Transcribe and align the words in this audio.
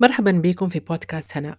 مرحبا 0.00 0.30
بكم 0.30 0.68
في 0.68 0.80
بودكاست 0.80 1.36
هناء 1.36 1.58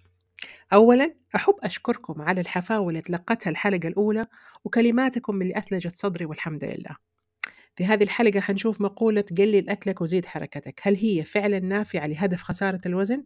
أولا 0.73 1.15
أحب 1.35 1.56
أشكركم 1.64 2.22
على 2.22 2.41
الحفاوة 2.41 2.90
اللي 2.90 3.02
تلقتها 3.02 3.49
الحلقة 3.49 3.87
الأولى 3.87 4.28
وكلماتكم 4.63 5.42
اللي 5.42 5.58
أثلجت 5.58 5.92
صدري 5.92 6.26
والحمد 6.26 6.64
لله 6.64 6.96
في 7.76 7.86
هذه 7.86 8.04
الحلقة 8.04 8.40
حنشوف 8.40 8.82
مقولة 8.82 9.26
قلل 9.38 9.70
أكلك 9.70 10.02
وزيد 10.02 10.26
حركتك 10.26 10.80
هل 10.84 10.96
هي 10.96 11.24
فعلا 11.24 11.60
نافعة 11.60 12.08
لهدف 12.08 12.42
خسارة 12.42 12.82
الوزن؟ 12.86 13.24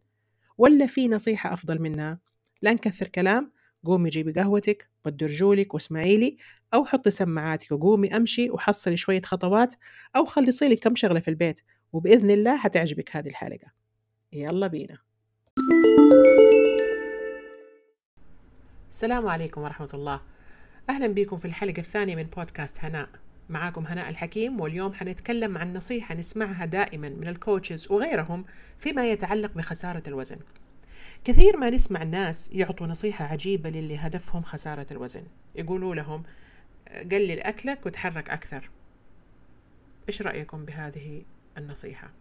ولا 0.57 0.85
في 0.85 1.07
نصيحة 1.07 1.53
أفضل 1.53 1.81
منها؟ 1.81 2.19
لا 2.61 2.73
نكثر 2.73 3.07
كلام 3.07 3.51
قومي 3.85 4.09
جيبي 4.09 4.31
قهوتك 4.31 4.89
ودي 5.05 5.25
رجولك 5.25 5.73
واسمعي 5.73 6.17
لي 6.17 6.37
أو 6.73 6.85
حطي 6.85 7.11
سماعاتك 7.11 7.71
وقومي 7.71 8.15
أمشي 8.15 8.49
وحصلي 8.49 8.97
شوية 8.97 9.21
خطوات 9.21 9.75
أو 10.15 10.25
خلصي 10.25 10.67
لي 10.69 10.75
كم 10.75 10.95
شغلة 10.95 11.19
في 11.19 11.27
البيت 11.27 11.61
وبإذن 11.93 12.31
الله 12.31 12.57
حتعجبك 12.57 13.15
هذه 13.15 13.27
الحلقة 13.27 13.71
يلا 14.33 14.67
بينا. 14.67 14.97
السلام 18.89 19.27
عليكم 19.27 19.61
ورحمة 19.61 19.89
الله. 19.93 20.21
أهلا 20.89 21.07
بكم 21.07 21.37
في 21.37 21.45
الحلقة 21.45 21.79
الثانية 21.79 22.15
من 22.15 22.23
بودكاست 22.23 22.85
هناء. 22.85 23.09
معاكم 23.49 23.85
هناء 23.85 24.09
الحكيم 24.09 24.61
واليوم 24.61 24.93
حنتكلم 24.93 25.57
عن 25.57 25.73
نصيحة 25.73 26.15
نسمعها 26.15 26.65
دائما 26.65 27.09
من 27.09 27.27
الكوتشز 27.27 27.91
وغيرهم 27.91 28.45
فيما 28.79 29.11
يتعلق 29.11 29.51
بخسارة 29.53 30.03
الوزن. 30.07 30.37
كثير 31.23 31.57
ما 31.57 31.69
نسمع 31.69 32.01
الناس 32.01 32.51
يعطوا 32.51 32.87
نصيحة 32.87 33.25
عجيبة 33.25 33.69
للي 33.69 33.97
هدفهم 33.97 34.41
خسارة 34.41 34.87
الوزن. 34.91 35.23
يقولوا 35.55 35.95
لهم 35.95 36.23
قلل 37.11 37.39
أكلك 37.39 37.85
وتحرك 37.85 38.29
أكثر. 38.29 38.69
إيش 40.07 40.21
رأيكم 40.21 40.65
بهذه 40.65 41.25
النصيحة؟ 41.57 42.11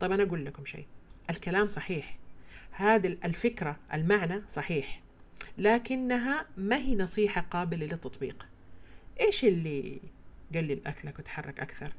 طيب 0.00 0.12
أنا 0.12 0.22
أقول 0.22 0.44
لكم 0.44 0.64
شيء. 0.64 0.86
الكلام 1.30 1.66
صحيح. 1.66 2.18
هذه 2.70 3.16
الفكرة 3.24 3.76
المعنى 3.94 4.42
صحيح. 4.48 5.02
لكنها 5.58 6.46
ما 6.56 6.76
هي 6.76 6.94
نصيحة 6.94 7.40
قابلة 7.40 7.86
للتطبيق. 7.86 8.48
إيش 9.20 9.44
اللي 9.44 10.00
قلل 10.54 10.86
أكلك 10.86 11.18
وتحرك 11.18 11.60
أكثر؟ 11.60 11.92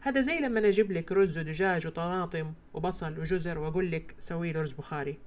هذا 0.00 0.20
زي 0.20 0.40
لما 0.40 0.68
أجيب 0.68 0.92
لك 0.92 1.12
رز 1.12 1.38
ودجاج 1.38 1.86
وطماطم 1.86 2.52
وبصل 2.74 3.18
وجزر 3.20 3.58
وأقول 3.58 3.90
لك 3.90 4.14
سوي 4.18 4.52
لي 4.52 4.60
رز 4.60 4.72
بخاري. 4.72 5.18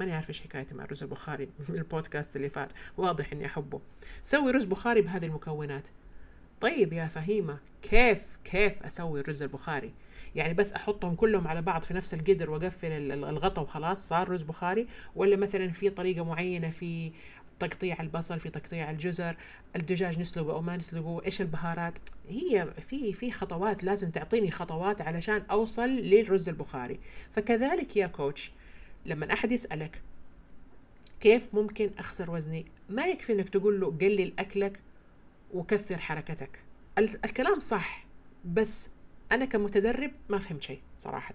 ماني 0.00 0.12
عارفة 0.12 0.28
إيش 0.28 0.42
حكايتي 0.42 0.74
مع 0.74 0.84
الرز 0.84 1.02
البخاري 1.02 1.48
من 1.68 1.74
البودكاست 1.74 2.36
اللي 2.36 2.48
فات. 2.48 2.72
واضح 2.96 3.32
إني 3.32 3.46
أحبه. 3.46 3.80
سوي 4.22 4.50
رز 4.50 4.64
بخاري 4.64 5.00
بهذه 5.00 5.26
المكونات. 5.26 5.88
طيب 6.64 6.92
يا 6.92 7.06
فهيمة 7.06 7.58
كيف 7.82 8.18
كيف 8.44 8.82
أسوي 8.82 9.20
الرز 9.20 9.42
البخاري؟ 9.42 9.92
يعني 10.34 10.54
بس 10.54 10.72
أحطهم 10.72 11.14
كلهم 11.14 11.48
على 11.48 11.62
بعض 11.62 11.82
في 11.82 11.94
نفس 11.94 12.14
القدر 12.14 12.50
وأقفل 12.50 12.92
الغطا 13.12 13.62
وخلاص 13.62 14.08
صار 14.08 14.28
رز 14.28 14.42
بخاري؟ 14.42 14.86
ولا 15.16 15.36
مثلا 15.36 15.68
في 15.68 15.90
طريقة 15.90 16.24
معينة 16.24 16.70
في 16.70 17.12
تقطيع 17.58 18.00
البصل 18.00 18.40
في 18.40 18.50
تقطيع 18.50 18.90
الجزر 18.90 19.36
الدجاج 19.76 20.18
نسلقه 20.18 20.52
أو 20.52 20.62
ما 20.62 20.76
نسلقه؟ 20.76 21.22
إيش 21.26 21.40
البهارات؟ 21.40 21.94
هي 22.28 22.74
في 22.80 23.12
في 23.12 23.30
خطوات 23.30 23.84
لازم 23.84 24.10
تعطيني 24.10 24.50
خطوات 24.50 25.00
علشان 25.00 25.42
أوصل 25.50 25.88
للرز 25.88 26.48
البخاري. 26.48 27.00
فكذلك 27.32 27.96
يا 27.96 28.06
كوتش 28.06 28.52
لما 29.06 29.32
أحد 29.32 29.52
يسألك 29.52 30.02
كيف 31.20 31.54
ممكن 31.54 31.90
أخسر 31.98 32.30
وزني؟ 32.30 32.66
ما 32.88 33.06
يكفي 33.06 33.32
إنك 33.32 33.48
تقول 33.48 33.80
له 33.80 33.86
قلل 34.00 34.32
أكلك 34.38 34.80
وكثر 35.54 35.98
حركتك. 35.98 36.64
الكلام 36.98 37.60
صح 37.60 38.06
بس 38.44 38.90
أنا 39.32 39.44
كمتدرب 39.44 40.12
ما 40.28 40.38
فهمت 40.38 40.62
شيء 40.62 40.80
صراحة. 40.98 41.34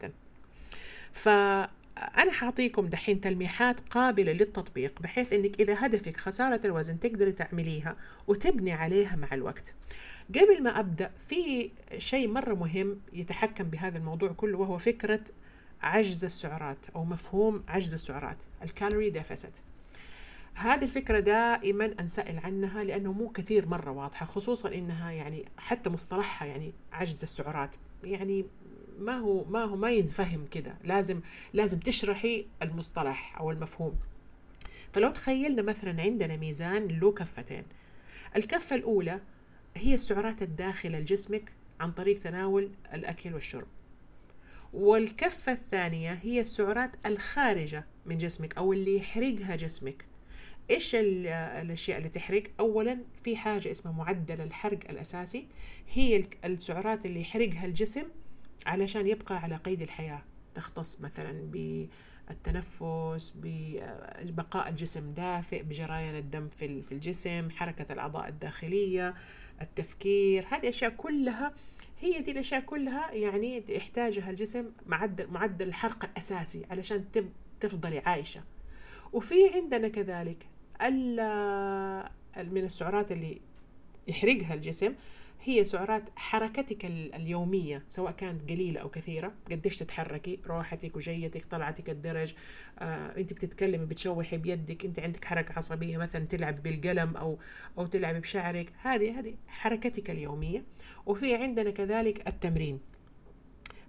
فأنا 1.14 2.32
حاعطيكم 2.32 2.86
دحين 2.86 3.22
تلميحات 3.22 3.80
قابلة 3.80 4.32
للتطبيق 4.32 5.02
بحيث 5.02 5.34
أنك 5.34 5.62
إذا 5.62 5.86
هدفك 5.86 6.18
خسارة 6.18 6.62
الوزن 6.66 7.00
تقدري 7.00 7.32
تعمليها 7.32 7.96
وتبني 8.28 8.72
عليها 8.72 9.16
مع 9.16 9.28
الوقت. 9.34 9.76
قبل 10.36 10.64
ما 10.64 10.80
أبدأ 10.80 11.12
في 11.28 11.72
شيء 11.98 12.28
مرة 12.28 12.54
مهم 12.54 13.02
يتحكم 13.14 13.64
بهذا 13.64 13.98
الموضوع 13.98 14.32
كله 14.32 14.58
وهو 14.58 14.78
فكرة 14.78 15.24
عجز 15.82 16.24
السعرات 16.26 16.78
أو 16.96 17.06
مفهوم 17.06 17.64
عجز 17.68 17.94
السعرات 17.94 18.44
ال 18.64 18.70
calorie 18.70 19.10
deficit. 19.10 19.58
هذه 20.60 20.84
الفكرة 20.84 21.20
دائما 21.20 21.96
أنسأل 22.00 22.40
عنها 22.40 22.84
لأنه 22.84 23.12
مو 23.12 23.30
كثير 23.30 23.68
مرة 23.68 23.92
واضحة 23.92 24.26
خصوصا 24.26 24.74
إنها 24.74 25.12
يعني 25.12 25.46
حتى 25.58 25.90
مصطلحها 25.90 26.48
يعني 26.48 26.74
عجز 26.94 27.22
السعرات. 27.22 27.76
يعني 28.04 28.46
ما 29.00 29.18
هو 29.18 29.46
ما 29.46 29.64
هو 29.64 29.76
ما 29.76 29.92
ينفهم 29.92 30.46
كده. 30.46 30.76
لازم 30.84 31.22
لازم 31.54 31.80
تشرحي 31.80 32.46
المصطلح 32.62 33.38
أو 33.40 33.52
المفهوم. 33.52 33.96
فلو 34.94 35.10
تخيلنا 35.10 35.62
مثلا 35.62 36.02
عندنا 36.02 36.36
ميزان 36.36 36.88
له 36.88 37.12
كفتين. 37.12 37.64
الكفة 38.36 38.76
الأولى 38.76 39.22
هي 39.76 39.94
السعرات 39.94 40.42
الداخلة 40.42 41.00
لجسمك 41.00 41.54
عن 41.80 41.92
طريق 41.92 42.20
تناول 42.20 42.72
الأكل 42.94 43.34
والشرب. 43.34 43.68
والكفة 44.74 45.52
الثانية 45.52 46.14
هي 46.14 46.40
السعرات 46.42 46.96
الخارجة 47.06 47.86
من 48.06 48.18
جسمك 48.18 48.58
أو 48.58 48.74
اللي 48.74 48.98
يحرقها 48.98 49.56
جسمك. 49.56 50.10
إيش 50.72 50.96
الأشياء 50.96 51.98
اللي 51.98 52.10
تحرق؟ 52.10 52.44
اولا 52.60 53.00
في 53.24 53.36
حاجة 53.38 53.72
اسمها 53.72 53.94
معدل 53.94 54.42
الحرق 54.42 54.80
الأساسي. 54.90 55.48
هي 55.94 56.24
السعرات 56.46 57.06
اللي 57.06 57.22
يحرقها 57.22 57.66
الجسم 57.66 58.04
علشان 58.66 59.08
يبقى 59.08 59.38
على 59.38 59.56
قيد 59.56 59.82
الحياة. 59.82 60.24
تختص 60.56 61.02
مثلا 61.02 61.32
بالتنفس 61.52 63.34
ببقاء 63.36 64.70
الجسم 64.70 65.10
دافئ 65.10 65.64
بجريان 65.64 66.16
الدم 66.16 66.50
في 66.50 66.66
الجسم 66.92 67.50
حركة 67.50 67.94
الأعضاء 67.94 68.28
الداخلية 68.28 69.14
التفكير. 69.62 70.46
هذه 70.50 70.70
أشياء 70.70 70.92
كلها 70.92 71.54
هي 72.00 72.22
دي 72.22 72.32
الأشياء 72.32 72.62
كلها 72.62 73.12
يعني 73.12 73.64
يحتاجها 73.70 74.30
الجسم 74.30 74.72
معدل 74.86 75.28
معدل 75.28 75.68
الحرق 75.68 76.06
الأساسي 76.06 76.66
علشان 76.72 77.06
تفضلي 77.60 78.00
عايشة. 78.00 78.44
وفي 79.14 79.36
عندنا 79.56 79.88
كذلك 79.88 80.48
من 80.82 82.64
السعرات 82.66 83.12
اللي 83.12 83.42
يحرقها 84.08 84.54
الجسم 84.54 84.94
هي 85.42 85.66
سعرات 85.66 86.04
حركتك 86.16 86.86
اليومية 86.86 87.84
سواء 87.88 88.12
كانت 88.12 88.52
قليلة 88.52 88.82
أو 88.82 88.90
كثيرة. 88.90 89.34
قديش 89.52 89.78
تتحركي؟ 89.78 90.40
روحتك 90.48 90.96
وجيتك 90.96 91.46
طلعتك 91.46 91.90
الدرج. 91.90 92.34
آه، 92.80 93.18
أنت 93.18 93.34
بتتكلمي 93.34 93.86
بتشوحي 93.86 94.38
بيدك. 94.38 94.86
أنت 94.86 95.00
عندك 95.00 95.26
حركة 95.26 95.54
عصبية 95.58 95.98
مثلا 95.98 96.26
تلعب 96.26 96.64
بالقلم 96.64 97.18
أو 97.18 97.40
أو 97.78 97.86
تلعب 97.86 98.16
بشعرك. 98.16 98.74
هذه 98.82 99.20
هذه 99.20 99.36
حركتك 99.48 100.10
اليومية. 100.10 100.64
وفي 101.06 101.36
عندنا 101.36 101.70
كذلك 101.70 102.28
التمرين. 102.28 102.80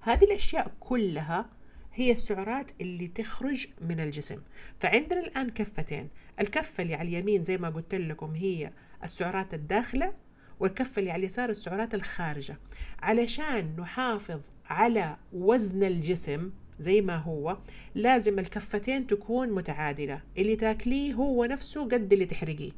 هذه 0.00 0.24
الأشياء 0.24 0.72
كلها 0.80 1.50
هي 1.94 2.12
السعرات 2.12 2.70
اللي 2.80 3.08
تخرج 3.08 3.66
من 3.80 4.00
الجسم. 4.00 4.40
فعندنا 4.80 5.20
الآن 5.20 5.50
كفتين. 5.50 6.08
الكفة 6.40 6.82
اللي 6.82 6.94
على 6.94 7.08
اليمين 7.08 7.42
زي 7.42 7.58
ما 7.58 7.68
قلت 7.68 7.94
لكم 7.94 8.34
هي 8.34 8.72
السعرات 9.04 9.54
الداخلة 9.54 10.12
والكفة 10.60 11.00
اللي 11.00 11.10
على 11.10 11.20
اليسار 11.20 11.50
السعرات 11.50 11.94
الخارجة. 11.94 12.58
علشان 13.02 13.76
نحافظ 13.78 14.40
على 14.66 15.16
وزن 15.32 15.82
الجسم 15.84 16.50
زي 16.80 17.00
ما 17.00 17.16
هو 17.16 17.58
لازم 17.94 18.38
الكفتين 18.38 19.06
تكون 19.06 19.52
متعادلة. 19.52 20.22
اللي 20.38 20.56
تاكليه 20.56 21.14
هو 21.14 21.44
نفسه 21.44 21.84
قد 21.84 22.12
اللي 22.12 22.24
تحرقيه. 22.24 22.72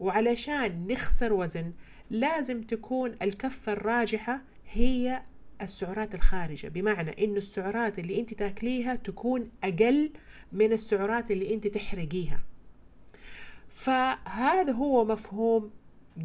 وعلشان 0.00 0.86
نخسر 0.86 1.32
وزن 1.32 1.72
لازم 2.10 2.62
تكون 2.62 3.14
الكفة 3.22 3.72
الراجحة 3.72 4.42
هي 4.72 5.22
السعرات 5.62 6.14
الخارجة 6.14 6.68
بمعنى 6.68 7.24
إنه 7.24 7.36
السعرات 7.36 7.98
اللي 7.98 8.20
أنت 8.20 8.34
تاكليها 8.34 8.94
تكون 8.94 9.50
أقل 9.64 10.10
من 10.52 10.72
السعرات 10.72 11.30
اللي 11.30 11.54
أنت 11.54 11.66
تحرقيها. 11.66 12.40
فهذا 13.68 14.72
هو 14.72 15.04
مفهوم 15.04 15.70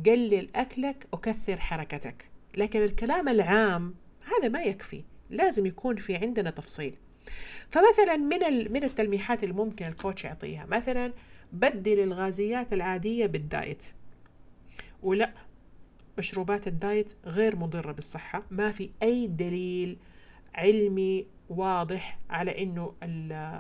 قلل 0.06 0.48
أكلك 0.56 1.08
وكثر 1.12 1.60
حركتك. 1.60 2.30
لكن 2.58 2.84
الكلام 2.84 3.30
العام 3.30 3.96
هذا 4.26 4.50
ما 4.50 4.62
يكفي 4.62 5.04
لازم 5.30 5.66
يكون 5.66 5.96
في 5.96 6.16
عندنا 6.16 6.50
تفصيل. 6.50 6.96
فمثلا 7.70 8.16
من 8.16 8.72
من 8.74 8.84
التلميحات 8.84 9.44
اللي 9.44 9.54
ممكن 9.54 9.86
ال 9.88 9.94
coach 9.94 10.24
يعطيها 10.24 10.66
مثلا 10.66 11.14
بدل 11.54 12.00
الغازيات 12.00 12.74
العادية 12.74 13.26
بال 13.26 13.42
diet. 13.42 13.84
ولا 15.04 15.34
مشروبات 16.20 16.68
ال 16.68 16.77
diet 16.77 17.14
غير 17.26 17.56
مضرة 17.56 17.92
بالصحة. 17.92 18.44
ما 18.52 18.72
في 18.72 18.90
أي 19.04 19.28
دليل 19.28 19.98
علمي 20.56 21.28
واضح 21.50 22.20
على 22.30 22.64
أنه 22.64 22.94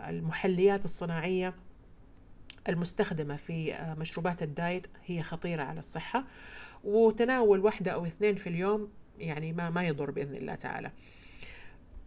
المحليات 0.10 0.86
الصناعية 0.86 1.56
المستخدمة 2.70 3.36
في 3.36 3.76
مشروبات 3.98 4.44
ال 4.44 4.52
diet 4.52 4.88
هي 5.06 5.22
خطيرة 5.22 5.64
على 5.64 5.80
الصحة. 5.80 6.26
وتناول 6.84 7.60
واحدة 7.60 7.92
أو 7.92 8.06
اثنين 8.06 8.36
في 8.36 8.50
اليوم 8.50 8.90
يعني 9.20 9.54
ما 9.54 9.70
ما 9.70 9.88
يضر 9.88 10.12
بإذن 10.12 10.36
الله 10.36 10.56
تعالى. 10.56 10.92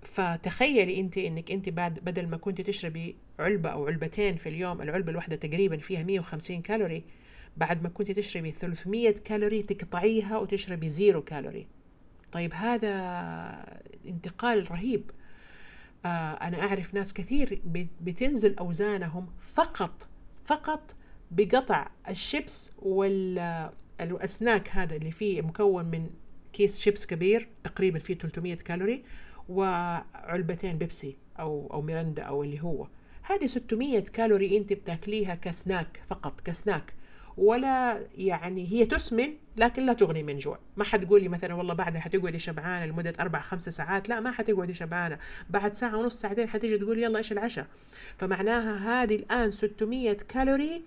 فتخيلي 0.02 1.00
أنت 1.00 1.18
إنك 1.18 1.50
أنت 1.50 1.68
بعد 1.68 1.98
بدل 1.98 2.28
ما 2.28 2.36
كنت 2.36 2.60
تشربي 2.60 3.16
علبة 3.38 3.70
أو 3.70 3.86
علبتين 3.86 4.36
في 4.36 4.48
اليوم 4.48 4.82
العلبة 4.82 5.10
الواحدة 5.10 5.36
تقريبا 5.36 5.76
فيها 5.76 6.02
150 6.02 6.62
كالوري 6.62 7.04
بعد 7.56 7.82
ما 7.82 7.88
كنت 7.88 8.10
تشربي 8.10 8.50
300 8.50 9.10
كالوري 9.10 9.62
تقطعيها 9.62 10.38
وتشربي 10.38 10.88
zero 10.88 11.22
calorie. 11.22 11.66
طيب 12.32 12.54
هذا 12.54 12.90
انتقال 14.06 14.70
رهيب. 14.70 15.10
آه 16.04 16.08
أنا 16.32 16.62
أعرف 16.62 16.94
ناس 16.94 17.12
كثير 17.12 17.62
بتنزل 18.00 18.58
أوزانهم 18.58 19.26
فقط 19.40 20.08
فقط 20.44 20.96
بقطع 21.30 21.90
ال 22.08 22.18
chips 22.18 22.70
وال 22.78 23.32
snack 23.32 24.68
هذا 24.70 24.96
اللي 24.96 25.10
فيه 25.10 25.42
مكون 25.42 25.84
من 25.84 26.10
كيس 26.52 26.80
شيبس 26.80 27.06
كبير 27.06 27.48
تقريبا 27.64 27.98
فيه 27.98 28.14
300 28.14 28.54
كالوري 28.54 29.04
وعلبتين 29.48 30.78
بيبسي 30.78 31.16
أو 31.38 31.68
أو 31.72 31.82
ميرندا 31.82 32.22
أو 32.22 32.42
اللي 32.42 32.60
هو. 32.62 32.88
هذه 33.22 33.46
600 33.46 34.00
كالوري 34.00 34.56
أنت 34.56 34.72
بتاكليها 34.72 35.34
كسناك 35.34 36.02
فقط 36.06 36.40
كسناك. 36.40 36.94
ولا 37.36 38.06
يعني 38.18 38.72
هي 38.72 38.84
تسمن 38.84 39.34
لكن 39.56 39.86
لا 39.86 39.92
تغني 39.92 40.22
من 40.22 40.38
جوع. 40.38 40.58
ما 40.76 40.84
حتقولي 40.84 41.28
مثلا 41.28 41.54
والله 41.54 41.74
بعدها 41.74 42.00
حتقعدي 42.00 42.38
شبعانة 42.38 42.86
لمدة 42.86 43.12
أربع 43.20 43.40
خمسة 43.40 43.70
ساعات؟ 43.70 44.08
لا 44.08 44.20
ما 44.20 44.30
حتقعدي 44.30 44.74
شبعانة. 44.74 45.18
بعد 45.50 45.74
ساعة 45.74 45.96
ونص 45.96 46.20
ساعتين 46.20 46.48
حتيجي 46.48 46.78
تقول 46.78 46.98
يلا 46.98 47.18
إيش 47.18 47.32
العشاء؟ 47.32 47.66
فمعناها 48.18 49.02
هذه 49.02 49.14
الآن 49.14 49.50
600 49.50 50.12
كالوري 50.12 50.82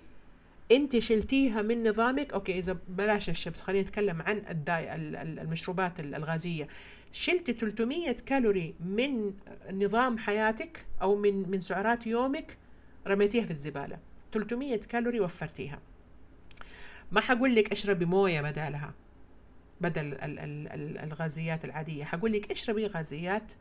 أنت 0.71 1.00
شلتيها 1.00 1.62
من 1.62 1.89
نظامك. 1.89 2.33
okay 2.34 2.60
إذا 2.59 2.77
بلاش 2.89 3.30
الشيبس 3.30 3.62
خلينا 3.62 3.83
نتكلم 3.83 4.21
عن 4.21 4.42
ال 4.50 4.59
die- 4.59 4.96
المشروبات 4.95 6.00
الغازية. 6.00 6.68
شلتي 7.12 7.53
300 7.53 8.12
كالوري 8.12 8.75
من 8.80 9.33
نظام 9.71 10.18
حياتك 10.18 10.86
أو 11.01 11.15
من 11.15 11.50
من 11.50 11.59
سعرات 11.59 12.07
يومك 12.07 12.57
رميتيها 13.07 13.45
في 13.45 13.51
الزبالة. 13.51 13.97
300 14.31 14.77
كالوري 14.77 15.19
وفرتيها. 15.19 15.80
ما 17.12 17.22
حقول 17.22 17.56
لك 17.56 17.72
اشربي 17.72 18.06
موية 18.06 18.42
بدالها 18.42 18.94
بدل 19.81 20.06
ال 20.06 20.40
ال 20.40 20.68
ال 20.68 20.98
الغازيات 20.98 21.66
العادية. 21.66 22.04
حقول 22.04 22.31
لك 22.34 22.52
اشربي 22.52 22.88
غازيات 22.88 23.54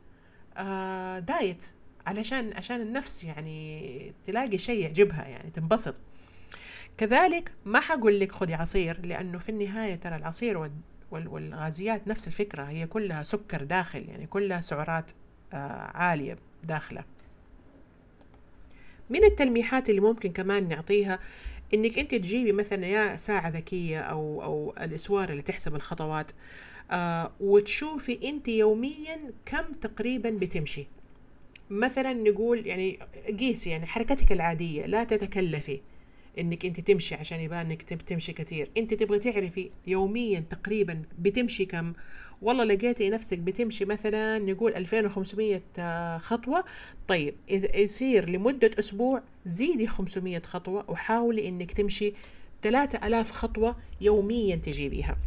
آه 0.57 1.19
دايت 1.19 1.65
علشان 2.07 2.53
عشان 2.53 2.81
النفس 2.81 3.23
يعني 3.23 4.13
تلاقي 4.25 4.57
شيء 4.57 4.81
يعجبها 4.83 5.25
يعني 5.27 5.51
تنبسط. 5.51 6.01
كذلك 6.97 7.51
ما 7.65 7.79
حقول 7.79 8.19
لك 8.19 8.31
خذي 8.31 8.53
عصير 8.53 9.05
لأنه 9.05 9.37
في 9.37 9.49
النهاية 9.49 9.95
ترى 9.95 10.15
العصير 10.15 10.69
والغازيات 11.11 12.07
نفس 12.07 12.27
الفكرة 12.27 12.63
هي 12.63 12.87
كلها 12.87 13.23
سكر 13.23 13.63
داخل 13.63 14.09
يعني 14.09 14.27
كلها 14.27 14.61
سعرات 14.61 15.11
آه 15.53 15.91
عالية 15.97 16.37
داخلة. 16.63 17.03
من 19.09 19.23
التلميحات 19.23 19.89
اللي 19.89 20.01
ممكن 20.01 20.31
كمان 20.31 20.67
نعطيها 20.69 21.19
إنك 21.73 21.99
أنت 21.99 22.15
تجيبي 22.15 22.51
مثلا 22.51 22.85
يا 22.85 23.15
ساعة 23.15 23.49
ذكية 23.49 23.99
أو 23.99 24.43
أو 24.43 24.73
الأسوار 24.81 25.29
اللي 25.29 25.41
تحسب 25.41 25.75
الخطوات 25.75 26.31
آه 26.91 27.31
وتشوفي 27.39 28.29
أنت 28.29 28.47
يوميا 28.47 29.33
كم 29.45 29.73
تقريبا 29.81 30.29
بتمشي. 30.29 30.87
مثلا 31.69 32.13
نقول 32.13 32.67
يعني 32.67 32.99
قيسي 33.39 33.69
يعني 33.69 33.85
حركتك 33.85 34.31
العادية 34.31 34.85
لا 34.85 35.03
تتكلفي. 35.03 35.81
إنك 36.39 36.65
أنت 36.65 36.79
تمشي 36.79 37.15
عشان 37.15 37.39
يبان 37.39 37.65
إنك 37.71 37.81
تمشي 37.81 38.33
كثير. 38.33 38.69
أنت 38.77 38.93
تبغى 38.93 39.19
تعرفي 39.19 39.69
يوميا 39.87 40.39
تقريبا 40.39 41.01
بتمشي 41.19 41.65
كم؟ 41.65 41.93
والله 42.41 42.63
لقيتي 42.63 43.09
نفسك 43.09 43.37
بتمشي 43.37 43.85
مثلا 43.85 44.39
نقول 44.39 44.73
2500 44.73 45.61
آه، 45.79 46.17
خطوة. 46.17 46.63
طيب 47.07 47.35
إذا 47.49 47.77
يصير 47.77 48.29
لمدة 48.29 48.71
أسبوع 48.79 49.23
زيدي 49.45 49.87
500 49.87 50.41
خطوة 50.41 50.85
وحاولي 50.87 51.47
إنك 51.47 51.71
تمشي 51.71 52.13
3000 52.61 53.31
خطوة 53.31 53.75
يوميا 54.01 54.55
تجيبيها. 54.55 55.17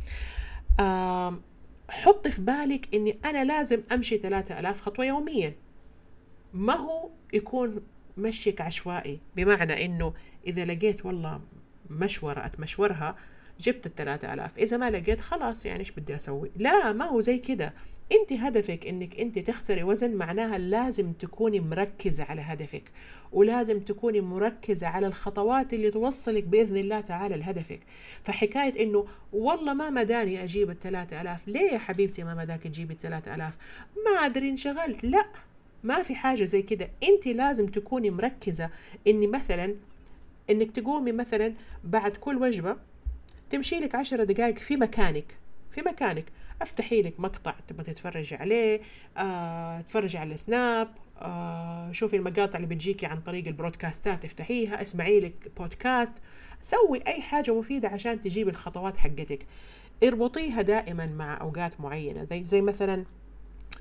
حطي 1.90 2.30
في 2.30 2.42
بالك 2.42 2.94
إني 2.94 3.18
أنا 3.24 3.44
لازم 3.44 3.82
أمشي 3.92 4.18
3000 4.18 4.80
خطوة 4.80 5.04
يوميا. 5.04 5.54
ما 6.54 6.74
هو 6.74 7.08
يكون 7.32 7.80
مشيك 8.18 8.60
عشوائي؟ 8.60 9.20
بمعنى 9.36 9.84
إنه 9.84 10.14
إذا 10.48 10.64
لقيت 10.64 11.06
والله 11.06 11.40
مشورة 11.90 12.46
أتمشورها 12.46 13.16
جبت 13.60 13.86
الثلاثة 13.86 14.34
آلاف. 14.34 14.58
إذا 14.58 14.76
ما 14.76 14.90
لقيت 14.90 15.20
خلاص 15.20 15.66
يعني 15.66 15.80
إيش 15.80 15.90
بدي 15.90 16.14
أسوي؟ 16.14 16.50
لا 16.56 16.92
ما 16.92 17.04
هو 17.04 17.20
زي 17.20 17.38
كده. 17.38 17.74
أنت 18.12 18.32
هدفك 18.32 18.86
إنك 18.86 19.20
أنت 19.20 19.38
تخسري 19.38 19.82
وزن 19.82 20.14
معناها 20.14 20.58
لازم 20.58 21.12
تكوني 21.12 21.60
مركزة 21.60 22.24
على 22.24 22.40
هدفك 22.40 22.82
ولازم 23.32 23.80
تكوني 23.80 24.20
مركزة 24.20 24.86
على 24.86 25.06
الخطوات 25.06 25.72
اللي 25.72 25.90
توصلك 25.90 26.44
بإذن 26.44 26.76
الله 26.76 27.00
تعالى 27.00 27.36
لهدفك. 27.36 27.80
فحكاية 28.24 28.82
إنه 28.82 29.06
والله 29.32 29.74
ما 29.74 29.90
مداني 29.90 30.44
أجيب 30.44 30.70
الثلاثة 30.70 31.20
آلاف. 31.20 31.48
ليه 31.48 31.72
يا 31.72 31.78
حبيبتي 31.78 32.24
ما 32.24 32.34
مداك 32.34 32.62
تجيبي 32.62 32.94
الثلاثة 32.94 33.34
آلاف؟ 33.34 33.56
ما 34.06 34.26
أدري 34.26 34.48
انشغلت. 34.48 35.04
لا 35.04 35.24
ما 35.84 36.02
في 36.02 36.14
حاجة 36.14 36.44
زي 36.44 36.62
كده. 36.62 36.90
أنت 37.08 37.26
لازم 37.26 37.66
تكوني 37.66 38.10
مركزة 38.10 38.70
إني 39.06 39.26
مثلا 39.26 39.74
إنك 40.50 40.70
تقومي 40.70 41.12
مثلا 41.12 41.54
بعد 41.84 42.16
كل 42.16 42.36
وجبة 42.36 42.76
تمشي 43.50 43.76
لك 43.76 43.94
عشر 43.94 44.24
دقائق 44.24 44.58
في 44.58 44.76
مكانك 44.76 45.38
في 45.70 45.82
مكانك. 45.82 46.24
أفتحي 46.62 47.02
لك 47.02 47.20
مقطع 47.20 47.54
تبغى 47.68 47.84
تتفرجي 47.84 48.34
عليه 48.34 48.80
آه، 49.16 49.80
تفرجي 49.80 50.18
على 50.18 50.34
السناب 50.34 50.88
آه، 51.18 51.92
شوفي 51.92 52.16
المقاطع 52.16 52.58
اللي 52.58 52.68
بتجيكي 52.68 53.06
عن 53.06 53.20
طريق 53.20 53.46
البرودكاستات 53.46 54.24
افتحيها 54.24 54.82
اسمعي 54.82 55.20
لك 55.20 55.52
بودكاست. 55.58 56.22
سوي 56.62 57.00
أي 57.06 57.20
حاجة 57.22 57.54
مفيدة 57.54 57.88
عشان 57.88 58.20
تجيبي 58.20 58.50
الخطوات 58.50 58.96
حقتك. 58.96 59.46
اربطيها 60.04 60.62
دائما 60.62 61.06
مع 61.06 61.40
أوقات 61.40 61.80
معينة 61.80 62.26
زي, 62.30 62.42
زي 62.42 62.62
مثلا 62.62 63.04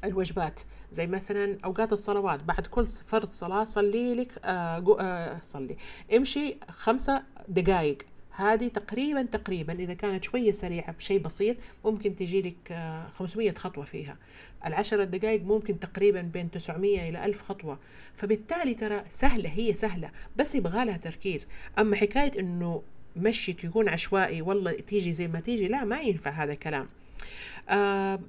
الوجبات. 0.04 0.62
زي 0.92 1.08
مثلا 1.08 1.58
أوقات 1.66 1.94
الصلوات 1.94 2.44
بعد 2.44 2.68
كل 2.68 2.88
فرض 2.88 3.30
صلاة 3.30 3.64
صلي 3.64 4.16
لك 4.16 4.32
آه, 4.46 4.98
آه 5.00 5.40
صلي. 5.42 5.78
امشي 6.16 6.58
خمسة 6.70 7.24
دقائق 7.48 7.98
هذه 8.38 8.68
تقريبا 8.68 9.22
تقريبا 9.22 9.74
إذا 9.74 9.94
كانت 9.94 10.24
شوية 10.24 10.52
سريعة 10.52 10.92
بشيء 10.92 11.20
بسيط 11.20 11.58
ممكن 11.86 12.16
تجي 12.16 12.42
لك 12.42 12.78
500 13.12 13.52
خطوة 13.52 13.86
فيها. 13.86 14.18
العشر 14.66 15.04
دقائق 15.04 15.42
ممكن 15.42 15.80
تقريبا 15.80 16.22
بين 16.22 16.52
900 16.52 17.10
إلى 17.10 17.26
1000 17.26 17.42
خطوة. 17.42 17.80
فبالتالي 18.16 18.74
ترى 18.74 19.04
سهلة 19.10 19.50
هي 19.50 19.74
سهلة 19.74 20.12
بس 20.36 20.56
يبغى 20.56 20.86
لها 20.86 20.98
تركيز. 20.98 21.48
أما 21.80 21.96
حكاية 21.96 22.32
إنه 22.40 22.82
مشيك 23.16 23.64
يكون 23.64 23.90
عشوائي 23.90 24.42
والله 24.42 24.72
تيجي 24.72 25.12
زي 25.12 25.28
ما 25.28 25.40
تيجي 25.40 25.68
لا 25.68 25.84
ما 25.84 26.00
ينفع 26.00 26.32
هذا 26.32 26.54
الكلام. 26.54 26.88
آه 27.70 28.20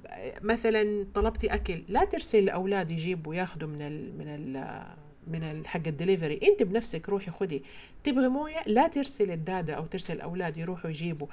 مثلا 0.41 1.05
طلبتي 1.13 1.47
أكل 1.47 1.83
لا 1.87 2.03
ترسل 2.03 2.45
لاولاد 2.45 2.91
يجيبوا 2.91 3.35
ياخذوا 3.35 3.69
من 3.69 3.81
ال 3.81 4.17
من 4.17 4.27
ال 4.27 4.83
من 5.27 5.67
حق 5.67 5.87
الدليفري. 5.87 6.39
أنت 6.43 6.63
بنفسك 6.63 7.09
روحي 7.09 7.31
خدي. 7.31 7.63
تبغي 8.03 8.27
موية؟ 8.27 8.63
لا 8.67 8.87
ترسل 8.87 9.31
الدادة 9.31 9.73
أو 9.73 9.85
ترسل 9.85 10.13
الاولاد 10.13 10.57
يروحوا 10.57 10.89
يجيبوا. 10.89 11.27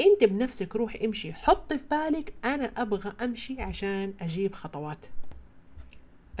أنت 0.00 0.24
بنفسك 0.24 0.76
روحي 0.76 1.06
امشي. 1.06 1.32
حطي 1.32 1.78
في 1.78 1.84
بالك 1.90 2.32
أنا 2.44 2.64
أبغى 2.76 3.12
أمشي 3.24 3.62
عشان 3.62 4.14
أجيب 4.20 4.54
خطوات. 4.54 5.06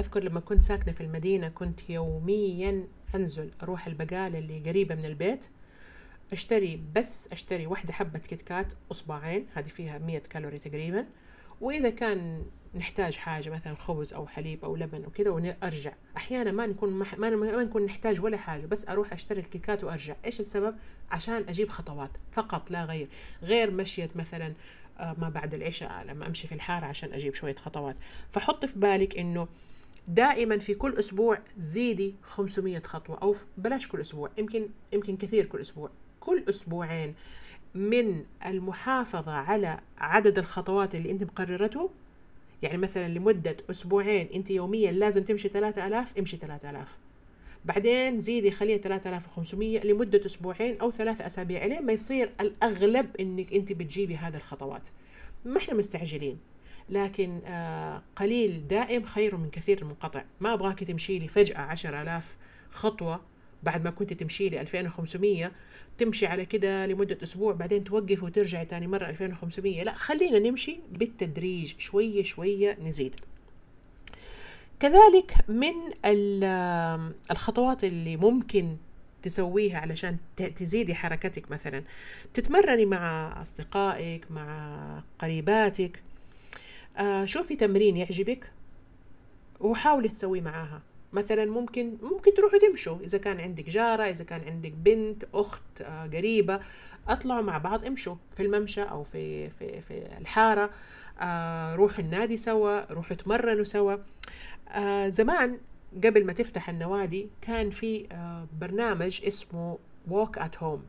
أذكر 0.00 0.24
لما 0.24 0.40
كنت 0.40 0.62
ساكنة 0.62 0.92
في 0.92 1.00
المدينة 1.00 1.48
كنت 1.48 1.90
يوميا 1.90 2.88
أنزل 3.14 3.50
أروح 3.62 3.86
البقالة 3.86 4.38
اللي 4.38 4.58
قريبة 4.66 4.94
من 4.94 5.04
البيت. 5.04 5.46
اشتري 6.32 6.82
بس 6.94 7.28
اشتري 7.32 7.66
واحدة 7.66 7.92
حبة 7.92 8.18
كيت 8.18 8.40
كات 8.40 8.72
أصبعين 8.90 9.46
هذه 9.54 9.68
فيها 9.68 9.98
100 9.98 10.18
كالوري 10.18 10.58
تقريبا. 10.58 11.06
وإذا 11.60 11.90
كان 11.90 12.44
نحتاج 12.74 13.16
حاجة 13.16 13.50
مثلا 13.50 13.74
خبز 13.74 14.14
أو 14.14 14.26
حليب 14.26 14.64
أو 14.64 14.76
لبن 14.76 15.06
وكذا 15.06 15.30
ونرجع 15.30 15.92
أحيانا 16.16 16.52
ما 16.52 16.66
نكون 16.66 16.90
ما, 16.90 17.30
ما 17.30 17.62
نكون 17.62 17.84
نحتاج 17.84 18.20
ولا 18.20 18.36
حاجة 18.36 18.66
بس 18.66 18.88
أروح 18.88 19.12
أشتري 19.12 19.40
الكيكات 19.40 19.84
وأرجع. 19.84 20.16
إيش 20.24 20.40
السبب؟ 20.40 20.76
عشان 21.10 21.44
أجيب 21.48 21.68
خطوات 21.68 22.10
فقط 22.32 22.70
لا 22.70 22.84
غير. 22.84 23.08
غير 23.42 23.70
مشية 23.70 24.08
مثلا 24.14 24.54
آه، 24.98 25.16
ما 25.18 25.28
بعد 25.28 25.54
العشاء 25.54 26.04
لما 26.04 26.26
أمشي 26.26 26.46
في 26.48 26.54
الحارة 26.54 26.86
عشان 26.86 27.12
أجيب 27.12 27.34
شوية 27.34 27.54
خطوات. 27.54 27.96
فحط 28.30 28.66
في 28.66 28.78
بالك 28.78 29.18
إنه 29.18 29.48
دائما 30.08 30.58
في 30.58 30.74
كل 30.74 30.98
أسبوع 30.98 31.38
زيدي 31.56 32.14
500 32.22 32.80
خطوة 32.80 33.18
أو 33.22 33.34
بلاش 33.58 33.88
كل 33.88 34.00
أسبوع 34.00 34.30
يمكن 34.38 34.68
يمكن 34.92 35.16
كثير 35.16 35.46
كل 35.46 35.60
أسبوع. 35.60 35.90
كل 36.20 36.44
أسبوعين 36.48 37.14
من 37.74 38.24
المحافظة 38.46 39.32
على 39.32 39.80
عدد 39.98 40.38
الخطوات 40.38 40.94
اللي 40.94 41.10
أنت 41.10 41.22
مقررته؟ 41.24 41.90
يعني 42.62 42.78
مثلا 42.78 43.08
لمدة 43.08 43.56
أسبوعين 43.70 44.28
أنت 44.34 44.50
يوميا 44.50 44.92
لازم 44.92 45.24
تمشي 45.24 45.48
3000 45.48 46.18
امشي 46.18 46.36
3000 46.36 46.98
بعدين 47.64 48.20
زيدي 48.20 48.50
خليها 48.50 48.78
3500 48.78 49.80
لمدة 49.80 50.20
أسبوعين 50.26 50.80
أو 50.80 50.90
ثلاث 50.90 51.20
أسابيع 51.20 51.64
لين 51.66 51.86
ما 51.86 51.92
يصير 51.92 52.30
الأغلب 52.40 53.16
أنك 53.20 53.52
أنت 53.52 53.72
بتجيبي 53.72 54.16
هذه 54.16 54.36
الخطوات. 54.36 54.88
ما 55.44 55.58
إحنا 55.58 55.74
مستعجلين 55.74 56.38
لكن 56.88 57.40
آه 57.46 58.02
قليل 58.16 58.68
دائم 58.68 59.02
خير 59.02 59.36
من 59.36 59.50
كثير 59.50 59.84
منقطع 59.84 60.24
ما 60.40 60.52
أبغاك 60.54 60.84
تمشي 60.84 61.18
لي 61.18 61.28
فجأة 61.28 61.58
عشر 61.58 62.02
آلاف 62.02 62.36
خطوة 62.70 63.20
بعد 63.62 63.84
ما 63.84 63.90
كنت 63.90 64.12
تمشي 64.12 64.48
لي 64.48 64.60
2500 64.60 65.52
تمشي 65.98 66.26
على 66.26 66.46
كده 66.46 66.86
لمدة 66.86 67.18
أسبوع 67.22 67.52
بعدين 67.52 67.84
توقف 67.84 68.22
وترجع 68.22 68.64
تاني 68.64 68.86
مرة 68.86 69.08
2500 69.08 69.82
لا 69.82 69.94
خلينا 69.94 70.38
نمشي 70.38 70.80
بالتدريج 70.92 71.74
شوية 71.78 72.22
شوية 72.22 72.78
نزيد. 72.82 73.16
كذلك 74.80 75.34
من 75.48 75.74
الخطوات 77.30 77.84
اللي 77.84 78.16
ممكن 78.16 78.76
تسويها 79.22 79.78
علشان 79.78 80.16
تزيدي 80.36 80.94
حركتك 80.94 81.50
مثلا 81.50 81.84
تتمرني 82.34 82.86
مع 82.86 83.34
أصدقائك 83.42 84.30
مع 84.30 85.02
قريباتك. 85.18 86.02
آه 86.96 87.24
شوفي 87.24 87.56
تمرين 87.56 87.96
يعجبك 87.96 88.52
وحاولي 89.60 90.08
تسويه 90.08 90.40
معاها. 90.40 90.82
مثلا 91.12 91.44
ممكن 91.44 91.96
ممكن 92.02 92.34
تروحوا 92.34 92.58
تمشوا 92.58 92.98
إذا 93.00 93.18
كان 93.18 93.40
عندك 93.40 93.64
جارة 93.70 94.02
إذا 94.02 94.24
كان 94.24 94.40
عندك 94.46 94.72
بنت 94.72 95.24
أخت 95.34 95.82
آه 95.82 96.06
قريبة 96.06 96.60
أطلعوا 97.08 97.42
مع 97.42 97.58
بعض 97.58 97.84
امشوا 97.84 98.14
في 98.36 98.42
الممشى 98.42 98.82
أو 98.82 99.02
في 99.02 99.50
في 99.50 99.80
في 99.80 100.18
الحارة 100.18 100.70
آه 101.20 101.74
روحوا 101.74 102.04
النادي 102.04 102.36
سوا 102.36 102.92
روحوا 102.92 103.16
تمرنوا 103.16 103.64
سوا. 103.64 103.96
آه 104.68 105.08
زمان 105.08 105.58
قبل 106.04 106.26
ما 106.26 106.32
تفتح 106.32 106.68
النوادي 106.68 107.28
كان 107.42 107.70
في 107.70 108.06
آه 108.12 108.48
برنامج 108.60 109.20
اسمه 109.26 109.78
walk 110.10 110.38
at 110.38 110.56
home. 110.60 110.82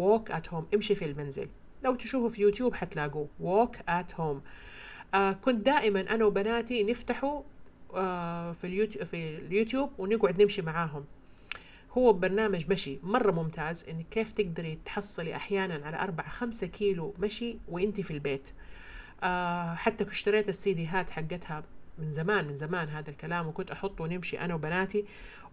Walk 0.00 0.32
at 0.32 0.52
home 0.52 0.64
امشي 0.74 0.94
في 0.94 1.04
المنزل. 1.04 1.48
لو 1.84 1.94
تشوفوا 1.94 2.28
في 2.28 2.42
يوتيوب 2.42 2.74
حتلاقوه. 2.74 3.28
At 3.88 4.12
home. 4.18 4.40
آه 5.14 5.32
كنت 5.32 5.66
دائما 5.66 6.00
أنا 6.00 6.24
وبناتي 6.24 6.82
نفتحه 6.82 7.28
آه 7.28 7.44
في 8.52 8.64
اليوتيوب 8.64 9.04
في 9.04 9.38
اليوتيوب 9.38 9.90
ونقعد 9.98 10.42
نمشي 10.42 10.62
معاهم. 10.62 11.04
هو 11.90 12.12
برنامج 12.12 12.70
مشي 12.70 12.98
مرة 13.02 13.32
ممتاز 13.32 13.88
انك 13.88 14.06
كيف 14.10 14.30
تقدري 14.30 14.78
تحصلي 14.84 15.36
أحيانا 15.36 15.86
على 15.86 15.96
أربعة 15.96 16.28
خمسة 16.28 16.66
كيلو 16.66 17.14
مشي 17.18 17.58
وانت 17.68 18.00
في 18.00 18.10
البيت. 18.10 18.48
آه 19.22 19.74
حتى 19.74 20.04
اشتريت 20.10 20.48
السيديهات 20.48 21.10
حقتها 21.10 21.64
من 21.98 22.12
زمان 22.12 22.48
من 22.48 22.56
زمان 22.56 22.88
هذا 22.88 23.10
الكلام 23.10 23.46
وكنت 23.46 23.70
احطه 23.70 24.04
ونمشي 24.04 24.40
أنا 24.40 24.54
وبناتي. 24.54 25.04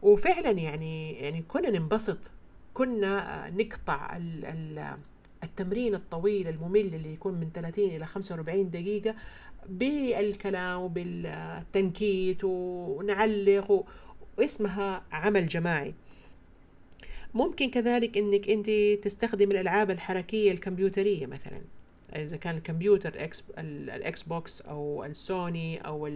وفعلا 0.02 0.52
يعني 0.52 1.12
يعني 1.14 1.42
كنا 1.42 1.70
ننبسط 1.70 2.32
كنا 2.74 3.50
نقطع 3.50 4.18
ال 4.18 4.46
ال 4.46 4.98
التمرين 5.44 5.96
الطويل 5.96 6.48
الممل 6.48 6.96
اللي 6.96 7.14
يكون 7.14 7.34
من 7.34 7.50
30 7.54 7.86
إلى 7.86 8.06
45 8.06 8.70
دقيقة 8.70 9.16
بالكلام 9.70 10.82
وبالتنكيت 10.82 12.44
ونعلق 12.44 13.86
واسمها 14.38 15.04
عمل 15.12 15.48
جماعي. 15.48 15.94
ممكن 17.34 17.70
كذلك 17.70 18.18
إنك 18.18 18.50
أنت 18.50 18.70
تستخدم 19.04 19.52
الألعاب 19.52 19.92
الحركية 19.92 20.52
الكمبيوترية 20.52 21.26
مثلا. 21.26 21.62
إذا 22.16 22.38
كان 22.38 22.58
الكمبيوتر 22.58 23.24
إكس 23.24 23.44
الاكس 23.58 24.24
بوكس 24.24 24.62
أو 24.62 25.04
السوني 25.04 25.78
أو 25.78 26.10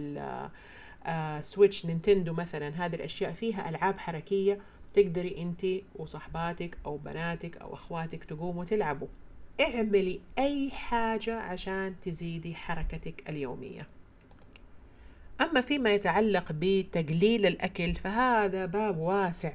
السويتش 1.06 1.86
نينتندو 1.86 2.32
مثلا 2.32 2.68
هذه 2.68 2.94
الأشياء 2.94 3.32
فيها 3.32 3.68
ألعاب 3.68 3.98
حركية 3.98 4.58
تقدري 4.94 5.42
انت 5.42 5.66
وصحباتك 5.96 6.78
أو 6.86 6.96
بناتك 6.96 7.56
أو 7.56 7.74
اخواتك 7.74 8.24
تقوموا 8.24 8.64
تلعبوا. 8.64 9.08
اعملي 9.60 10.20
اي 10.38 10.70
حاجة 10.70 11.38
عشان 11.38 11.94
تزيدي 12.02 12.54
حركتك 12.54 13.28
اليومية. 13.28 13.86
أما 15.40 15.60
فيما 15.60 15.94
يتعلق 15.94 16.52
بتقليل 16.52 17.46
الأكل 17.46 17.94
فهذا 17.94 18.66
باب 18.66 18.98
واسع. 18.98 19.52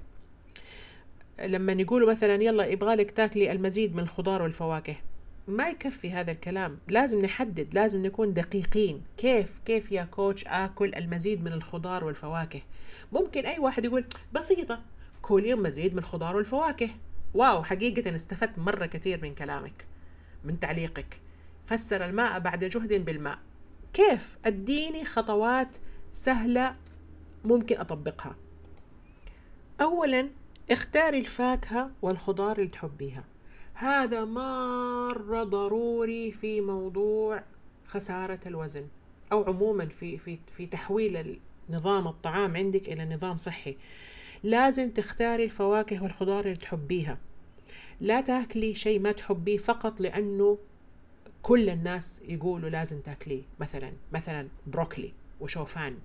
لما 1.46 1.74
يقولوا 1.74 2.12
مثلا 2.12 2.44
يلا 2.44 2.66
يبغالك 2.66 3.12
تاكلي 3.12 3.52
المزيد 3.52 3.96
من 3.96 4.00
الخضار 4.00 4.42
والفواكه. 4.42 4.96
ما 5.48 5.70
يكفي 5.70 6.12
هذا 6.12 6.32
الكلام. 6.32 6.78
لازم 6.88 7.22
نحدد 7.22 7.74
لازم 7.74 8.06
نكون 8.06 8.34
دقيقين. 8.34 9.02
كيف 9.18 9.60
كيف 9.66 9.92
يا 9.92 10.04
كوتش 10.04 10.46
آكل 10.48 10.96
المزيد 10.96 11.44
من 11.44 11.54
الخضار 11.54 12.06
والفواكه؟ 12.06 12.62
ممكن 13.12 13.46
أي 13.46 13.60
واحد 13.60 13.86
يقول 13.86 14.06
بسيطة. 14.34 14.82
كل 15.30 15.62
مزيد 15.62 15.94
من 15.94 16.00
الخضار 16.00 16.36
والفواكه 16.36 16.90
واو 17.34 17.64
حقيقة 17.64 18.16
استفدت 18.16 18.60
مرة 18.60 18.86
كثير 18.86 19.22
من 19.22 19.36
كلامك 19.36 19.86
من 20.44 20.60
تعليقك. 20.60 21.22
فسر 21.66 22.06
الماء 22.06 22.40
بعد 22.40 22.64
جهد 22.64 23.06
بالماء. 23.06 23.40
كيف؟ 23.94 24.38
أديني 24.46 25.06
خطوات 25.06 25.78
سهلة 26.12 26.76
ممكن 27.46 27.78
أطبقها. 27.78 28.36
اولا 29.82 30.30
اختاري 30.72 31.20
الفاكهة 31.20 31.92
والخضار 32.02 32.58
اللي 32.58 32.68
تحبيها 32.68 33.24
هذا 33.74 34.26
مرة 34.26 35.44
ضروري 35.44 36.32
في 36.32 36.62
موضوع 36.62 37.44
خسارة 37.86 38.40
الوزن 38.46 38.88
أو 39.32 39.44
عموما 39.44 39.86
في 39.86 40.18
في 40.18 40.40
في 40.48 40.66
تحويل 40.66 41.40
نظام 41.70 42.08
الطعام 42.08 42.58
عندك 42.58 42.90
إلى 42.90 43.16
نظام 43.16 43.36
صحي. 43.36 43.78
لازم 44.44 44.92
تختاري 44.92 45.44
الفواكه 45.44 46.04
والخضار 46.04 46.46
اللي 46.46 46.56
تحبيها. 46.56 47.18
لا 48.02 48.22
تاكلي 48.22 48.76
شيء 48.76 49.00
ما 49.00 49.12
تحبيه 49.12 49.58
فقط 49.58 50.02
لأنه 50.02 50.58
كل 51.42 51.70
الناس 51.70 52.22
يقولوا 52.26 52.70
لازم 52.70 53.00
تاكليه. 53.00 53.42
مثلا 53.60 53.94
مثلا 54.14 54.48
بروكلي 54.68 55.14
وشوفان. 55.40 55.98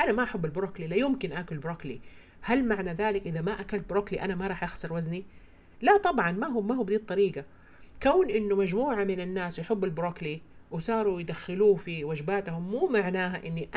أنا 0.00 0.12
ما 0.12 0.22
أحب 0.22 0.44
البروكلي 0.44 0.86
لا 0.86 0.96
يمكن 0.96 1.32
آكل 1.32 1.58
بروكلي. 1.58 2.00
هل 2.40 2.68
معنى 2.68 2.92
ذلك 2.92 3.26
إذا 3.26 3.40
ما 3.40 3.60
أكلت 3.60 3.90
بروكلي 3.90 4.22
أنا 4.22 4.34
ما 4.34 4.46
راح 4.46 4.64
أخسر 4.64 4.92
وزني؟ 4.92 5.24
لا 5.82 5.96
طبعا 5.96 6.32
ما 6.32 6.46
هو 6.46 6.60
ما 6.60 6.74
هو 6.74 6.82
بهذه 6.82 6.98
الطريقة. 6.98 7.44
كون 8.02 8.30
إنه 8.30 8.56
مجموعة 8.56 9.04
من 9.04 9.20
الناس 9.20 9.58
يحبوا 9.58 9.88
البروكلي 9.88 10.40
وصاروا 10.70 11.20
يدخلوه 11.20 11.76
في 11.76 12.04
وجباتهم 12.04 12.70
مو 12.70 12.88
معناها 12.88 13.46
إني 13.46 13.68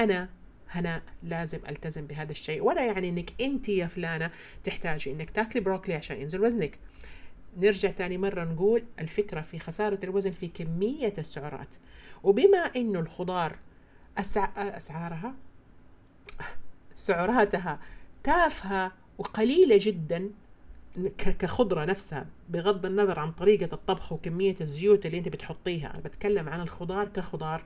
أنا 0.76 0.80
هنا 0.80 1.02
لازم 1.24 1.60
ألتزم 1.70 2.08
بهذا 2.08 2.32
الشيء. 2.32 2.64
ولا 2.64 2.86
يعني 2.86 3.10
إنك 3.10 3.42
أنت 3.42 3.70
يا 3.70 3.88
فلانة 3.88 4.32
تحتاجي 4.64 5.12
إنك 5.12 5.30
تاكلي 5.30 5.62
بروكلي 5.62 5.96
عشان 5.96 6.22
ينزل 6.22 6.42
وزنك. 6.42 6.80
نرجع 7.58 7.92
تاني 7.92 8.18
مرة 8.18 8.44
نقول 8.44 8.84
الفكرة 9.00 9.42
في 9.42 9.60
خسارة 9.60 10.00
الوزن 10.04 10.32
في 10.32 10.48
كمية 10.48 11.14
السعرات. 11.18 11.76
وبما 12.24 12.58
إنه 12.58 13.00
الخضار 13.00 13.60
أسع... 14.18 14.50
أسعارها 14.58 15.36
سعراتها 16.94 17.80
تافهة 18.24 18.92
وقليلة 19.18 19.78
جدا 19.82 20.30
كخضرة 21.18 21.86
نفسها 21.86 22.26
بغض 22.50 22.86
النظر 22.86 23.20
عن 23.20 23.32
طريقة 23.32 23.74
الطبخ 23.74 24.12
وكمية 24.12 24.56
الزيوت 24.62 25.06
اللي 25.06 25.18
أنت 25.18 25.28
بتحطيها 25.28 25.92
أنا 25.92 26.00
بتكلم 26.00 26.50
عن 26.50 26.62
الخضار 26.62 27.08
كخضار. 27.08 27.64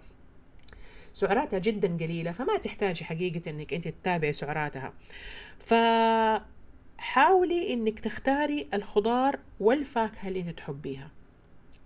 سعراتها 1.13 1.59
جدا 1.59 1.87
قليلة 1.87 2.31
فما 2.31 2.57
تحتاجي 2.57 3.05
حقيقة 3.05 3.49
إنك 3.49 3.73
أنت 3.73 3.87
تتابعي 3.87 4.33
سعراتها. 4.33 4.93
فحاولي 5.59 6.43
إنك 7.73 7.99
تختاري 7.99 8.67
الخضار 8.73 9.39
والفاكهة 9.59 10.27
اللي 10.27 10.39
أنت 10.39 10.49
تحبيها. 10.49 11.11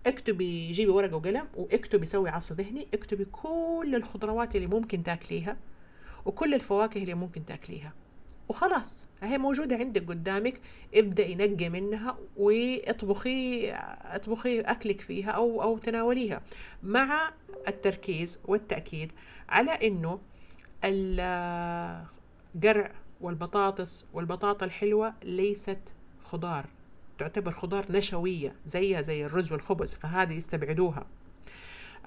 اكتبي 0.05 0.71
جيبي 0.71 0.91
ورقة 0.91 1.15
وقلم 1.15 1.47
واكتبي 1.55 2.05
سوي 2.05 2.29
عصر 2.29 2.55
ذهني 2.55 2.87
اكتبي 2.93 3.25
كل 3.25 3.93
الخضروات 3.95 4.55
اللي 4.55 4.67
ممكن 4.67 5.03
تاكليها 5.03 5.57
وكل 6.25 6.53
الفواكه 6.53 7.01
اللي 7.01 7.13
ممكن 7.13 7.45
تاكليها. 7.45 7.93
وخلاص 8.49 9.07
هي 9.21 9.37
موجودة 9.37 9.75
عندك 9.75 10.07
قدامك 10.09 10.59
ابدأي 10.95 11.35
نقي 11.35 11.69
منها 11.69 12.17
واطبخي 12.37 13.71
اطبخي 14.03 14.59
أكلك 14.61 15.01
فيها 15.01 15.31
أو 15.31 15.61
أو 15.63 15.77
تناوليها 15.77 16.41
مع 16.83 17.31
التركيز 17.67 18.39
والتأكيد 18.45 19.11
على 19.49 19.71
إنه 19.71 20.19
القرع 22.55 22.91
والبطاطس 23.21 24.05
والبطاطا 24.13 24.65
الحلوة 24.65 25.13
ليست 25.23 25.79
خضار 26.21 26.65
تعتبر 27.17 27.51
خضار 27.51 27.85
نشوية 27.89 28.55
زيها 28.65 29.01
زي 29.01 29.25
الرز 29.25 29.51
والخبز 29.51 29.95
فهذه 29.95 30.33
يستبعدوها 30.33 31.07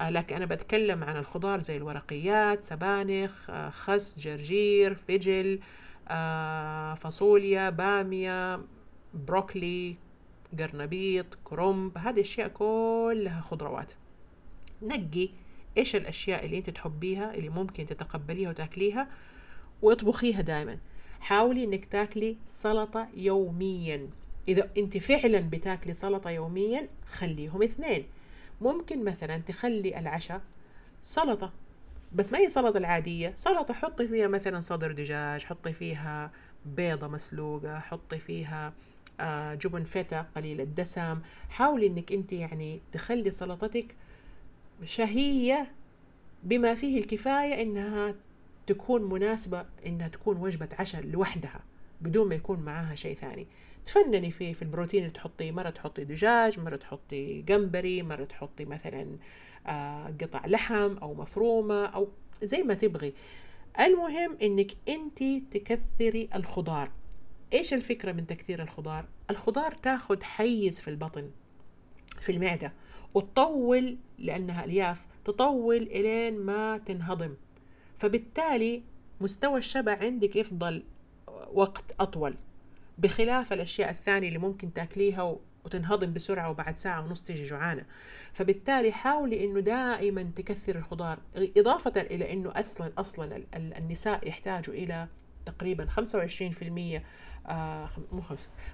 لكن 0.00 0.36
أنا 0.36 0.44
بتكلم 0.44 1.04
عن 1.04 1.16
الخضار 1.16 1.60
زي 1.60 1.76
الورقيات 1.76 2.64
سبانخ 2.64 3.50
خس 3.70 4.18
جرجير 4.20 4.94
فجل 4.94 5.60
فاصوليا 6.94 7.70
بامية 7.70 8.60
بروكلي 9.14 9.96
قرنبيط 10.58 11.38
كرنب 11.44 11.98
هذه 11.98 12.14
الأشياء 12.14 12.48
كلها 12.48 13.40
خضروات. 13.40 13.92
نقي 14.82 15.28
إيش 15.78 15.96
الأشياء 15.96 16.46
اللي 16.46 16.58
أنت 16.58 16.70
تحبيها 16.70 17.34
اللي 17.34 17.48
ممكن 17.48 17.86
تتقبليها 17.86 18.50
وتاكليها 18.50 19.08
وأطبخيها 19.82 20.40
دائما 20.40 20.78
حاولي 21.20 21.64
إنك 21.64 21.84
تاكلي 21.84 22.36
سلطة 22.46 23.08
يوميا. 23.14 24.08
إذا 24.48 24.70
أنت 24.78 24.96
فعلا 24.96 25.40
بتاكلي 25.40 25.92
سلطة 25.92 26.30
يوميا 26.30 26.88
خليهم 27.06 27.62
اثنين. 27.62 28.06
ممكن 28.60 29.04
مثلا 29.04 29.38
تخلي 29.38 29.98
العشاء 29.98 30.40
سلطة. 31.02 31.52
بس 32.12 32.32
ما 32.32 32.38
هي 32.38 32.48
سلطة 32.48 32.78
العادية. 32.78 33.32
سلطة 33.36 33.74
حطي 33.74 34.08
فيها 34.08 34.28
مثلا 34.28 34.60
صدر 34.60 34.92
دجاج 34.92 35.44
حطي 35.44 35.72
فيها 35.72 36.30
بيضة 36.66 37.08
مسلوقة 37.08 37.78
حطي 37.78 38.18
فيها 38.18 38.72
آه، 39.20 39.54
جبن 39.54 39.84
فتا 39.84 40.26
قليل 40.36 40.60
الدسم. 40.60 41.18
حاولي 41.50 41.86
إنك 41.86 42.12
أنت 42.12 42.32
يعني 42.32 42.80
تخلي 42.92 43.30
سلطتك 43.30 43.96
شهية 44.84 45.72
بما 46.44 46.74
فيه 46.74 46.98
الكفاية 46.98 47.62
إنها 47.62 48.14
تكون 48.66 49.02
مناسبة 49.02 49.66
إنها 49.86 50.08
تكون 50.08 50.36
وجبة 50.36 50.68
عشاء 50.78 51.02
لوحدها 51.02 51.60
بدون 52.00 52.28
ما 52.28 52.34
يكون 52.34 52.60
معاها 52.60 52.94
شيء 52.94 53.16
ثاني. 53.16 53.46
تفنني 53.84 54.30
فيه 54.30 54.52
في 54.52 54.62
البروتين 54.62 55.00
اللي 55.00 55.12
تحطي 55.12 55.52
مرة 55.52 55.70
تحطي 55.70 56.04
دجاج 56.04 56.60
مرة 56.60 56.76
تحطي 56.76 57.42
جمبري 57.42 58.02
مرة 58.02 58.24
تحطي 58.24 58.64
مثلا 58.64 59.16
آه، 59.66 60.14
قطع 60.20 60.46
لحم 60.46 60.96
أو 60.96 61.14
مفرومة 61.14 61.86
أو 61.86 62.08
زي 62.42 62.62
ما 62.62 62.74
تبغي. 62.74 63.14
المهم 63.80 64.36
إنك 64.42 64.72
أنت 64.88 65.24
تكثري 65.56 66.28
الخضار. 66.34 66.90
إيش 67.52 67.74
الفكرة 67.74 68.12
من 68.12 68.26
تكثير 68.26 68.62
الخضار؟ 68.62 69.04
الخضار 69.30 69.74
تاخد 69.74 70.22
حيز 70.22 70.80
في 70.80 70.88
البطن 70.88 71.30
في 72.20 72.32
المعدة 72.32 72.72
وتطول 73.14 73.98
لأنها 74.18 74.64
ألياف 74.64 75.06
تطول 75.24 75.82
إلين 75.82 76.38
ما 76.38 76.78
تنهضم. 76.78 77.34
فبالتالي 77.96 78.82
مستوى 79.20 79.58
الشبع 79.58 79.98
عندك 80.00 80.36
يفضل 80.36 80.82
وقت 81.52 81.94
أطول. 82.00 82.36
بخلاف 83.00 83.52
الأشياء 83.52 83.90
الثانية 83.90 84.28
اللي 84.28 84.38
ممكن 84.38 84.72
تاكليها 84.72 85.36
وتنهضم 85.64 86.12
بسرعة 86.12 86.50
وبعد 86.50 86.76
ساعة 86.76 87.04
ونص 87.04 87.22
تيجي 87.22 87.44
جوعانة. 87.44 87.86
فبالتالي 88.32 88.92
حاولي 88.92 89.44
أنه 89.44 89.60
دائما 89.60 90.22
تكثر 90.22 90.76
الخضار 90.76 91.18
إضافة 91.36 92.00
إلى 92.00 92.32
أنه 92.32 92.52
أصلا 92.56 92.92
أصلا 92.98 93.42
النساء 93.54 94.28
يحتاجوا 94.28 94.74
إلى 94.74 95.08
تقريبا 95.46 95.86
25% 95.86 97.00
آه 97.48 97.88
مو 98.12 98.22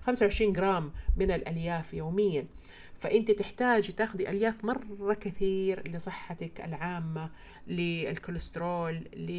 25 0.03 0.53
جرام 0.53 0.93
من 1.17 1.31
الألياف 1.31 1.95
يوميا. 1.95 2.47
فأنت 2.95 3.31
تحتاجي 3.31 3.93
تاخدي 3.93 4.31
ألياف 4.31 4.65
مرة 4.65 5.15
كثير 5.15 5.89
لصحتك 5.89 6.61
العامة 6.61 7.31
للكوليسترول 7.67 8.95
ل 9.17 9.31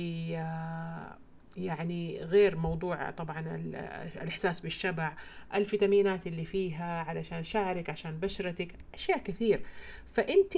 يعني 1.58 2.20
غير 2.24 2.56
موضوع 2.56 3.10
طبعا 3.10 3.40
الإحساس 4.22 4.60
بالشبع 4.60 5.16
الفيتامينات 5.56 6.28
اللي 6.28 6.46
فيها 6.46 7.04
علشان 7.04 7.44
شعرك 7.44 7.90
عشان 7.90 8.20
بشرتك 8.20 8.76
أشياء 8.94 9.18
كثير. 9.18 9.62
فأنت 10.14 10.54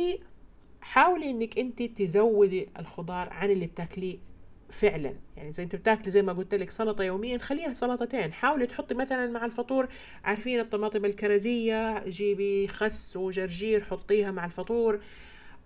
حاولي 0.82 1.30
إنك 1.30 1.60
أنت 1.60 1.82
تزودي 1.82 2.70
الخضار 2.80 3.30
عن 3.34 3.52
اللي 3.52 3.68
بتاكليه 3.68 4.18
فعلا. 4.72 5.16
يعني 5.38 5.54
زي 5.54 5.64
أنت 5.64 5.76
بتاكلي 5.76 6.12
زي 6.12 6.22
ما 6.22 6.34
قلت 6.34 6.56
لك 6.56 6.70
سلطة 6.70 7.04
يوميا 7.04 7.38
خليها 7.38 7.74
سلطتين. 7.74 8.34
حاولي 8.34 8.66
تحطي 8.66 8.96
مثلا 8.96 9.28
مع 9.28 9.46
الفطور 9.46 9.88
عارفين 10.24 10.60
الطماطم 10.60 11.06
الكرزية 11.06 12.04
جيبي 12.10 12.68
خس 12.68 13.18
وجرجير 13.18 13.84
حطيها 13.84 14.32
مع 14.32 14.46
الفطور. 14.46 15.00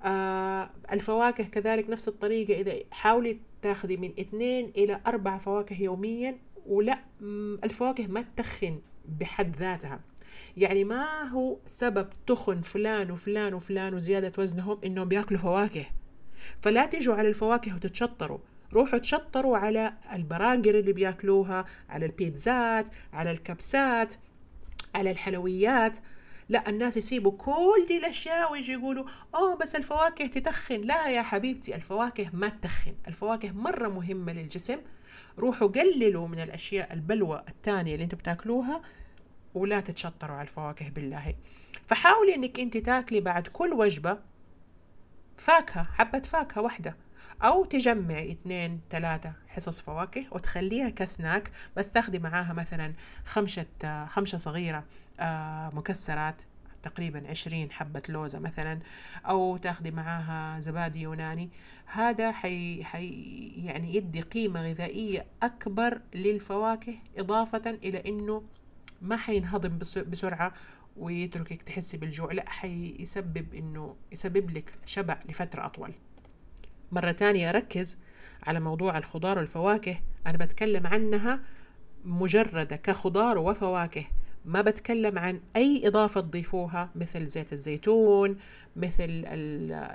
آه 0.03 0.69
الفواكه 0.91 1.43
كذلك 1.43 1.89
نفس 1.89 2.07
الطريقة. 2.07 2.61
إذا 2.61 2.73
حاولي 2.91 3.39
تاخذي 3.63 3.97
من 3.97 4.11
اثنين 4.19 4.71
إلى 4.77 5.01
أربع 5.07 5.37
فواكه 5.37 5.81
يوميا 5.81 6.37
ولا 6.65 6.99
الفواكه 7.63 8.07
ما 8.07 8.25
تخن 8.35 8.81
بحد 9.19 9.55
ذاتها. 9.55 9.99
يعني 10.57 10.83
ما 10.83 11.23
هو 11.23 11.57
سبب 11.67 12.09
تخن 12.27 12.61
فلان 12.61 13.11
وفلان 13.11 13.53
وفلان 13.53 13.93
وزيادة 13.93 14.31
وزنهم 14.37 14.79
إنهم 14.85 15.07
بياكلوا 15.07 15.39
فواكه؟ 15.39 15.85
فلا 16.61 16.85
تجوا 16.85 17.15
على 17.15 17.27
الفواكه 17.27 17.75
وتتشطروا. 17.75 18.39
روحوا 18.73 18.99
تشطروا 18.99 19.57
على 19.57 19.93
البراقر 20.13 20.79
اللي 20.79 20.93
بياكلوها 20.93 21.65
على 21.89 22.05
البيتزات 22.05 22.87
على 23.13 23.31
الكبسات 23.31 24.13
على 24.95 25.11
الحلويات. 25.11 25.97
لا 26.49 26.69
الناس 26.69 26.97
يسيبوا 26.97 27.31
كل 27.31 27.85
دي 27.87 27.97
الأشياء 27.97 28.51
ويجي 28.51 28.71
يقولوا 28.71 29.05
اوه 29.35 29.55
بس 29.55 29.75
الفواكه 29.75 30.27
تتخن. 30.27 30.81
لا 30.81 31.07
يا 31.07 31.21
حبيبتي 31.21 31.75
الفواكه 31.75 32.29
ما 32.33 32.49
تتخن. 32.49 32.93
الفواكه 33.07 33.51
مرة 33.51 33.87
مهمة 33.87 34.33
للجسم. 34.33 34.77
روحوا 35.39 35.67
قللوا 35.67 36.27
من 36.27 36.39
الأشياء 36.39 36.93
البلوى 36.93 37.43
الثانية 37.49 37.93
اللي 37.93 38.03
أنتم 38.03 38.17
بتاكلوها 38.17 38.81
ولا 39.53 39.79
تتشطروا 39.79 40.35
على 40.35 40.47
الفواكه 40.47 40.89
بالله. 40.89 41.35
فحاولي 41.87 42.35
إنك 42.35 42.59
انت 42.59 42.77
تاكلي 42.77 43.21
بعد 43.21 43.47
كل 43.47 43.73
وجبة 43.73 44.19
فاكهة 45.37 45.83
حبة 45.83 46.19
فاكهة 46.19 46.61
واحدة. 46.61 46.97
أو 47.43 47.65
تجمعي 47.65 48.31
اثنين 48.31 48.81
ثلاثة 48.89 49.33
حصص 49.47 49.81
فواكه 49.81 50.25
وتخليها 50.31 50.89
كسناك 50.89 51.51
بس 51.77 51.91
تاخدي 51.91 52.19
معاها 52.19 52.53
مثلا 52.53 52.93
خمشة 53.25 53.65
خمشة 54.05 54.37
صغيرة 54.37 54.83
آه، 55.19 55.69
مكسرات 55.73 56.41
تقريبا 56.83 57.29
عشرين 57.29 57.71
حبة 57.71 58.01
لوزة 58.09 58.39
مثلا 58.39 58.79
أو 59.25 59.57
تاخدي 59.57 59.91
معاها 59.91 60.59
زبادي 60.59 61.01
يوناني. 61.01 61.49
هذا 61.85 62.31
حي, 62.31 62.83
حي 62.83 63.51
يعني 63.57 63.95
يدي 63.95 64.21
قيمة 64.21 64.61
غذائية 64.61 65.25
أكبر 65.43 66.01
للفواكه 66.15 66.95
إضافة 67.17 67.69
إلى 67.69 68.03
أنه 68.07 68.43
ما 69.01 69.17
حينهضم 69.17 69.77
بسرعة 70.07 70.53
ويتركك 70.97 71.61
تحسي 71.61 71.97
بالجوع 71.97 72.31
لا 72.31 72.49
حيسبب 72.49 73.53
إنه 73.53 73.95
يسبب 74.11 74.51
لك 74.51 74.73
شبع 74.85 75.19
لفترة 75.29 75.65
أطول. 75.65 75.93
مرة 76.93 77.11
تانية 77.11 77.49
أركز 77.49 77.97
على 78.43 78.59
موضوع 78.59 78.97
الخضار 78.97 79.37
والفواكه. 79.37 79.95
أنا 80.27 80.37
بتكلم 80.37 80.87
عنها 80.87 81.39
مجردة 82.05 82.75
كخضار 82.75 83.37
وفواكه. 83.37 84.05
ما 84.45 84.61
بتكلم 84.61 85.19
عن 85.19 85.41
أي 85.55 85.87
إضافة 85.87 86.21
تضيفوها 86.21 86.89
مثل 86.95 87.27
زيت 87.27 87.53
الزيتون 87.53 88.37
مثل 88.75 89.23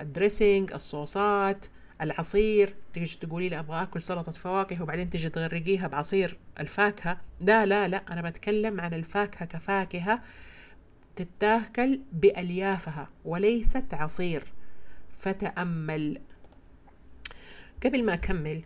الدريسنج 0.00 0.72
الصوصات 0.72 1.66
العصير. 2.02 2.74
تيجي 2.92 3.18
تقولي 3.20 3.48
لي 3.48 3.58
أبغى 3.58 3.82
أكل 3.82 4.02
سلطة 4.02 4.32
فواكه 4.32 4.82
وبعدين 4.82 5.10
تيجي 5.10 5.28
تغرقيها 5.28 5.88
بعصير 5.88 6.38
الفاكهة. 6.60 7.20
لا 7.40 7.66
لا 7.66 7.88
لا. 7.88 8.02
أنا 8.10 8.30
بتكلم 8.30 8.80
عن 8.80 8.94
الفاكهة 8.94 9.44
كفاكهة 9.44 10.22
تتاكل 11.16 12.00
بأليافها 12.12 13.08
وليست 13.24 13.94
عصير. 13.94 14.52
فتأمل 15.18 16.20
قبل 17.84 18.04
ما 18.04 18.14
أكمل 18.14 18.62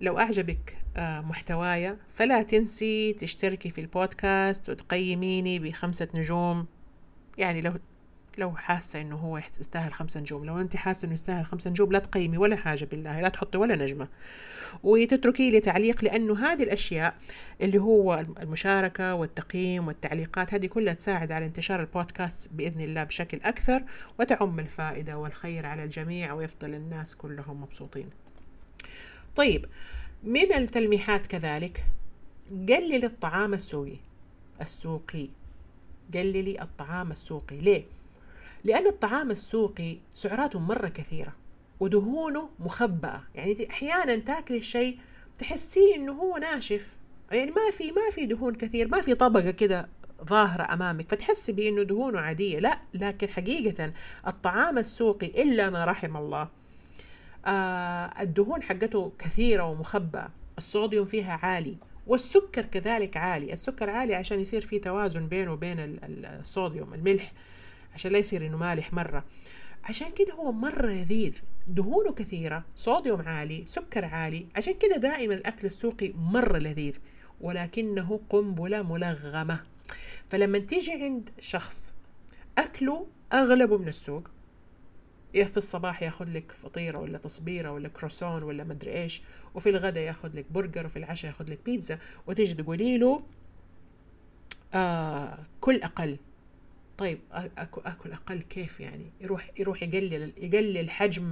لو 0.00 0.18
أعجبك 0.18 0.78
آه، 0.96 1.20
محتواي 1.20 1.96
فلا 2.14 2.42
تنسي 2.42 3.12
تشتركي 3.12 3.70
في 3.70 3.80
البودكاست 3.80 4.70
وتقيميني 4.70 5.58
بخمسة 5.58 6.08
نجوم. 6.14 6.66
يعني 7.38 7.60
لو 7.60 7.72
لو 8.38 8.56
حاسة 8.56 9.00
إنه 9.00 9.16
هو 9.16 9.38
يستاهل 9.38 9.92
خمسة 9.92 10.20
نجوم. 10.20 10.44
لو 10.44 10.60
أنت 10.60 10.76
حاسة 10.76 11.06
إنه 11.06 11.12
يستاهل 11.12 11.46
خمسة 11.46 11.70
نجوم 11.70 11.92
لا 11.92 11.98
تقيمي 11.98 12.38
ولا 12.38 12.56
حاجة 12.56 12.84
بالله 12.84 13.20
لا 13.20 13.28
تحطي 13.28 13.58
ولا 13.58 13.76
نجمة. 13.76 14.08
وتتركي 14.82 15.50
لي 15.50 15.60
تعليق 15.60 16.04
لأنه 16.04 16.38
هذه 16.38 16.62
الأشياء 16.62 17.14
اللي 17.60 17.78
هو 17.78 18.24
المشاركة 18.42 19.14
والتقييم 19.14 19.86
والتعليقات 19.86 20.54
هذه 20.54 20.66
كلها 20.66 20.94
تساعد 20.94 21.32
على 21.32 21.46
انتشار 21.46 21.80
البودكاست 21.80 22.50
بإذن 22.52 22.80
الله 22.80 23.04
بشكل 23.04 23.38
أكثر 23.44 23.82
وتعم 24.20 24.60
الفائدة 24.60 25.18
والخير 25.18 25.66
على 25.66 25.84
الجميع 25.84 26.32
ويفضل 26.32 26.74
الناس 26.74 27.16
كلهم 27.16 27.62
مبسوطين. 27.62 28.10
طيب 29.36 29.66
من 30.22 30.52
التلميحات 30.52 31.26
كذلك؟ 31.26 31.84
قلل 32.50 33.04
الطعام 33.04 33.54
السوقي 33.54 33.96
السوقي. 34.60 35.28
قللي 36.14 36.62
الطعام 36.62 37.10
السوقي. 37.10 37.56
ليه؟ 37.56 37.84
لأن 38.64 38.86
الطعام 38.86 39.30
السوقي 39.30 39.98
سعراته 40.12 40.58
مرة 40.60 40.88
كثيرة 40.88 41.36
ودهونه 41.80 42.50
مخبأة. 42.58 43.22
يعني 43.34 43.70
أحيانا 43.70 44.16
تاكلي 44.16 44.56
الشيء 44.56 44.98
تحسيه 45.38 45.96
إنه 45.96 46.12
هو 46.12 46.36
ناشف. 46.36 46.96
يعني 47.32 47.50
ما 47.50 47.70
في 47.72 47.92
ما 47.92 48.10
في 48.10 48.26
دهون 48.26 48.54
كثير 48.54 48.88
ما 48.88 49.00
في 49.00 49.14
طبقة 49.14 49.50
كده 49.50 49.88
ظاهرة 50.24 50.72
أمامك 50.72 51.10
فتحسي 51.10 51.52
بأنه 51.52 51.82
دهونه 51.82 52.20
عادية. 52.20 52.58
لا 52.58 52.80
لكن 52.94 53.28
حقيقة 53.28 53.92
الطعام 54.26 54.78
السوقي 54.78 55.26
إلا 55.26 55.70
ما 55.70 55.84
رحم 55.84 56.16
الله. 56.16 56.48
الدهون 58.20 58.62
حقته 58.62 59.12
كثيرة 59.18 59.70
ومخبأة. 59.70 60.28
الصوديوم 60.58 61.04
فيها 61.04 61.32
عالي 61.32 61.76
والسكر 62.06 62.62
كذلك 62.62 63.16
عالي. 63.16 63.52
السكر 63.52 63.90
عالي 63.90 64.14
عشان 64.14 64.40
يصير 64.40 64.60
في 64.60 64.78
توازن 64.78 65.28
بينه 65.28 65.52
وبين 65.52 65.76
الصوديوم 66.40 66.94
الملح 66.94 67.32
عشان 67.94 68.12
لا 68.12 68.18
يصير 68.18 68.46
إنه 68.46 68.56
مالح 68.56 68.92
مرة. 68.92 69.24
عشان 69.84 70.12
كده 70.12 70.34
هو 70.34 70.52
مرة 70.52 70.86
لذيذ 70.86 71.38
دهونه 71.68 72.12
كثيرة 72.12 72.64
صوديوم 72.76 73.20
عالي 73.20 73.62
سكر 73.66 74.04
عالي. 74.04 74.46
عشان 74.56 74.74
كده 74.74 74.96
دائما 74.96 75.34
الأكل 75.34 75.66
السوقي 75.66 76.12
مرة 76.12 76.58
لذيذ 76.58 76.96
ولكنه 77.40 78.20
قنبلة 78.30 78.82
ملغمة. 78.82 79.60
فلما 80.30 80.58
تيجي 80.58 80.92
عند 80.92 81.30
شخص 81.38 81.94
أكله 82.58 83.06
أغلبه 83.32 83.78
من 83.78 83.88
السوق. 83.88 84.30
يا 85.34 85.44
في 85.44 85.56
الصباح 85.56 86.02
ياخذ 86.02 86.30
لك 86.30 86.52
فطيرة 86.52 86.98
ولا 86.98 87.18
تصبيرة 87.18 87.70
ولا 87.70 87.88
كروسون 87.88 88.42
ولا 88.42 88.64
مدري 88.64 88.92
إيش؟ 88.92 89.22
وفي 89.54 89.70
الغداء 89.70 90.02
ياخذ 90.02 90.36
لك 90.38 90.46
برجر 90.50 90.86
وفي 90.86 90.98
العشاء 90.98 91.30
ياخذ 91.30 91.50
لك 91.50 91.58
بيتزا. 91.64 91.98
وتيجي 92.26 92.54
تقولي 92.54 92.98
له 92.98 93.22
آه 94.74 95.38
كل 95.60 95.82
أقل. 95.82 96.16
طيب 96.98 97.18
أكل, 97.32 97.80
أكل 97.84 98.12
أقل 98.12 98.42
كيف 98.42 98.80
يعني؟ 98.80 99.06
يروح 99.20 99.50
يروح 99.58 99.82
يقلل 99.82 100.32
يقلل 100.36 100.90
حجم 100.90 101.30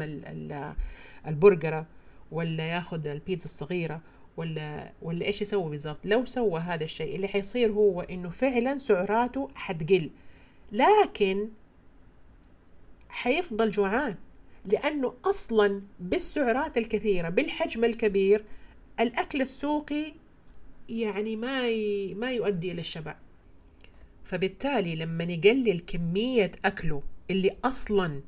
البرجرة 1.27 1.87
ولا 2.33 2.67
ياخذ 2.69 3.07
البيتزا 3.07 3.45
الصغيرة 3.45 4.01
ولا 4.37 4.93
ولا 5.03 5.27
إيش 5.27 5.43
يسوي 5.43 5.71
بالضبط؟ 5.71 6.07
لو 6.07 6.25
سوى 6.25 6.61
هذا 6.61 6.85
الشيء 6.85 7.17
اللي 7.17 7.29
حيصير 7.29 7.73
هو 7.73 8.01
إنه 8.01 8.29
فعلا 8.29 8.79
سعراته 8.79 9.49
حتقل. 9.55 10.11
لكن 10.73 11.49
حيفضل 13.09 13.71
جوعان 13.71 14.15
لأنه 14.65 15.15
أصلا 15.25 15.83
بالسعرات 16.01 16.79
الكثيرة 16.79 17.29
بالحجم 17.29 17.85
الكبير 17.85 18.45
الأكل 19.01 19.41
السوقي 19.41 20.13
يعني 20.89 21.37
ما 21.37 21.69
ي... 21.69 22.15
ما 22.15 22.33
يؤدي 22.33 22.73
إلى 22.73 22.81
الشبع. 22.81 23.17
فبالتالي 24.25 24.97
لما 24.97 25.25
نقلل 25.25 25.81
كمية 25.87 26.51
أكله 26.65 27.03
اللي 27.31 27.57
أصلا 27.65 28.21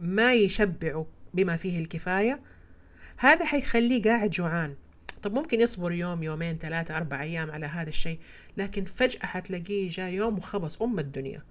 ما 0.00 0.34
يشبعه 0.34 1.06
بما 1.34 1.56
فيه 1.56 1.78
الكفاية 1.78 2.40
هذا 3.16 3.44
حيخليه 3.44 4.02
قاعد 4.02 4.30
جوعان. 4.30 4.74
طب 5.22 5.34
ممكن 5.34 5.60
يصبر 5.60 5.92
يوم 5.92 6.22
يومين 6.22 6.58
ثلاثة 6.58 6.96
أربع 6.96 7.22
أيام 7.22 7.50
على 7.50 7.66
هذا 7.66 7.88
الشيء 7.88 8.18
لكن 8.56 8.84
فجأة 8.84 9.26
حتلاقيه 9.26 9.88
جاء 9.88 10.10
يوم 10.10 10.38
وخبص 10.38 10.82
أم 10.82 10.98
الدنيا. 10.98 11.42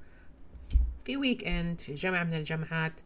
في 1.06 1.18
weekend 1.18 1.82
في 1.82 1.94
جامعة 1.94 2.24
من 2.24 2.34
الجامعات 2.34 3.02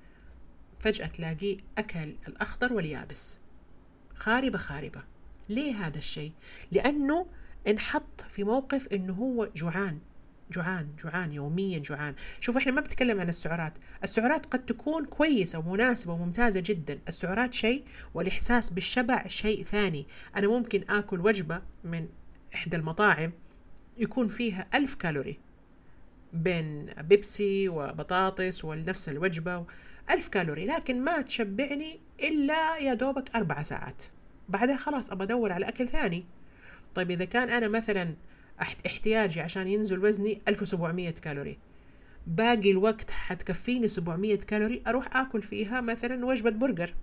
فجأة 0.79 1.07
تلاقيه 1.07 1.57
أكل 1.77 2.15
الأخضر 2.27 2.73
واليابس. 2.73 3.39
خاربة 4.15 4.57
خاربة. 4.57 5.03
ليه 5.49 5.73
هذا 5.73 5.97
الشيء؟ 5.97 6.31
لأنه 6.71 7.27
انحط 7.67 8.21
في 8.29 8.43
موقف 8.43 8.87
إنه 8.87 9.13
هو 9.13 9.49
جوعان. 9.55 9.99
جوعان 10.51 10.89
جوعان 11.03 11.33
يوميا 11.33 11.79
جوعان. 11.79 12.15
شوف 12.39 12.57
إحنا 12.57 12.71
ما 12.71 12.81
بنتكلم 12.81 13.19
عن 13.19 13.29
السعرات. 13.29 13.73
السعرات 14.03 14.45
قد 14.45 14.65
تكون 14.65 15.05
كويسة 15.05 15.59
ومناسبة 15.59 16.13
وممتازة 16.13 16.63
جدا. 16.65 16.99
السعرات 17.07 17.53
شيء 17.53 17.83
والإحساس 18.13 18.69
بالشبع 18.69 19.27
شيء 19.27 19.63
ثاني. 19.63 20.07
أنا 20.35 20.47
ممكن 20.47 20.83
آكل 20.89 21.19
وجبة 21.19 21.61
من 21.83 22.07
إحدى 22.55 22.77
المطاعم 22.77 23.31
يكون 23.97 24.27
فيها 24.27 24.67
ألف 24.73 24.95
كالوري. 24.95 25.39
بين 26.33 26.85
بيبسي 26.85 27.69
وبطاطس 27.69 28.65
ونفس 28.65 29.09
الوجبة 29.09 29.65
ألف 30.11 30.27
كالوري 30.27 30.65
لكن 30.65 31.03
ما 31.03 31.21
تشبعني 31.21 31.99
إلا 32.23 32.77
يا 32.77 32.93
دوبك 32.93 33.35
أربع 33.35 33.63
ساعات. 33.63 34.03
بعدها 34.49 34.77
خلاص 34.77 35.11
أبى 35.11 35.23
أدور 35.23 35.51
على 35.51 35.67
أكل 35.67 35.87
ثاني. 35.87 36.25
طيب 36.95 37.11
إذا 37.11 37.25
كان 37.25 37.49
أنا 37.49 37.67
مثلا 37.67 38.15
احتياجي 38.61 39.41
عشان 39.41 39.67
ينزل 39.67 40.05
وزني 40.05 40.41
1700 40.47 41.09
كالوري 41.09 41.57
باقي 42.27 42.71
الوقت 42.71 43.11
حتكفيني 43.11 43.87
700 43.87 44.35
كالوري 44.35 44.81
أروح 44.87 45.17
آكل 45.17 45.41
فيها 45.41 45.81
مثلا 45.81 46.25
وجبة 46.25 46.49
برجر. 46.49 46.93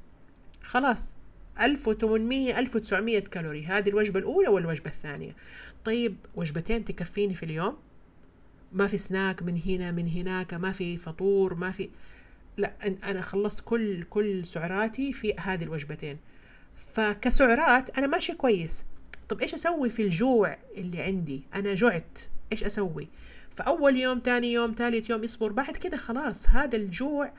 خلاص 0.62 1.16
1800 1.60 2.58
1900 2.58 3.18
كالوري. 3.18 3.66
هذه 3.66 3.88
الوجبة 3.88 4.20
الأولى 4.20 4.48
والوجبة 4.48 4.90
الثانية؟ 4.90 5.36
طيب 5.84 6.16
وجبتين 6.36 6.84
تكفيني 6.84 7.34
في 7.34 7.42
اليوم؟ 7.42 7.76
ما 8.74 8.86
في 8.86 8.98
سناك 8.98 9.42
من 9.42 9.60
هنا 9.66 9.90
من 9.90 10.08
هناك 10.08 10.54
ما 10.54 10.72
في 10.72 10.96
فطور 10.96 11.54
ما 11.54 11.70
في 11.70 11.90
لا 12.56 12.72
أنا 12.82 13.20
خلصت 13.20 13.62
كل 13.64 14.02
كل 14.02 14.46
سعراتي 14.46 15.12
في 15.12 15.34
هذه 15.40 15.64
الوجبتين. 15.64 16.18
فكسعرات 16.76 17.98
أنا 17.98 18.06
ماشي 18.06 18.32
كويس. 18.32 18.84
طب 19.28 19.40
إيش 19.40 19.54
أسوي 19.54 19.90
في 19.90 20.02
الجوع 20.02 20.56
اللي 20.76 21.02
عندي؟ 21.02 21.42
أنا 21.54 21.74
جعت 21.74 22.18
إيش 22.52 22.64
أسوي؟ 22.64 23.08
فأول 23.50 23.96
يوم 23.96 24.18
تاني 24.18 24.52
يوم 24.52 24.74
ثالث 24.78 25.10
يوم 25.10 25.24
يصبر 25.24 25.52
بعد 25.52 25.76
كده 25.76 25.96
خلاص 25.96 26.48
هذا 26.48 26.76
الجوع 26.76 27.32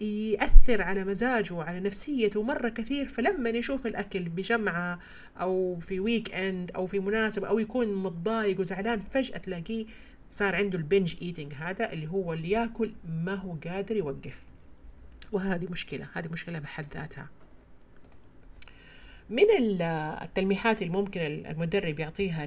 يأثر 0.00 0.82
على 0.82 1.04
مزاجه 1.04 1.54
وعلى 1.54 1.80
نفسيته 1.80 2.42
مرة 2.42 2.68
كثير. 2.68 3.08
فلما 3.08 3.50
يشوف 3.50 3.86
الأكل 3.86 4.28
بجمعة 4.28 4.98
أو 5.40 5.78
في 5.80 6.00
ويك 6.00 6.34
إند 6.34 6.70
أو 6.76 6.86
في 6.86 7.00
مناسبة 7.00 7.48
أو 7.48 7.58
يكون 7.58 7.94
متضايق 7.94 8.60
وزعلان 8.60 9.00
فجأة 9.00 9.38
تلاقيه 9.38 9.86
صار 10.30 10.56
عنده 10.56 10.78
البنج 10.78 11.14
ايتنج 11.22 11.54
هذا 11.54 11.92
اللي 11.92 12.06
هو 12.06 12.32
اللي 12.32 12.50
ياكل 12.50 12.92
ما 13.08 13.34
هو 13.34 13.56
قادر 13.66 13.96
يوقف. 13.96 14.42
وهذه 15.32 15.66
مشكلة 15.70 16.08
هذه 16.12 16.28
مشكلة 16.28 16.58
بحد 16.58 16.94
ذاتها. 16.94 17.28
من 19.30 19.44
التلميحات 20.22 20.82
الممكن 20.82 21.20
المدرب 21.20 21.98
يعطيها 21.98 22.46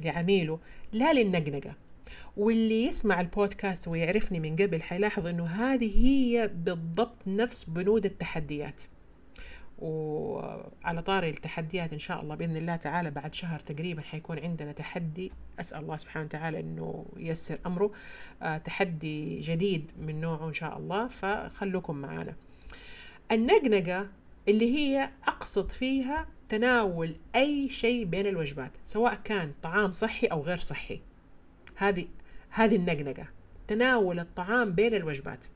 لعميله 0.00 0.58
لا 0.92 1.12
للنقنقة. 1.12 1.76
واللي 2.36 2.84
يسمع 2.86 3.20
البودكاست 3.20 3.88
ويعرفني 3.88 4.40
من 4.40 4.56
قبل 4.56 4.82
حيلاحظ 4.82 5.26
إنه 5.26 5.46
هذه 5.46 6.06
هي 6.06 6.50
بالضبط 6.54 7.16
نفس 7.26 7.64
بنود 7.64 8.04
التحديات. 8.04 8.82
وعلى 9.82 11.02
طاري 11.02 11.30
التحديات 11.30 11.92
إن 11.92 11.98
شاء 11.98 12.22
الله 12.22 12.34
بإذن 12.34 12.56
الله 12.56 12.76
تعالى 12.76 13.10
بعد 13.10 13.34
شهر 13.34 13.60
تقريبا 13.60 14.02
حيكون 14.02 14.38
عندنا 14.38 14.72
تحدي. 14.72 15.32
أسأل 15.60 15.80
الله 15.80 15.96
سبحانه 15.96 16.24
وتعالى 16.24 16.60
أنه 16.60 17.06
ييسر 17.16 17.58
أمره. 17.66 17.92
آه 18.42 18.56
تحدي 18.56 19.40
جديد 19.40 19.92
من 19.98 20.20
نوعه 20.20 20.48
إن 20.48 20.52
شاء 20.52 20.78
الله 20.78 21.08
فخلوكم 21.08 21.96
معنا 21.96 22.34
النقنقة 23.32 24.08
اللي 24.48 24.78
هي 24.78 25.10
أقصد 25.26 25.70
فيها 25.70 26.26
تناول 26.48 27.16
أي 27.36 27.68
شيء 27.68 28.04
بين 28.04 28.26
الوجبات 28.26 28.72
سواء 28.84 29.14
كان 29.14 29.52
طعام 29.62 29.90
صحي 29.90 30.26
أو 30.26 30.40
غير 30.42 30.58
صحي. 30.58 31.00
هذه 31.76 32.06
هذه 32.50 32.76
النقنقة 32.76 33.26
تناول 33.66 34.20
الطعام 34.20 34.72
بين 34.72 34.94
الوجبات. 34.94 35.46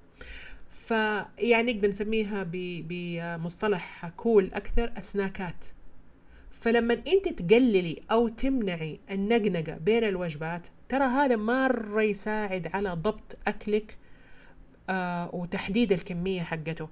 فيعني 0.86 1.72
نقدر 1.72 1.88
نسميها 1.88 2.46
بمصطلح 2.52 4.08
كول 4.08 4.50
أكثر 4.54 4.92
السناكات 4.96 5.64
فلما 6.50 6.94
أنت 6.94 7.28
تقللي 7.28 8.02
أو 8.10 8.28
تمنعي 8.28 9.00
النقنقة 9.10 9.78
بين 9.78 10.04
الوجبات 10.04 10.66
ترى 10.88 11.04
هذا 11.04 11.36
مرة 11.36 12.02
يساعد 12.02 12.70
على 12.74 12.90
ضبط 12.90 13.36
أكلك 13.46 13.98
آه 14.90 15.34
وتحديد 15.34 15.92
الكمية 15.92 16.42
حقته 16.42 16.88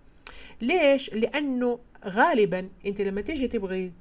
ليش؟ 0.61 1.11
لأنه 1.15 1.79
غالبا 2.05 2.69
أنت 2.87 3.01
لما 3.01 3.21
تيجي 3.21 3.49
تبغي 3.49 3.93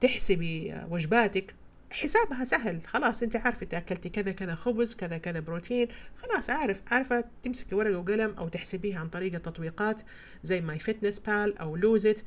تحسبي 0.00 0.74
وجباتك 0.90 1.54
حسابها 1.90 2.44
سهل. 2.44 2.80
خلاص 2.86 3.22
انت 3.22 3.36
عارفة 3.36 3.62
انت 3.72 4.08
كذا 4.08 4.32
كذا 4.32 4.54
خبز 4.54 4.94
كذا 4.94 5.18
كذا 5.18 5.40
بروتين. 5.40 5.88
خلاص 6.16 6.50
عارف 6.50 6.82
عارفة 6.90 7.24
تمسكي 7.42 7.74
ورقة 7.74 7.98
وقلم 7.98 8.34
أو 8.38 8.48
تحسبيها 8.48 9.00
عن 9.00 9.08
طريق 9.08 9.34
التطبيقات 9.34 10.00
زي 10.42 10.60
MyFitnessPal 10.60 11.58
أو 11.58 11.76
Lose 11.76 12.08
It 12.08 12.24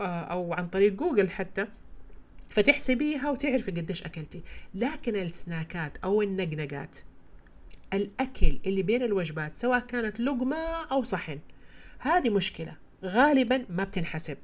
أو 0.00 0.52
عن 0.52 0.68
طريق 0.68 0.92
جوجل 0.92 1.30
حتى. 1.30 1.66
فتحسبيها 2.50 3.30
وتعرفي 3.30 3.70
قديش 3.70 4.02
أكلتي. 4.02 4.42
لكن 4.74 5.16
السناكات 5.16 5.98
أو 6.04 6.22
النقنقات 6.22 6.98
الأكل 7.94 8.58
اللي 8.66 8.82
بين 8.82 9.02
الوجبات 9.02 9.56
سواء 9.56 9.80
كانت 9.80 10.20
لقمة 10.20 10.84
أو 10.92 11.02
صحن 11.02 11.38
هذه 11.98 12.30
مشكلة. 12.30 12.76
غالبا 13.04 13.64
ما 13.68 13.84
بتنحسب. 13.84 14.36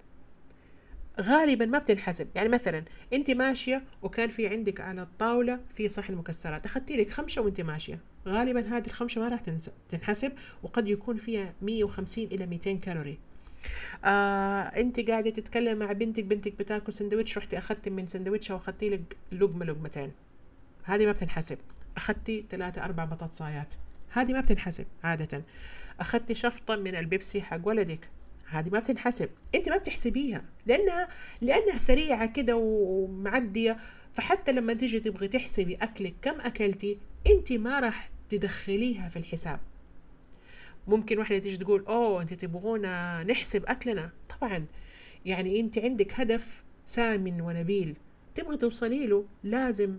غالبا 1.21 1.67
ما 1.67 1.79
بتنحسب. 1.79 2.29
يعني 2.35 2.49
مثلا 2.49 2.85
أنت 3.13 3.31
ماشية 3.31 3.85
وكان 4.03 4.29
في 4.29 4.49
عندك 4.49 4.81
على 4.81 5.03
الطاولة 5.03 5.61
في 5.75 5.89
صحن 5.89 6.15
مكسرات 6.15 6.67
أخذتي 6.67 6.97
لك 6.97 7.11
خمسة 7.11 7.43
وأنت 7.43 7.61
ماشية. 7.61 8.01
غالبا 8.29 8.77
هذه 8.77 8.87
الخمسة 8.87 9.21
ما 9.21 9.29
راح 9.29 9.41
تنحسب 9.89 10.33
وقد 10.63 10.89
يكون 10.89 11.17
فيها 11.17 11.55
150 11.63 12.25
إلى 12.25 12.47
200 12.47 12.73
كالوري. 12.73 13.19
آه 14.05 14.63
أنت 14.63 15.11
قاعدة 15.11 15.31
تتكلم 15.31 15.79
مع 15.79 15.93
بنتك 15.93 16.25
بنتك 16.25 16.59
بتاكل 16.59 16.93
سندويتش 16.93 17.39
رحتي 17.39 17.59
أخذتي 17.59 17.91
من 17.91 18.07
سندويتش 18.07 18.51
وأخذتي 18.51 18.89
لك 18.89 19.17
لقمة 19.33 19.65
لقمتين. 19.65 20.13
هذه 20.83 21.07
ما 21.07 21.13
بتنحسب. 21.13 21.59
أخذتي 21.97 22.45
ثلاثة 22.51 22.85
أربع 22.85 23.05
بطاطسايات. 23.05 23.75
هذه 24.11 24.33
ما 24.33 24.41
بتنحسب 24.41 24.87
عادة. 25.05 25.45
أخذتي 26.01 26.35
شفطة 26.35 26.77
من 26.77 26.95
البيبسي 26.95 27.43
حق 27.43 27.61
ولدك. 27.65 28.09
هذه 28.51 28.71
ما 28.71 28.79
بتنحسب. 28.79 29.29
انت 29.55 29.69
ما 29.69 29.77
بتحسبيها 29.77 30.45
لانها 30.67 31.09
لأنها 31.41 31.79
سريعة 31.79 32.27
كده 32.27 32.57
ومعدية. 32.57 33.77
فحتى 34.13 34.53
لما 34.53 34.73
تيجي 34.75 35.01
تبغي 35.01 35.29
تحسبي 35.29 35.75
أكلك 35.75 36.15
كم 36.23 36.41
أكلتي 36.41 36.99
انت 37.27 37.53
ما 37.53 37.81
راح 37.81 38.11
تدخليها 38.29 39.09
في 39.09 39.19
الحساب. 39.19 39.61
ممكن 40.89 41.19
واحدة 41.19 41.39
تيجي 41.39 41.57
تقول 41.57 41.85
أوه 41.87 42.23
انت 42.23 42.35
تبغونا 42.35 43.25
نحسب 43.25 43.65
أكلنا. 43.67 44.11
طبعا 44.29 44.67
يعني 45.27 45.61
انت 45.61 45.79
عندك 45.79 46.21
هدف 46.21 46.65
سامن 46.85 47.41
ونبيل. 47.41 47.97
تبغي 48.35 48.57
توصلي 48.57 49.07
له 49.07 49.25
لازم 49.45 49.99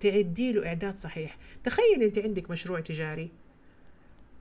تعدي 0.00 0.52
له 0.52 0.66
إعداد 0.66 0.96
صحيح. 0.96 1.36
تخيل 1.64 2.02
انت 2.02 2.18
عندك 2.18 2.50
مشروع 2.50 2.80
تجاري 2.80 3.30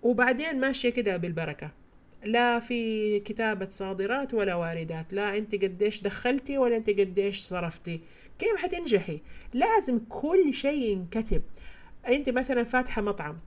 وبعدين 0.02 0.60
ماشية 0.60 0.90
كده 0.90 1.18
بالبركة. 1.18 1.72
لا 2.26 2.60
في 2.60 3.20
كتابة 3.20 3.68
صادرات 3.70 4.34
ولا 4.34 4.56
واردات 4.56 5.14
لا 5.14 5.38
أنت 5.38 5.56
قديش 5.56 6.02
دخلتي 6.02 6.58
ولا 6.58 6.78
أنت 6.78 6.90
قديش 6.90 7.42
صرفتي. 7.42 8.02
كيف 8.40 8.56
حتنجحي؟ 8.56 9.22
لازم 9.54 10.00
كل 10.10 10.54
شيء 10.54 10.92
ينكتب. 10.92 11.42
أنت 12.08 12.30
مثلا 12.30 12.64
فاتحة 12.64 13.02
مطعم 13.02 13.38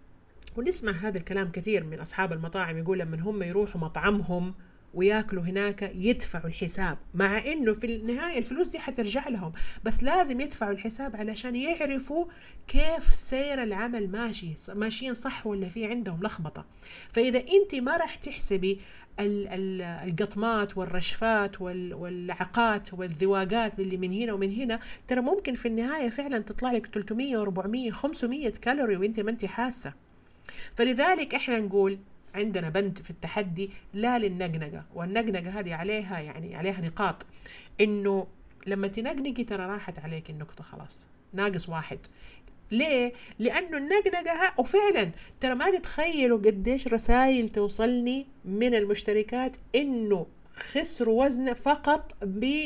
ونسمع 0.56 0.92
هذا 0.92 1.18
الكلام 1.18 1.50
كثير 1.50 1.84
من 1.84 2.00
أصحاب 2.00 2.32
المطاعم 2.32 2.78
يقول 2.78 2.98
لما 2.98 3.20
هم 3.20 3.42
يروحوا 3.42 3.80
مطعمهم 3.80 4.54
وياكلوا 4.94 5.42
هناك 5.42 5.90
يدفعوا 5.94 6.46
الحساب 6.46 6.98
مع 7.14 7.38
إنه 7.38 7.72
في 7.72 7.86
النهاية 7.86 8.38
الفلوس 8.38 8.68
دي 8.68 8.78
حترجع 8.78 9.28
لهم 9.28 9.52
بس 9.84 10.02
لازم 10.02 10.40
يدفعوا 10.40 10.72
الحساب 10.72 11.16
علشان 11.16 11.56
يعرفوا 11.56 12.26
كيف 12.68 13.14
سير 13.14 13.62
العمل 13.62 14.08
ماشي 14.10 14.54
ماشيين 14.68 15.14
صح 15.14 15.46
ولا 15.46 15.68
في 15.68 15.86
عندهم 15.86 16.22
لخبطة. 16.22 16.66
فإذا 17.12 17.38
أنت 17.38 17.74
ما 17.74 17.96
راح 17.96 18.14
تحسبي 18.14 18.80
القطمات 19.20 20.78
والرشفات 20.78 21.60
واللعقات 21.60 22.94
والذواقات 22.94 23.80
اللي 23.80 23.96
من 23.96 24.12
هنا 24.12 24.32
ومن 24.32 24.52
هنا 24.52 24.78
ترى 25.08 25.20
ممكن 25.20 25.54
في 25.54 25.68
النهاية 25.68 26.08
فعلا 26.08 26.38
تطلع 26.38 26.72
لك 26.72 26.86
300 26.86 27.44
و400 27.44 27.90
500 27.92 28.48
كالوري 28.48 28.96
وأنت 28.96 29.20
ما 29.20 29.30
أنت 29.30 29.44
حاسة. 29.44 29.92
فلذلك 30.74 31.34
إحنا 31.34 31.60
نقول 31.60 31.98
عندنا 32.34 32.68
بند 32.68 32.98
في 32.98 33.10
التحدي 33.10 33.70
لا 33.94 34.18
للنقنقة 34.18 34.84
والنقنقة 34.94 35.60
هذه 35.60 35.74
عليها 35.74 36.20
يعني 36.20 36.56
عليها 36.56 36.80
نقاط 36.80 37.26
إنه 37.80 38.26
لما 38.66 38.88
تنقنقي 38.88 39.44
ترى 39.44 39.66
راحت 39.66 39.98
عليك 39.98 40.30
النقطة 40.30 40.64
خلاص 40.64 41.08
ناقص 41.32 41.68
واحد. 41.68 41.98
ليه؟ 42.70 43.12
لأنه 43.38 43.78
النقنقة 43.78 44.54
وفعلا 44.58 45.10
ترى 45.40 45.54
ما 45.54 45.70
تتخيلوا 45.70 46.38
قديش 46.38 46.88
رسائل 46.88 47.48
توصلني 47.48 48.26
من 48.44 48.74
المشتركات 48.74 49.56
إنه 49.74 50.26
خسروا 50.54 51.24
وزن 51.24 51.54
فقط 51.54 52.12
ب 52.22 52.64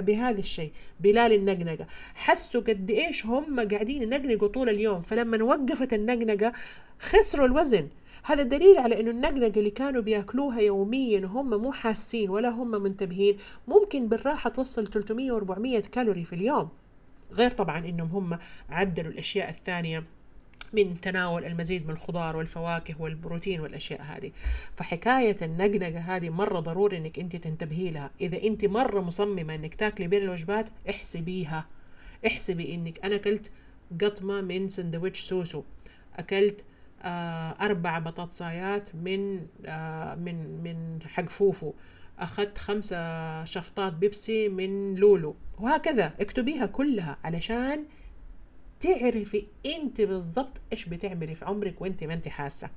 بهذا 0.00 0.38
الشيء 0.38 0.72
بلال 1.00 1.32
النقنقة 1.32 1.86
حسوا 2.14 2.60
قد 2.60 2.90
إيش 2.90 3.26
هم 3.26 3.68
قاعدين 3.68 4.02
ينقنقوا 4.02 4.48
طول 4.48 4.68
اليوم 4.68 5.00
فلما 5.00 5.44
وقفت 5.44 5.92
النقنقة 5.92 6.52
خسروا 6.98 7.46
الوزن. 7.46 7.88
هذا 8.26 8.42
دليل 8.42 8.78
على 8.78 9.00
إنه 9.00 9.10
النقنقة 9.10 9.58
اللي 9.58 9.70
كانوا 9.70 10.02
بيأكلوها 10.02 10.60
يوميا 10.60 11.20
وهم 11.26 11.50
مو 11.62 11.72
حاسين 11.72 12.30
ولا 12.30 12.48
هم 12.48 12.70
منتبهين. 12.70 13.36
ممكن 13.68 14.08
بالراحة 14.08 14.50
توصل 14.50 14.86
300 14.86 15.40
و400 15.40 15.88
كالوري 15.88 16.24
في 16.24 16.32
اليوم. 16.32 16.68
غير 17.32 17.50
طبعا 17.50 17.78
إنهم 17.78 18.10
هم 18.10 18.38
عدلوا 18.70 19.12
الأشياء 19.12 19.50
الثانية 19.50 20.04
من 20.72 21.00
تناول 21.00 21.44
المزيد 21.44 21.84
من 21.86 21.90
الخضار 21.90 22.36
والفواكه 22.36 22.94
والبروتين 23.02 23.60
والأشياء 23.60 24.02
هذه. 24.02 24.30
فحكاية 24.76 25.36
النقنقة 25.42 25.98
هذه 25.98 26.30
مرة 26.30 26.60
ضروري 26.60 26.96
إنك 26.96 27.18
أنت 27.18 27.36
تنتبهي 27.36 27.90
لها. 27.90 28.10
إذا 28.20 28.42
أنت 28.42 28.64
مرة 28.64 29.00
مصممة 29.00 29.54
إنك 29.54 29.74
تاكلي 29.74 30.08
بين 30.08 30.22
الوجبات 30.22 30.68
احسبيها. 30.90 31.66
احسبي 32.26 32.74
إنك 32.74 33.04
أنا 33.04 33.14
أكلت 33.14 33.50
قطمة 34.02 34.40
من 34.40 34.68
سندويتش 34.68 35.20
سوسو. 35.20 35.62
أكلت 36.16 36.64
أربع 37.60 37.98
بطاطسايات 37.98 38.94
من 38.94 39.46
آه 39.66 40.14
من 40.14 40.62
من 40.62 41.02
حق 41.02 41.28
فوفو. 41.28 41.72
أخذت 42.18 42.58
خمسة 42.58 43.44
شفطات 43.44 43.92
بيبسي 43.92 44.48
من 44.48 44.94
لولو. 44.94 45.36
وهكذا 45.60 46.14
اكتبيها 46.20 46.66
كلها 46.66 47.16
علشان 47.24 47.84
تعرفي 48.80 49.44
أنت 49.66 50.00
بالضبط 50.00 50.60
إيش 50.72 50.84
بتعملي 50.84 51.34
في 51.34 51.44
عمرك 51.44 51.80
وأنت 51.80 52.04
ما 52.04 52.14
أنت 52.14 52.28
حاسة. 52.28 52.70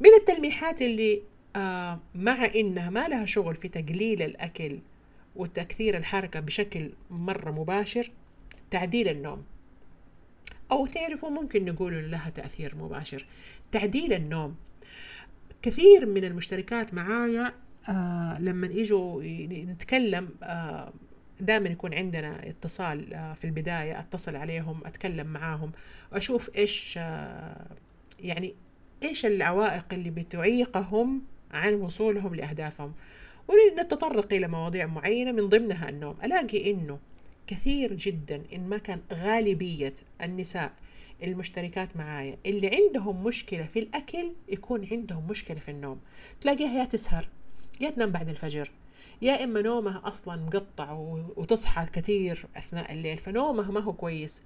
من 0.00 0.10
التلميحات 0.20 0.82
اللي 0.82 1.22
آه 1.56 1.98
مع 2.14 2.44
إنها 2.54 2.90
ما 2.90 3.08
لها 3.08 3.24
شغل 3.24 3.54
في 3.54 3.68
تقليل 3.68 4.22
الأكل 4.22 4.78
وتكثير 5.36 5.96
الحركة 5.96 6.40
بشكل 6.40 6.90
مرة 7.10 7.50
مباشر 7.50 8.10
تعديل 8.70 9.08
النوم. 9.08 9.44
أو 10.74 10.86
تعرفوا 10.86 11.30
ممكن 11.30 11.64
نقول 11.64 12.10
لها 12.10 12.30
تأثير 12.30 12.76
مباشر. 12.76 13.26
تعديل 13.72 14.12
النوم. 14.12 14.54
كثير 15.62 16.06
من 16.06 16.24
المشتركات 16.24 16.94
معايا 16.94 17.52
آه 17.88 18.40
لما 18.40 18.66
يجوا 18.66 19.22
نتكلم 19.72 20.28
آه 20.42 20.92
دائما 21.40 21.68
يكون 21.68 21.94
عندنا 21.94 22.48
اتصال 22.48 23.14
آه 23.14 23.34
في 23.34 23.44
البداية 23.44 24.00
أتصل 24.00 24.36
عليهم 24.36 24.86
أتكلم 24.86 25.26
معاهم 25.26 25.72
وأشوف 26.12 26.50
إيش 26.56 26.94
آه 26.98 27.66
يعني 28.20 28.54
إيش 29.02 29.26
العوائق 29.26 29.84
اللي 29.92 30.10
بتعيقهم 30.10 31.22
عن 31.50 31.74
وصولهم 31.74 32.34
لأهدافهم. 32.34 32.92
ونتطرق 33.48 34.32
إلى 34.32 34.48
مواضيع 34.48 34.86
معينة 34.86 35.32
من 35.32 35.48
ضمنها 35.48 35.88
النوم. 35.88 36.16
ألاقي 36.24 36.70
إنه 36.70 36.98
كثير 37.46 37.94
جدا 37.94 38.42
إن 38.52 38.68
ما 38.68 38.78
كان 38.78 39.00
غالبية 39.12 39.94
النساء 40.22 40.72
المشتركات 41.22 41.96
معايا. 41.96 42.38
اللي 42.46 42.76
عندهم 42.76 43.24
مشكلة 43.24 43.62
في 43.62 43.78
الأكل 43.78 44.32
يكون 44.48 44.88
عندهم 44.90 45.26
مشكلة 45.26 45.58
في 45.58 45.70
النوم. 45.70 46.00
تلاقيها 46.40 46.78
يا 46.78 46.84
تسهر 46.84 47.28
يا 47.80 47.90
تنام 47.90 48.10
بعد 48.10 48.28
الفجر 48.28 48.70
يا 49.22 49.44
إما 49.44 49.62
نومها 49.62 50.02
أصلا 50.04 50.36
مقطع 50.36 50.92
وتصحى 51.36 51.86
كثير 51.86 52.46
أثناء 52.56 52.92
الليل 52.92 53.18
فنومها 53.18 53.70
ما 53.70 53.80
هو 53.80 53.92
كويس. 53.92 54.42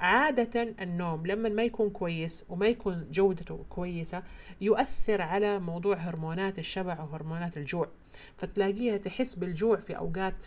عادة 0.00 0.62
النوم 0.62 1.26
لما 1.26 1.48
ما 1.48 1.62
يكون 1.62 1.90
كويس 1.90 2.44
وما 2.48 2.66
يكون 2.66 3.06
جودته 3.10 3.64
كويسة 3.68 4.22
يؤثر 4.60 5.22
على 5.22 5.58
موضوع 5.58 5.96
هرمونات 5.96 6.58
الشبع 6.58 7.00
وهرمونات 7.00 7.56
الجوع. 7.56 7.88
فتلاقيها 8.36 8.96
تحس 8.96 9.34
بالجوع 9.34 9.76
في 9.76 9.96
أوقات 9.96 10.44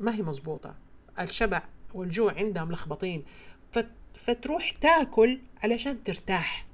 ما 0.00 0.14
هي 0.14 0.22
مزبوطة 0.22 0.87
الشبع 1.20 1.62
والجوع 1.94 2.34
عندها 2.34 2.64
ملخبطين 2.64 3.24
فتروح 4.14 4.70
تاكل 4.70 5.38
علشان 5.62 6.02
ترتاح. 6.02 6.66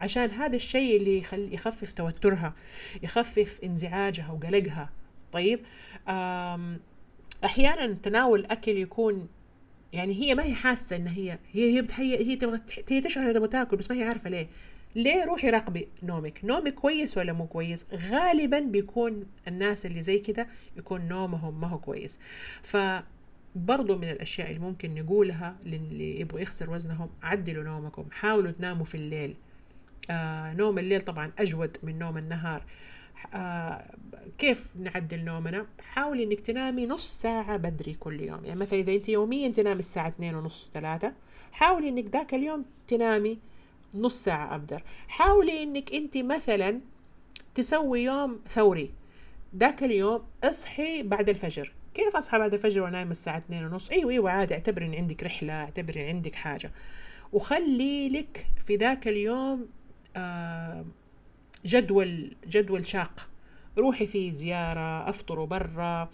عشان 0.00 0.30
هذا 0.30 0.56
الشيء 0.56 0.96
اللي 0.96 1.18
يخل 1.18 1.54
يخفف 1.54 1.92
توترها 1.92 2.54
يخفف 3.02 3.60
انزعاجها 3.64 4.30
وقلقها. 4.30 4.90
طيب؟ 5.32 5.60
أحيانا 7.44 7.94
تناول 8.02 8.44
أكل 8.44 8.78
يكون 8.78 9.28
يعني 9.92 10.14
هي 10.14 10.34
ما 10.34 10.42
هي 10.42 10.54
حاسة 10.54 10.96
إن 10.96 11.06
هي 11.06 11.38
هي 11.52 11.80
هي 11.80 11.84
هي, 11.92 12.26
هي 12.26 12.36
تبغى 12.36 12.60
هي 12.90 13.00
تشعر 13.00 13.24
إنها 13.24 13.32
تبغى 13.32 13.48
تاكل 13.48 13.76
بس 13.76 13.90
ما 13.90 13.96
هي 13.96 14.02
عارفة 14.02 14.30
ليه. 14.30 14.48
ليه 14.94 15.24
روحي 15.24 15.50
راقبي 15.50 15.88
نومك؟ 16.02 16.44
نومك 16.44 16.74
كويس 16.74 17.18
ولا 17.18 17.32
مو 17.32 17.46
كويس؟ 17.46 17.86
غالبا 17.92 18.58
بيكون 18.58 19.26
الناس 19.48 19.86
اللي 19.86 20.02
زي 20.02 20.18
كده 20.18 20.48
يكون 20.76 21.08
نومهم 21.08 21.60
ما 21.60 21.66
هو 21.66 21.78
كويس. 21.78 22.18
ف 22.62 22.76
برضو 23.66 23.96
من 23.96 24.08
الأشياء 24.08 24.48
اللي 24.48 24.60
ممكن 24.60 24.94
نقولها 24.94 25.56
للي 25.64 26.20
يبغوا 26.20 26.40
يخسر 26.40 26.70
وزنهم 26.70 27.10
عدلوا 27.22 27.64
نومكم 27.64 28.06
حاولوا 28.10 28.50
تناموا 28.50 28.84
في 28.84 28.94
الليل. 28.94 29.36
آه 30.10 30.52
نوم 30.52 30.78
الليل 30.78 31.00
طبعا 31.00 31.32
أجود 31.38 31.76
من 31.82 31.98
نوم 31.98 32.18
النهار. 32.18 32.64
آه 33.34 33.94
كيف 34.38 34.76
نعدل 34.76 35.24
نومنا؟ 35.24 35.66
حاولي 35.80 36.22
إنك 36.24 36.40
تنامي 36.40 36.86
نص 36.86 37.20
ساعة 37.20 37.56
بدري 37.56 37.94
كل 37.94 38.20
يوم. 38.20 38.44
يعني 38.44 38.60
مثلا 38.60 38.78
إذا 38.78 38.94
أنت 38.94 39.08
يوميا 39.08 39.48
تنامي 39.48 39.78
الساعة 39.78 40.08
اثنين 40.08 40.34
ونص 40.34 40.70
ثلاثة 40.74 41.12
حاولي 41.52 41.88
إنك 41.88 42.04
ذاك 42.10 42.34
اليوم 42.34 42.64
تنامي 42.86 43.38
نص 43.94 44.24
ساعة 44.24 44.54
أبدر. 44.54 44.82
حاولي 45.08 45.62
إنك 45.62 45.94
أنت 45.94 46.16
مثلا 46.16 46.80
تسوي 47.54 48.04
يوم 48.04 48.40
ثوري. 48.48 48.90
ذاك 49.56 49.82
اليوم 49.82 50.22
اصحي 50.44 51.02
بعد 51.02 51.28
الفجر. 51.28 51.72
كيف 51.94 52.16
أصحى 52.16 52.38
بعد 52.38 52.54
الفجر 52.54 52.80
وأنام 52.80 53.10
الساعة 53.10 53.38
2 53.38 53.64
ونص؟ 53.64 53.90
إيوه 53.90 54.10
إيوه 54.10 54.30
عادي 54.30 54.54
أعتبر 54.54 54.84
ان 54.84 54.94
عندك 54.94 55.22
رحلة 55.22 55.52
أعتبر 55.52 55.96
ان 55.96 56.04
عندك 56.04 56.34
حاجة. 56.34 56.72
وخلي 57.32 58.08
لك 58.08 58.46
في 58.66 58.76
ذاك 58.76 59.08
اليوم 59.08 59.68
آه 60.16 60.86
جدول 61.64 62.36
جدول 62.46 62.86
شاق. 62.86 63.28
روحي 63.78 64.06
في 64.06 64.32
زيارة 64.32 65.08
أفطروا 65.08 65.46
برا 65.46 66.10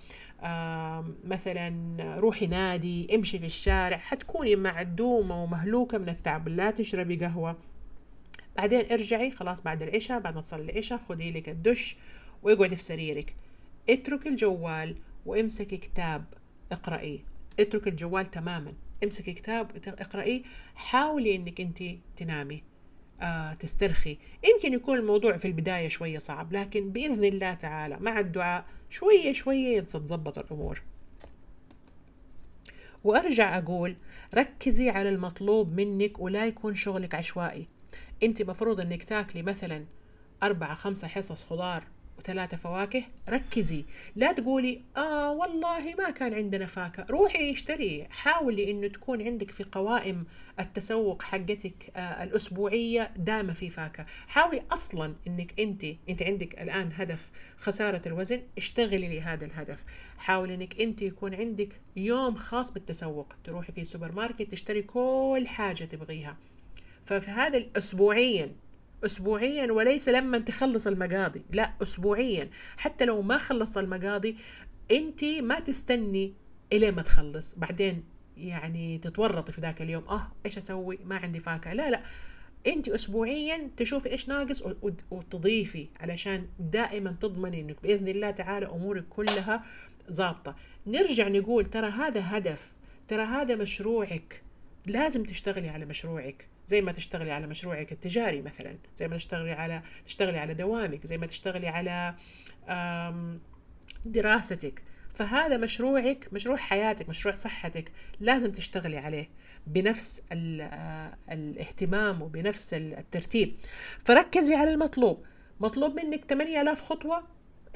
مثلا 1.24 1.96
روحي 2.18 2.46
نادي 2.46 3.14
امشي 3.14 3.38
في 3.38 3.46
الشارع. 3.46 3.96
حتكوني 3.96 4.56
معدومة 4.56 5.42
ومهلوكة 5.42 5.98
من 5.98 6.08
التعب 6.08 6.48
لا 6.48 6.70
تشربي 6.70 7.16
قهوة. 7.16 7.56
بعدين 8.56 8.92
ارجعي 8.92 9.30
خلاص 9.30 9.60
بعد 9.60 9.82
العشاء 9.82 10.20
بعد 10.20 10.34
ما 10.34 10.40
تصلي 10.40 10.72
العشاء 10.72 10.98
خذي 10.98 11.30
لك 11.30 11.48
الدش 11.48 11.96
واقعدي 12.42 12.76
في 12.76 12.82
سريرك. 12.82 13.34
اتركي 13.90 14.28
الجوال 14.28 14.94
وامسكي 15.26 15.76
كتاب 15.76 16.24
اقرأيه 16.72 17.18
اترك 17.60 17.88
الجوال 17.88 18.30
تماما. 18.30 18.72
امسكي 19.04 19.32
كتاب 19.32 19.70
اقرأيه 19.87 20.42
حاولي 20.74 21.34
إنك 21.34 21.60
أنت 21.60 21.82
تنامي 22.16 22.62
آه 23.20 23.54
تسترخي. 23.54 24.18
يمكن 24.44 24.74
يكون 24.74 24.98
الموضوع 24.98 25.37
في 25.37 25.44
البداية 25.44 25.88
شوية 25.88 26.18
صعب 26.18 26.52
لكن 26.52 26.92
بإذن 26.92 27.24
الله 27.24 27.54
تعالى 27.54 27.96
مع 28.00 28.20
الدعاء 28.20 28.66
شوية 28.90 29.32
شوية 29.32 29.80
تتظبط 29.80 30.38
الأمور. 30.38 30.82
وأرجع 33.04 33.58
أقول 33.58 33.96
ركزي 34.34 34.90
على 34.90 35.08
المطلوب 35.08 35.72
منك 35.72 36.20
ولا 36.20 36.46
يكون 36.46 36.74
شغلك 36.74 37.14
عشوائي. 37.14 37.68
أنت 38.22 38.42
مفروض 38.42 38.80
أنك 38.80 39.04
تاكلي 39.04 39.42
مثلا 39.42 39.84
أربعة 40.42 40.74
خمسة 40.74 41.08
حصص 41.08 41.44
خضار. 41.44 41.84
وثلاثة 42.18 42.57
فواكه 42.57 43.03
ركزي. 43.29 43.85
لا 44.16 44.33
تقولي 44.33 44.83
آه 44.96 45.33
والله 45.33 45.94
ما 45.98 46.11
كان 46.11 46.35
عندنا 46.35 46.66
فاكهة. 46.66 47.07
روحي 47.11 47.53
اشتري. 47.53 48.07
حاولي 48.11 48.70
إنه 48.70 48.87
تكون 48.87 49.22
عندك 49.22 49.50
في 49.50 49.64
قوائم 49.64 50.24
التسوق 50.61 51.22
حقتك 51.22 51.90
آه 51.96 52.24
الأسبوعية 52.24 53.11
دائما 53.16 53.53
في 53.53 53.70
فاكهة. 53.70 54.07
حاولي 54.27 54.62
أصلا 54.72 55.14
إنك 55.27 55.61
أنت 55.61 55.85
أنت 56.09 56.22
عندك 56.22 56.62
الآن 56.62 56.90
هدف 56.94 57.31
خسارة 57.57 58.03
الوزن 58.07 58.42
اشتغلي 58.57 59.18
لهذا 59.18 59.44
الهدف. 59.44 59.85
حاولي 60.18 60.55
إنك 60.55 60.81
أنت 60.81 61.03
يكون 61.03 61.35
عندك 61.35 61.81
يوم 61.96 62.35
خاص 62.37 62.70
بالتسوق. 62.72 63.35
تروحي 63.44 63.72
في 63.72 63.81
السوبر 63.81 64.12
ماركت 64.12 64.53
تشتري 64.53 64.83
كل 64.83 65.44
حاجة 65.46 65.85
تبغيها. 65.85 66.37
ففي 67.05 67.31
هذا 67.31 67.59
الأسبوعيا 67.59 68.53
أسبوعيا 69.04 69.72
وليس 69.72 70.08
لما 70.08 70.38
تخلص 70.38 70.86
المقاضي. 70.86 71.42
لا 71.52 71.72
أسبوعيا. 71.82 72.50
حتى 72.76 73.04
لو 73.04 73.22
ما 73.22 73.38
خلصت 73.38 73.78
المقاضي 73.78 74.36
أنت 74.92 75.24
ما 75.24 75.60
تستني 75.60 76.34
إلى 76.72 76.90
ما 76.90 77.02
تخلص. 77.02 77.54
بعدين 77.54 78.04
يعني 78.36 78.98
تتورطي 78.98 79.52
في 79.52 79.60
ذاك 79.60 79.82
اليوم. 79.82 80.04
أه 80.08 80.32
إيش 80.46 80.58
أسوي؟ 80.58 80.98
ما 81.04 81.16
عندي 81.16 81.38
فاكهة. 81.38 81.72
لا 81.72 81.90
لا. 81.90 82.02
أنت 82.66 82.88
اسبوعيا 82.88 83.70
تشوفي 83.76 84.10
إيش 84.10 84.28
ناقص 84.28 84.62
وتضيفي 85.10 85.88
علشان 86.00 86.46
دائما 86.58 87.16
تضمني 87.20 87.60
إنك 87.60 87.82
بإذن 87.82 88.08
الله 88.08 88.30
تعالى 88.30 88.66
أمورك 88.66 89.04
كلها 89.08 89.64
ظابطة. 90.12 90.56
نرجع 90.86 91.28
نقول 91.28 91.64
ترى 91.64 91.86
هذا 91.86 92.20
هدف 92.24 92.72
ترى 93.08 93.22
هذا 93.22 93.56
مشروعك. 93.56 94.43
لازم 94.86 95.22
تشتغلي 95.22 95.68
على 95.68 95.84
مشروعك 95.84 96.48
زي 96.66 96.80
ما 96.80 96.92
تشتغلي 96.92 97.32
على 97.32 97.46
مشروعك 97.46 97.92
التجاري 97.92 98.42
مثلا 98.42 98.78
زي 98.96 99.08
ما 99.08 99.16
تشتغلي 99.16 99.52
على 99.52 99.82
تشتغلي 100.06 100.38
على 100.38 100.54
دوامك 100.54 101.06
زي 101.06 101.18
ما 101.18 101.26
تشتغلي 101.26 101.68
على 101.68 102.14
دراستك. 104.04 104.82
فهذا 105.14 105.56
مشروعك 105.56 106.28
مشروع 106.32 106.56
حياتك 106.56 107.08
مشروع 107.08 107.34
صحتك 107.34 107.92
لازم 108.20 108.52
تشتغلي 108.52 108.98
عليه 108.98 109.28
بنفس 109.66 110.22
الاهتمام 111.32 112.22
وبنفس 112.22 112.74
الترتيب. 112.74 113.56
فركزي 114.04 114.54
على 114.54 114.70
المطلوب. 114.70 115.24
مطلوب 115.60 116.00
منك 116.00 116.24
8000 116.24 116.80
خطوة؟ 116.80 117.28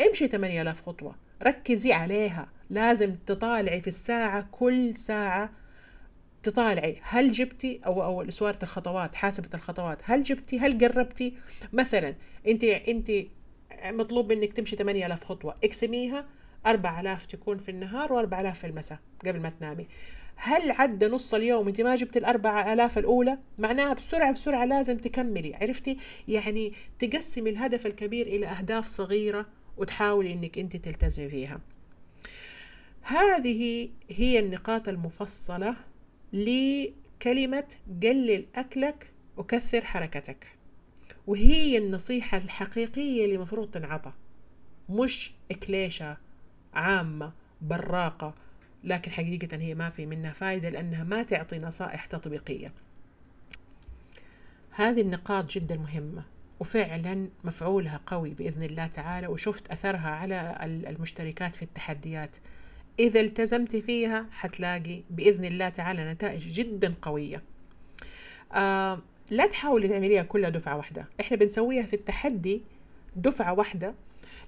امشي 0.08 0.28
8000 0.28 0.80
خطوة. 0.80 1.16
ركزي 1.42 1.92
عليها. 1.92 2.48
لازم 2.70 3.14
تطالعي 3.14 3.80
في 3.80 3.88
الساعة 3.88 4.48
كل 4.50 4.96
ساعة 4.96 5.52
تطالعي 6.42 6.98
هل 7.03 7.31
جبتي 7.31 7.81
أو 7.87 8.03
أو 8.03 8.31
سوارة 8.31 8.59
الخطوات 8.62 9.14
حاسبة 9.14 9.48
الخطوات 9.55 10.03
هل 10.05 10.22
جبتي 10.22 10.59
هل 10.59 10.79
قربتي؟ 10.79 11.35
مثلا 11.72 12.14
أنت 12.48 12.64
أنت 12.64 13.11
مطلوب 13.85 14.33
منك 14.33 14.53
تمشي 14.53 14.77
8000 14.77 15.24
خطوة 15.24 15.57
اقسميها 15.64 16.27
4000 16.66 17.27
تكون 17.27 17.59
في 17.59 17.70
النهار 17.70 18.09
و4000 18.09 18.55
في 18.55 18.66
المساء 18.66 18.98
قبل 19.27 19.40
ما 19.40 19.48
تنامي. 19.48 19.87
هل 20.37 20.70
عدى 20.70 21.07
نص 21.07 21.35
اليوم 21.35 21.68
أنت 21.68 21.81
ما 21.81 21.96
جبت 21.96 22.16
الأربعة 22.16 22.72
آلاف 22.72 22.98
الأولى؟ 22.98 23.38
معناها 23.59 23.94
بسرعة 23.94 24.33
بسرعة 24.33 24.64
لازم 24.64 24.96
تكملي 24.96 25.55
عرفتي؟ 25.55 25.96
يعني 26.29 26.72
تقسمي 26.98 27.51
الهدف 27.51 27.87
الكبير 27.87 28.27
إلى 28.27 28.46
أهداف 28.46 28.87
صغيرة 28.87 29.46
وتحاولي 29.77 30.33
أنك 30.33 30.59
أنت 30.59 30.77
تلتزمي 30.77 31.29
فيها. 31.29 31.61
هذه 33.03 33.88
هي 34.11 34.38
النقاط 34.38 34.88
المفصلة 34.88 35.77
لكلمة 36.32 37.74
قلل 38.02 38.46
أكلك 38.54 39.10
وكثر 39.36 39.84
حركتك. 39.84 40.46
وهي 41.26 41.78
النصيحة 41.78 42.38
الحقيقية 42.38 43.24
اللي 43.24 43.38
مفروض 43.38 43.70
تنعطى. 43.70 44.12
مش 44.88 45.32
إكليشة 45.50 46.16
عامة 46.74 47.32
براقة 47.62 48.34
لكن 48.84 49.10
حقيقة 49.10 49.56
هي 49.56 49.74
ما 49.74 49.90
في 49.90 50.06
منها 50.06 50.32
فايدة 50.32 50.68
لأنها 50.68 51.04
ما 51.04 51.22
تعطي 51.22 51.58
نصائح 51.58 52.06
تطبيقية. 52.06 52.72
هذه 54.70 55.00
النقاط 55.00 55.50
جدا 55.50 55.76
مهمة 55.76 56.24
وفعلا 56.60 57.28
مفعولها 57.44 58.00
قوي 58.06 58.34
بإذن 58.34 58.62
الله 58.62 58.86
تعالى 58.86 59.26
وشفت 59.26 59.70
أثرها 59.70 60.10
على 60.10 60.56
المشتركات 60.64 61.56
في 61.56 61.62
التحديات. 61.62 62.36
إذا 62.98 63.20
التزمت 63.20 63.76
فيها 63.76 64.26
حتلاقي 64.32 65.02
بإذن 65.11 65.44
الله 65.44 65.68
تعالى 65.68 66.12
نتائج 66.12 66.46
جدا 66.52 66.94
قوية. 67.02 67.42
آه 68.52 69.02
لا 69.30 69.46
تحاولي 69.46 69.88
تعمليها 69.88 70.22
كلها 70.22 70.50
دفعة 70.50 70.76
واحدة. 70.76 71.08
إحنا 71.20 71.37
بنسويها 71.37 71.82
في 71.82 71.94
التحدي 71.94 72.62
دفعة 73.16 73.52
واحدة 73.52 73.94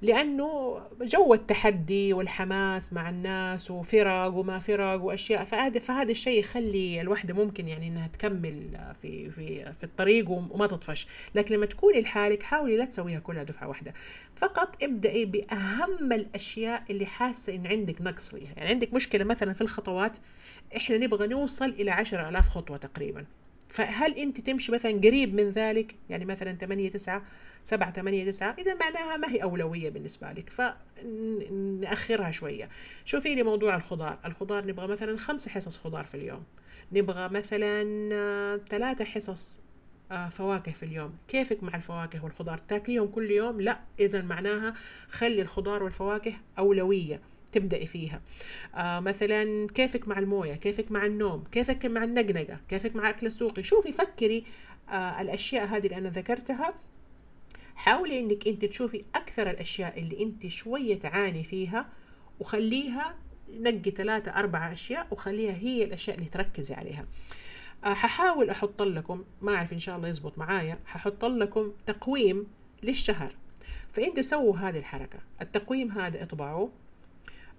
لأنه 0.03 0.81
جو 1.03 1.35
التحدي 1.35 2.13
والحماس 2.13 2.93
مع 2.93 3.09
الناس 3.11 3.71
وفرق 3.71 4.27
وما 4.35 4.59
فرق 4.59 5.03
وأشياء. 5.03 5.45
فهذا 5.45 5.81
فهذا 5.81 6.11
الشيء 6.11 6.41
يخلي 6.41 7.01
الوحدة 7.01 7.35
ممكن 7.35 7.69
يعني 7.69 7.89
إنها 7.89 8.07
تكمل 8.07 8.79
في 9.03 9.31
في 9.31 9.73
في 9.73 9.85
الطريق 9.85 10.31
وما 10.31 10.67
تطفش. 10.67 11.07
لكن 11.35 11.55
لما 11.55 11.67
تكوني 11.67 12.01
لحالك 12.01 12.43
حاولي 12.43 12.77
لا 12.77 12.85
تسويها 12.85 13.19
كلها 13.19 13.43
دفعة 13.43 13.69
واحدة. 13.69 13.95
فقط 14.35 14.83
ابدأي 14.83 15.25
بأهم 15.25 16.13
الأشياء 16.13 16.83
اللي 16.91 17.07
حاسة 17.07 17.55
إن 17.55 17.67
عندك 17.67 18.03
نقص 18.03 18.31
فيها. 18.31 18.53
يعني 18.57 18.69
عندك 18.71 18.95
مشكلة 18.95 19.25
مثلا 19.25 19.53
في 19.53 19.61
الخطوات 19.61 20.17
إحنا 20.77 20.99
نبغى 20.99 21.27
نوصل 21.27 21.69
إلى 21.69 21.91
عشرة 21.91 22.29
ألاف 22.29 22.49
خطوة 22.49 22.77
تقريبا. 22.77 23.27
فهل 23.71 24.15
انت 24.15 24.41
تمشي 24.41 24.73
مثلا 24.73 24.93
قريب 24.93 25.35
من 25.35 25.51
ذلك؟ 25.51 25.95
يعني 26.11 26.25
مثلا 26.25 26.53
8 26.53 26.91
9 26.91 27.23
7 27.65 27.93
8 27.93 28.25
9 28.25 28.57
إذا 28.59 28.75
معناها 28.75 29.17
ما 29.17 29.33
هي 29.33 29.43
أولوية 29.43 29.91
بالنسبة 29.91 30.33
لك 30.33 30.49
فنأخرها 30.51 32.31
شوية. 32.31 32.69
شوفي 33.05 33.35
لي 33.35 33.43
موضوع 33.43 33.77
الخضار. 33.77 34.19
الخضار 34.25 34.67
نبغى 34.67 34.87
مثلا 34.87 35.19
خمس 35.19 35.49
حصص 35.49 35.79
خضار 35.79 36.05
في 36.05 36.15
اليوم. 36.15 36.45
نبغى 36.93 37.29
مثلا 37.29 37.85
ثلاثة 38.69 39.05
حصص 39.05 39.61
آه، 40.13 40.29
فواكه 40.29 40.73
في 40.73 40.83
اليوم. 40.83 41.15
كيفك 41.29 41.63
مع 41.63 41.77
الفواكه 41.77 42.25
والخضار؟ 42.25 42.59
تاكليهم 42.59 43.09
كل 43.09 43.31
يوم؟ 43.31 43.61
لا. 43.61 43.81
اذا 44.01 44.23
معناها 44.23 44.75
خلي 45.09 45.43
الخضار 45.43 45.83
والفواكه 45.83 46.33
أولوية. 46.59 47.21
تبدأي 47.53 47.87
فيها. 47.87 48.21
آه 48.75 49.01
مثلا 49.01 49.67
كيفك 49.75 50.09
مع 50.09 50.19
الموية 50.19 50.55
كيفك 50.55 50.93
مع 50.93 51.07
النوم 51.07 51.45
كيفك 51.53 51.87
مع 51.87 52.05
النقنقة 52.05 52.61
كيفك 52.69 52.97
مع 52.97 53.09
أكل 53.11 53.27
السوقي؟ 53.27 53.63
شوفي 53.63 53.93
فكري 53.93 54.45
آه 54.89 55.21
الأشياء 55.21 55.67
هذه 55.67 55.85
اللي 55.87 55.97
أنا 55.97 56.11
ذكرتها. 56.11 56.75
حاولي 57.75 58.19
إنك 58.19 58.49
أنت 58.49 58.65
تشوفي 58.65 59.05
أكثر 59.15 59.51
الأشياء 59.51 60.01
اللي 60.01 60.23
أنت 60.23 60.47
شوية 60.47 60.99
تعاني 60.99 61.45
فيها 61.45 61.89
وخليها 62.41 63.15
نقي 63.59 63.91
ثلاثة 63.91 64.31
أربعة 64.31 64.73
أشياء 64.73 65.07
وخليها 65.11 65.53
هي 65.53 65.85
الأشياء 65.85 66.17
اللي 66.17 66.29
تركزي 66.29 66.75
عليها. 66.75 67.07
أه 67.85 67.95
ححاول 67.95 68.51
أحط 68.51 68.83
لكم 68.83 69.25
ما 69.43 69.55
أعرف 69.55 69.73
إن 69.73 69.79
شاء 69.79 69.97
الله 69.97 70.09
يزبط 70.09 70.39
معايا 70.39 70.79
ححط 70.87 71.25
لكم 71.25 71.73
تقويم 71.87 72.47
للشهر. 72.83 73.35
فأنتوا 73.93 74.23
سووا 74.23 74.57
هذه 74.57 74.79
الحركة. 74.79 75.19
التقويم 75.43 75.91
هذا 75.91 76.23
اطبعوه. 76.23 76.73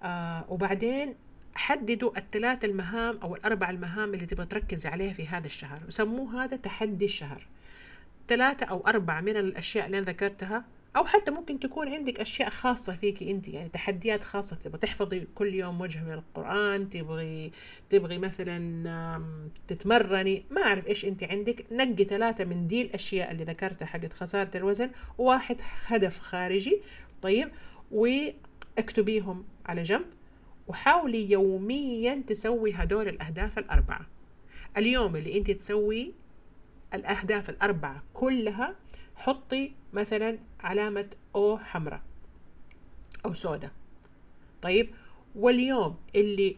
آه 0.04 0.46
وبعدين 0.50 1.16
حددوا 1.56 2.18
الثلاث 2.18 2.66
المهام 2.66 3.20
أو 3.24 3.36
الأربع 3.36 3.70
المهام 3.70 4.14
اللي 4.14 4.26
تبغى 4.26 4.46
تركزي 4.46 4.90
عليها 4.90 5.14
في 5.14 5.28
هذا 5.28 5.48
الشهر. 5.48 5.84
وسموه 5.88 6.44
هذا 6.44 6.58
تحدي 6.58 7.06
الشهر. 7.06 7.48
ثلاثة 8.28 8.66
أو 8.66 8.88
أربعة 8.88 9.22
من 9.22 9.38
الأشياء 9.38 9.86
اللي 9.86 9.98
أنا 9.98 10.06
ذكرتها 10.06 10.66
أو 10.98 11.06
حتى 11.06 11.32
ممكن 11.32 11.60
تكون 11.60 11.88
عندك 11.88 12.20
أشياء 12.20 12.50
خاصة 12.50 12.96
فيك 12.96 13.24
أنت 13.24 13.48
يعني 13.48 13.70
تحديات 13.70 14.24
خاصة 14.24 14.56
تبغى 14.56 14.78
تحفظي 14.78 15.28
كل 15.36 15.56
يوم 15.56 15.82
وجه 15.82 16.04
من 16.04 16.14
القرآن 16.14 16.90
تبغي 16.90 17.52
تبغي 17.90 18.18
مثلا 18.18 19.24
تتمرني. 19.68 20.46
ما 20.52 20.62
أعرف 20.62 20.88
إيش 20.88 21.06
أنت 21.06 21.24
عندك. 21.24 21.66
نقي 21.72 22.04
ثلاثة 22.04 22.44
من 22.44 22.68
دي 22.68 22.82
الأشياء 22.82 23.32
اللي 23.32 23.44
ذكرتها 23.44 23.86
حقت 23.86 24.14
خسارة 24.14 24.58
الوزن. 24.58 24.92
وواحد 25.18 25.62
هدف 25.86 26.20
خارجي. 26.20 26.82
طيب. 27.22 27.52
واكتبيهم 28.78 29.46
على 29.66 29.84
جنب 29.84 30.06
وحاولي 30.68 31.32
يوميا 31.32 32.24
تسوي 32.28 32.74
هدول 32.74 33.08
الأهداف 33.08 33.58
الأربعة. 33.60 34.08
اليوم 34.78 35.16
اللي 35.16 35.38
أنت 35.38 35.52
تسوي 35.52 36.14
الأهداف 36.94 37.50
الأربعة 37.50 38.04
كلها 38.14 38.76
حطي 39.16 39.72
مثلا 39.94 40.40
علامة 40.60 41.10
أو 41.36 41.58
حمراء 41.58 42.02
أو 43.26 43.34
سوداء. 43.34 43.72
طيب 44.62 44.90
واليوم 45.36 45.96
اللي 46.16 46.56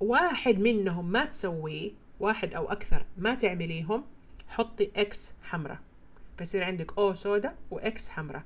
واحد 0.00 0.58
منهم 0.58 1.12
ما 1.12 1.24
تسويه 1.24 1.90
واحد 2.20 2.54
أو 2.54 2.72
أكثر 2.72 3.04
ما 3.16 3.34
تعمليهم 3.34 4.04
حطي 4.48 4.90
إكس 4.96 5.34
حمراء. 5.42 5.78
فيصير 6.38 6.64
عندك 6.64 6.98
أو 6.98 7.14
سوداء 7.14 7.56
وإكس 7.70 8.08
حمراء. 8.08 8.42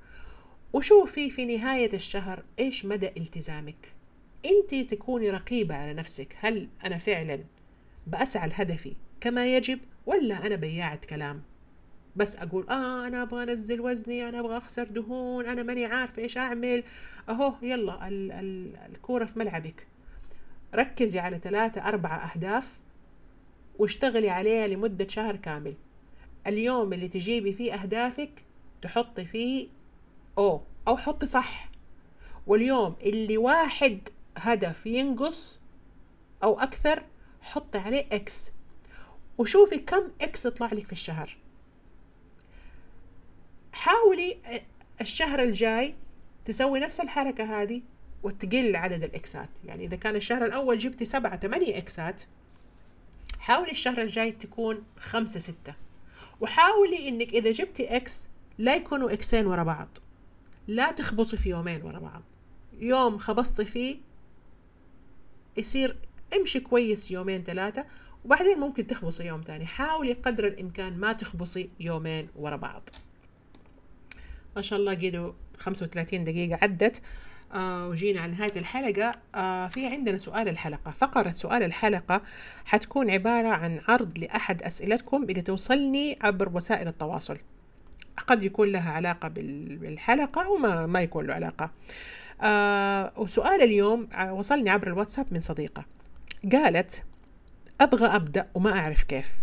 وشوفي 0.76 1.30
في 1.30 1.44
نهاية 1.44 1.92
الشهر؟ 1.94 2.44
إيش 2.58 2.84
مدى 2.84 3.08
التزامك؟ 3.16 3.94
أنت 4.46 4.90
تكوني 4.90 5.30
رقيبة 5.30 5.74
على 5.74 5.94
نفسك. 5.94 6.36
هل 6.40 6.68
أنا 6.84 6.98
فعلا 6.98 7.44
بأسعى 8.06 8.48
لهدفي 8.48 8.96
كما 9.20 9.56
يجب 9.56 9.78
ولا 10.06 10.46
أنا 10.46 10.56
بياعة 10.56 10.96
كلام؟ 10.96 11.42
بس 12.16 12.36
أقول 12.36 12.68
آه 12.68 13.06
أنا 13.06 13.22
أبغى 13.22 13.42
أنزل 13.42 13.80
وزني 13.80 14.28
أنا 14.28 14.40
أبغى 14.40 14.56
أخسر 14.56 14.84
دهون 14.84 15.46
أنا 15.46 15.62
ماني 15.62 15.84
عارفه 15.84 16.22
إيش 16.22 16.38
أعمل. 16.38 16.84
أهو 17.28 17.54
يلا 17.62 18.08
ال 18.08 18.32
ال 18.32 18.76
الكورة 18.76 19.24
في 19.24 19.38
ملعبك. 19.38 19.86
ركزي 20.74 21.18
على 21.18 21.38
ثلاثة 21.38 21.88
أربعة 21.88 22.16
أهداف 22.16 22.80
واشتغلي 23.78 24.30
عليها 24.30 24.66
لمدة 24.66 25.08
شهر 25.08 25.36
كامل. 25.36 25.74
اليوم 26.46 26.92
اللي 26.92 27.08
تجيبي 27.08 27.52
فيه 27.52 27.74
أهدافك 27.74 28.44
تحطي 28.82 29.24
فيه 29.24 29.75
أو 30.38 30.62
أو 30.88 30.96
حطي 30.96 31.26
صح. 31.26 31.70
واليوم 32.46 32.96
اللي 33.02 33.38
واحد 33.38 34.08
هدف 34.36 34.86
ينقص 34.86 35.60
أو 36.42 36.60
أكثر 36.60 37.02
حطي 37.40 37.78
عليه 37.78 38.06
إكس 38.12 38.52
وشوفي 39.38 39.78
كم 39.78 40.10
إكس 40.20 40.46
يطلع 40.46 40.72
لك 40.72 40.86
في 40.86 40.92
الشهر. 40.92 41.36
حاولي 43.72 44.38
الشهر 45.00 45.42
الجاي 45.42 45.94
تسوي 46.44 46.80
نفس 46.80 47.00
الحركة 47.00 47.62
هذه 47.62 47.82
وتقل 48.22 48.76
عدد 48.76 49.04
الإكسات. 49.04 49.50
يعني 49.64 49.84
إذا 49.84 49.96
كان 49.96 50.16
الشهر 50.16 50.44
الأول 50.44 50.78
جبتي 50.78 51.04
سبعة 51.04 51.40
ثمانية 51.40 51.78
إكسات 51.78 52.22
حاولي 53.38 53.70
الشهر 53.70 54.02
الجاي 54.02 54.30
تكون 54.32 54.84
خمسة 54.98 55.40
ستة. 55.40 55.74
وحاولي 56.40 57.08
إنك 57.08 57.28
إذا 57.32 57.50
جبتي 57.50 57.96
إكس 57.96 58.28
لا 58.58 58.74
يكونوا 58.74 59.12
إكسين 59.12 59.46
ورا 59.46 59.62
بعض. 59.62 59.98
لا 60.66 60.92
تخبصي 60.92 61.36
في 61.36 61.48
يومين 61.48 61.82
ورا 61.82 61.98
بعض. 61.98 62.22
يوم 62.78 63.18
خبصتي 63.18 63.64
فيه 63.64 63.96
يصير 65.56 65.96
امشي 66.36 66.60
كويس 66.60 67.10
يومين 67.10 67.44
ثلاثة 67.44 67.86
وبعدين 68.24 68.58
ممكن 68.58 68.86
تخبصي 68.86 69.24
يوم 69.26 69.42
تاني 69.42 69.66
حاولي 69.66 70.12
قدر 70.12 70.46
الإمكان 70.46 70.98
ما 70.98 71.12
تخبصي 71.12 71.70
يومين 71.80 72.28
ورا 72.36 72.56
بعض. 72.56 72.88
ما 74.56 74.62
شاء 74.62 74.78
الله 74.78 74.94
قيدوا 74.94 75.32
35 75.58 76.24
دقيقة 76.24 76.58
عدت 76.62 77.02
آه 77.52 77.88
وجينا 77.88 78.20
على 78.20 78.32
نهاية 78.32 78.52
الحلقة. 78.56 79.14
آه 79.34 79.68
في 79.68 79.86
عندنا 79.86 80.18
سؤال 80.18 80.48
الحلقة. 80.48 80.90
فقرة 80.90 81.30
سؤال 81.30 81.62
الحلقة 81.62 82.22
حتكون 82.64 83.10
عبارة 83.10 83.48
عن 83.48 83.80
عرض 83.88 84.18
لأحد 84.18 84.62
أسئلتكم 84.62 85.22
اللي 85.22 85.42
توصلني 85.42 86.18
عبر 86.22 86.56
وسائل 86.56 86.88
التواصل. 86.88 87.38
قد 88.26 88.42
يكون 88.42 88.68
لها 88.68 88.92
علاقة 88.92 89.28
بالحلقة 89.28 90.50
وما 90.50 90.86
ما 90.86 91.00
يكون 91.00 91.26
له 91.26 91.34
علاقة. 91.34 91.70
آه 92.42 93.12
وسؤال 93.16 93.62
اليوم 93.62 94.08
وصلني 94.30 94.70
عبر 94.70 94.86
الواتساب 94.86 95.26
من 95.30 95.40
صديقة. 95.40 95.84
قالت 96.52 97.02
أبغى 97.80 98.06
أبدأ 98.06 98.48
وما 98.54 98.78
أعرف 98.78 99.02
كيف. 99.02 99.40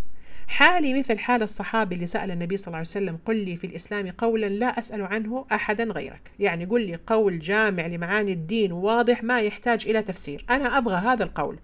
حالي 0.48 1.00
مثل 1.00 1.20
حال 1.20 1.44
الصحابي 1.44 1.96
اللي 1.96 2.06
سأل 2.06 2.32
النبي 2.32 2.58
صلى 2.58 2.68
الله 2.68 2.78
عليه 2.78 2.88
وسلم 2.88 3.20
قل 3.26 3.36
لي 3.36 3.58
في 3.58 3.68
الإسلام 3.68 4.10
قولا 4.10 4.46
لا 4.46 4.80
أسأل 4.80 5.02
عنه 5.02 5.46
أحدا 5.52 5.84
غيرك. 5.84 6.32
يعني 6.40 6.66
قل 6.66 6.88
لي 6.88 7.00
قول 7.08 7.40
جامع 7.40 7.88
لمعاني 7.88 8.34
الدين 8.34 8.72
واضح 8.72 9.24
ما 9.24 9.40
يحتاج 9.40 9.88
إلى 9.88 10.02
تفسير. 10.02 10.46
أنا 10.50 10.78
أبغى 10.78 10.96
هذا 10.96 11.24
القول. 11.24 11.60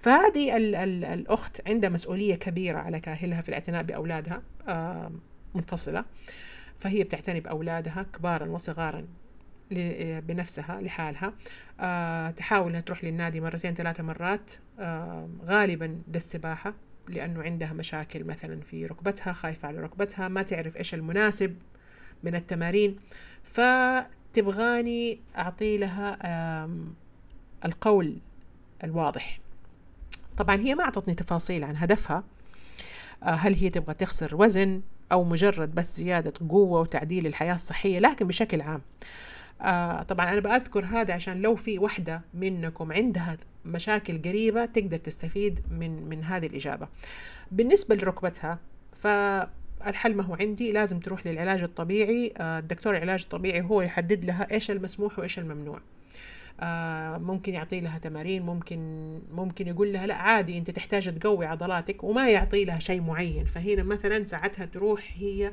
فهذه 0.00 0.56
ال 0.56 0.74
ال 0.74 1.04
الأخت 1.04 1.68
عندها 1.68 1.90
مسؤولية 1.90 2.34
كبيرة 2.34 2.78
على 2.78 3.00
كاهلها 3.00 3.42
في 3.42 3.48
الاعتناء 3.48 3.82
بأولادها. 3.82 4.42
آه 4.68 5.12
منفصلة 5.54 6.04
فهي 6.78 7.04
بتعتني 7.04 7.40
بأولادها 7.40 8.02
كبارا 8.02 8.46
وصغارا 8.46 9.06
بنفسها 10.20 10.80
لحالها. 10.80 11.32
آه 11.80 12.30
تحاول 12.30 12.68
إنها 12.68 12.80
تروح 12.80 13.04
للنادي 13.04 13.40
مرتين 13.40 13.74
ثلاثة 13.74 14.02
مرات. 14.02 14.50
آه 14.78 15.28
غالبا 15.44 16.02
للسباحة 16.08 16.74
لأنه 17.08 17.42
عندها 17.42 17.72
مشاكل 17.72 18.24
مثلا 18.24 18.60
في 18.60 18.86
ركبتها 18.86 19.32
خايفة 19.32 19.68
على 19.68 19.78
ركبتها 19.78 20.28
ما 20.28 20.42
تعرف 20.42 20.76
إيش 20.76 20.94
المناسب 20.94 21.56
من 22.22 22.34
التمارين. 22.34 22.96
فتبغاني 23.42 25.20
أعطي 25.38 25.78
لها 25.78 26.18
القول 27.64 28.18
الواضح. 28.84 29.40
طبعا 30.36 30.56
هي 30.56 30.74
ما 30.74 30.84
أعطتني 30.84 31.14
تفاصيل 31.14 31.64
عن 31.64 31.76
هدفها. 31.76 32.24
آه، 33.22 33.30
هل 33.30 33.54
هي 33.54 33.70
تبغى 33.70 33.94
تخسر 33.94 34.36
وزن؟ 34.36 34.82
أو 35.12 35.24
مجرد 35.24 35.74
بس 35.74 35.96
زيادة 35.96 36.32
قوة 36.48 36.80
وتعديل 36.80 37.26
الحياة 37.26 37.54
الصحية 37.54 37.98
لكن 37.98 38.26
بشكل 38.26 38.60
عام. 38.60 38.80
آه 39.62 40.02
طبعا 40.02 40.32
أنا 40.32 40.40
بأذكر 40.40 40.84
هذا 40.84 41.14
عشان 41.14 41.42
لو 41.42 41.56
في 41.56 41.78
وحدة 41.78 42.22
منكم 42.34 42.92
عندها 42.92 43.38
مشاكل 43.64 44.22
قريبة 44.22 44.64
تقدر 44.64 44.96
تستفيد 44.96 45.60
من 45.70 46.08
من 46.08 46.24
هذه 46.24 46.46
الإجابة. 46.46 46.88
بالنسبة 47.50 47.94
لركبتها 47.94 48.58
فالحل 48.94 50.14
ما 50.14 50.22
هو 50.22 50.34
عندي 50.34 50.72
لازم 50.72 50.98
تروح 50.98 51.26
للعلاج 51.26 51.62
الطبيعي. 51.62 52.32
آه 52.38 52.58
الدكتور 52.58 52.96
العلاج 52.96 53.22
الطبيعي 53.22 53.62
هو 53.62 53.82
يحدد 53.82 54.24
لها 54.24 54.46
إيش 54.52 54.70
المسموح 54.70 55.18
وإيش 55.18 55.38
الممنوع. 55.38 55.80
آه 56.60 57.18
ممكن 57.18 57.54
يعطي 57.54 57.80
لها 57.80 57.98
تمارين 57.98 58.42
ممكن 58.42 58.78
ممكن 59.32 59.68
يقول 59.68 59.92
لها 59.92 60.06
لا 60.06 60.14
عادي 60.14 60.58
أنت 60.58 60.70
تحتاج 60.70 61.18
تقوي 61.18 61.46
عضلاتك 61.46 62.04
وما 62.04 62.28
يعطي 62.30 62.64
لها 62.64 62.78
شيء 62.78 63.00
معين. 63.00 63.44
فهنا 63.44 63.82
مثلا 63.82 64.24
ساعتها 64.24 64.66
تروح 64.66 65.14
هي 65.18 65.52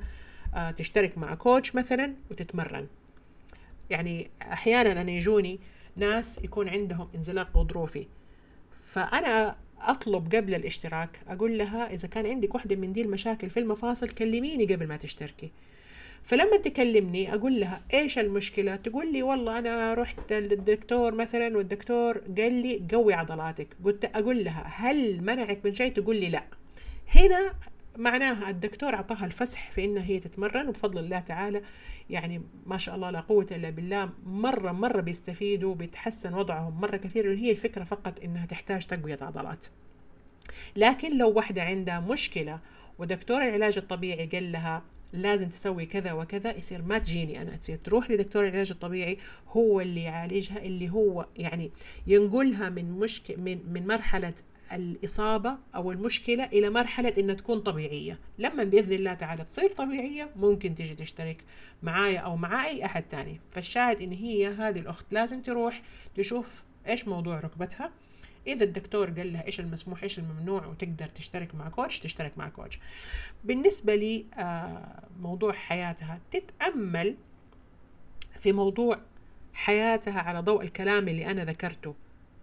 آه 0.56 0.72
تشترك 0.72 1.18
مع 1.18 1.36
كوتش 1.36 1.76
مثلا 1.76 2.14
وتتمرن. 2.32 2.88
يعني 3.90 4.30
أحيانا 4.42 5.02
أنا 5.02 5.12
يجوني 5.12 5.60
ناس 5.96 6.40
يكون 6.44 6.70
عندهم 6.70 7.10
انزلاق 7.16 7.58
غضروفي. 7.58 8.08
فأنا 8.76 9.56
أطلب 9.82 10.36
قبل 10.36 10.56
الاشتراك 10.56 11.22
أقول 11.28 11.58
لها 11.58 11.94
إذا 11.94 12.08
كان 12.08 12.26
عندك 12.26 12.56
واحدة 12.56 12.76
من 12.76 12.94
دي 12.94 13.02
المشاكل 13.02 13.50
في 13.50 13.60
المفاصل 13.60 14.10
كلميني 14.10 14.66
قبل 14.66 14.88
ما 14.88 14.98
تشتركي. 14.98 15.52
فلما 16.24 16.58
تكلمني 16.58 17.34
أقول 17.34 17.60
لها 17.60 17.82
إيش 17.94 18.20
المشكلة? 18.20 18.76
تقول 18.76 19.14
لي 19.14 19.24
والله 19.24 19.60
أنا 19.60 19.94
رحت 19.94 20.34
للدكتور 20.34 21.16
مثلا 21.16 21.58
والدكتور 21.58 22.18
قال 22.18 22.54
لي 22.54 22.88
قوي 22.94 23.14
عضلاتك. 23.14 23.68
قلت 23.84 24.06
أقول 24.06 24.44
لها 24.44 24.64
هل 24.68 25.22
منعك 25.22 25.60
من 25.66 25.74
شيء? 25.74 25.94
تقول 25.94 26.16
لي 26.16 26.30
لا. 26.30 26.44
هنا 27.16 27.54
معناها 27.98 28.50
الدكتور 28.50 28.94
أعطاها 28.94 29.26
الفسح 29.26 29.72
في 29.72 29.84
إنها 29.84 30.04
هي 30.04 30.20
تتمرن 30.20 30.68
وبفضل 30.68 31.00
الله 31.04 31.20
تعالى 31.20 31.62
يعني 32.10 32.42
ما 32.66 32.78
شاء 32.78 32.96
الله 32.96 33.12
لا 33.12 33.20
قوة 33.20 33.48
إلا 33.52 33.70
بالله 33.70 34.10
مرة 34.26 34.72
مرة 34.72 35.02
بيستفيدوا 35.02 35.76
بيتحسن 35.76 36.34
وضعهم 36.34 36.82
مرة 36.82 36.98
كثير 36.98 37.34
هي 37.34 37.52
الفكرة 37.52 37.84
فقط 37.84 38.20
إنها 38.24 38.46
تحتاج 38.46 38.86
تقوية 38.86 39.18
عضلات. 39.22 39.66
لكن 40.76 41.18
لو 41.18 41.32
واحدة 41.32 41.64
عندها 41.64 42.00
مشكلة 42.00 42.60
ودكتور 43.00 43.42
العلاج 43.44 43.78
الطبيعي 43.78 44.26
قال 44.26 44.52
لها 44.52 44.84
لازم 45.14 45.50
تسوي 45.50 45.86
كذا 45.86 46.14
وكذا 46.14 46.58
يصير 46.58 46.82
ما 46.82 46.98
تجيني 46.98 47.42
أنا 47.42 47.56
تصير 47.56 47.78
تروح 47.78 48.12
لدكتور 48.12 48.48
العلاج 48.48 48.72
الطبيعي 48.72 49.18
هو 49.48 49.82
اللي 49.82 50.04
يعالجها 50.04 50.58
اللي 50.58 50.90
هو 50.90 51.26
يعني 51.38 51.72
ينقلها 52.08 52.70
من 52.70 52.92
مشكله 52.92 53.38
من 53.38 53.74
من 53.74 53.88
مرحلة 53.88 54.34
الإصابة 54.74 55.58
أو 55.76 55.92
المشكلة 55.92 56.46
إلى 56.46 56.70
مرحلة 56.70 57.14
إنها 57.18 57.36
تكون 57.36 57.60
طبيعية. 57.60 58.20
لما 58.38 58.64
بإذن 58.64 58.94
الله 58.94 59.14
تعالى 59.14 59.44
تصير 59.44 59.72
طبيعية 59.72 60.30
ممكن 60.36 60.76
تيجي 60.76 60.96
تشترك 60.96 61.44
معايا 61.84 62.20
أو 62.20 62.36
مع 62.36 62.66
أي 62.66 62.86
أحد 62.86 63.04
تاني. 63.04 63.42
فالشاهد 63.52 64.02
إن 64.02 64.12
هي 64.12 64.48
هذه 64.48 64.80
الأخت 64.80 65.14
لازم 65.14 65.42
تروح 65.42 65.82
تشوف 66.16 66.64
إيش 66.90 67.08
موضوع 67.08 67.40
ركبتها. 67.40 67.92
إذا 68.48 68.64
الدكتور 68.64 69.10
قال 69.10 69.34
لها 69.34 69.46
إيش 69.46 69.60
المسموح 69.60 70.04
إيش 70.04 70.20
الممنوع 70.20 70.66
وتقدر 70.66 71.08
تشترك 71.08 71.56
مع 71.56 71.70
كوتش 71.70 72.00
تشترك 72.00 72.38
مع 72.38 72.50
كوتش 72.50 72.80
بالنسبة 73.44 73.96
لي 73.96 74.26
آه، 74.38 75.04
موضوع 75.22 75.54
حياتها 75.54 76.20
تتأمل 76.32 77.16
في 78.38 78.52
موضوع 78.52 79.00
حياتها 79.54 80.22
على 80.22 80.40
ضوء 80.40 80.64
الكلام 80.64 81.08
اللي 81.08 81.32
أنا 81.32 81.46
ذكرته. 81.46 81.96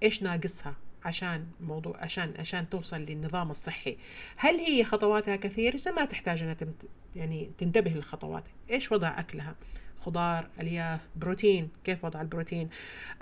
إيش 0.02 0.22
ناقصها 0.22 0.76
عشان 1.04 1.46
موضوع 1.60 1.96
عشان 1.96 2.34
عشان 2.38 2.68
توصل 2.68 3.00
للنظام 3.00 3.50
الصحي؟ 3.50 3.96
هل 4.36 4.54
هي 4.54 4.84
خطواتها 4.84 5.36
كثير؟ 5.36 5.76
ما 5.96 6.04
تحتاج 6.04 6.42
إنها 6.42 6.56
يعني 7.16 7.50
تنتبه 7.58 7.90
للخطوات. 7.90 8.44
إيش 8.70 8.92
وضع 8.92 9.20
أكلها؟ 9.20 9.54
خضار 9.96 10.48
ألياف 10.60 11.08
بروتين 11.16 11.68
كيف 11.84 12.04
وضع 12.04 12.20
البروتين؟ 12.20 12.68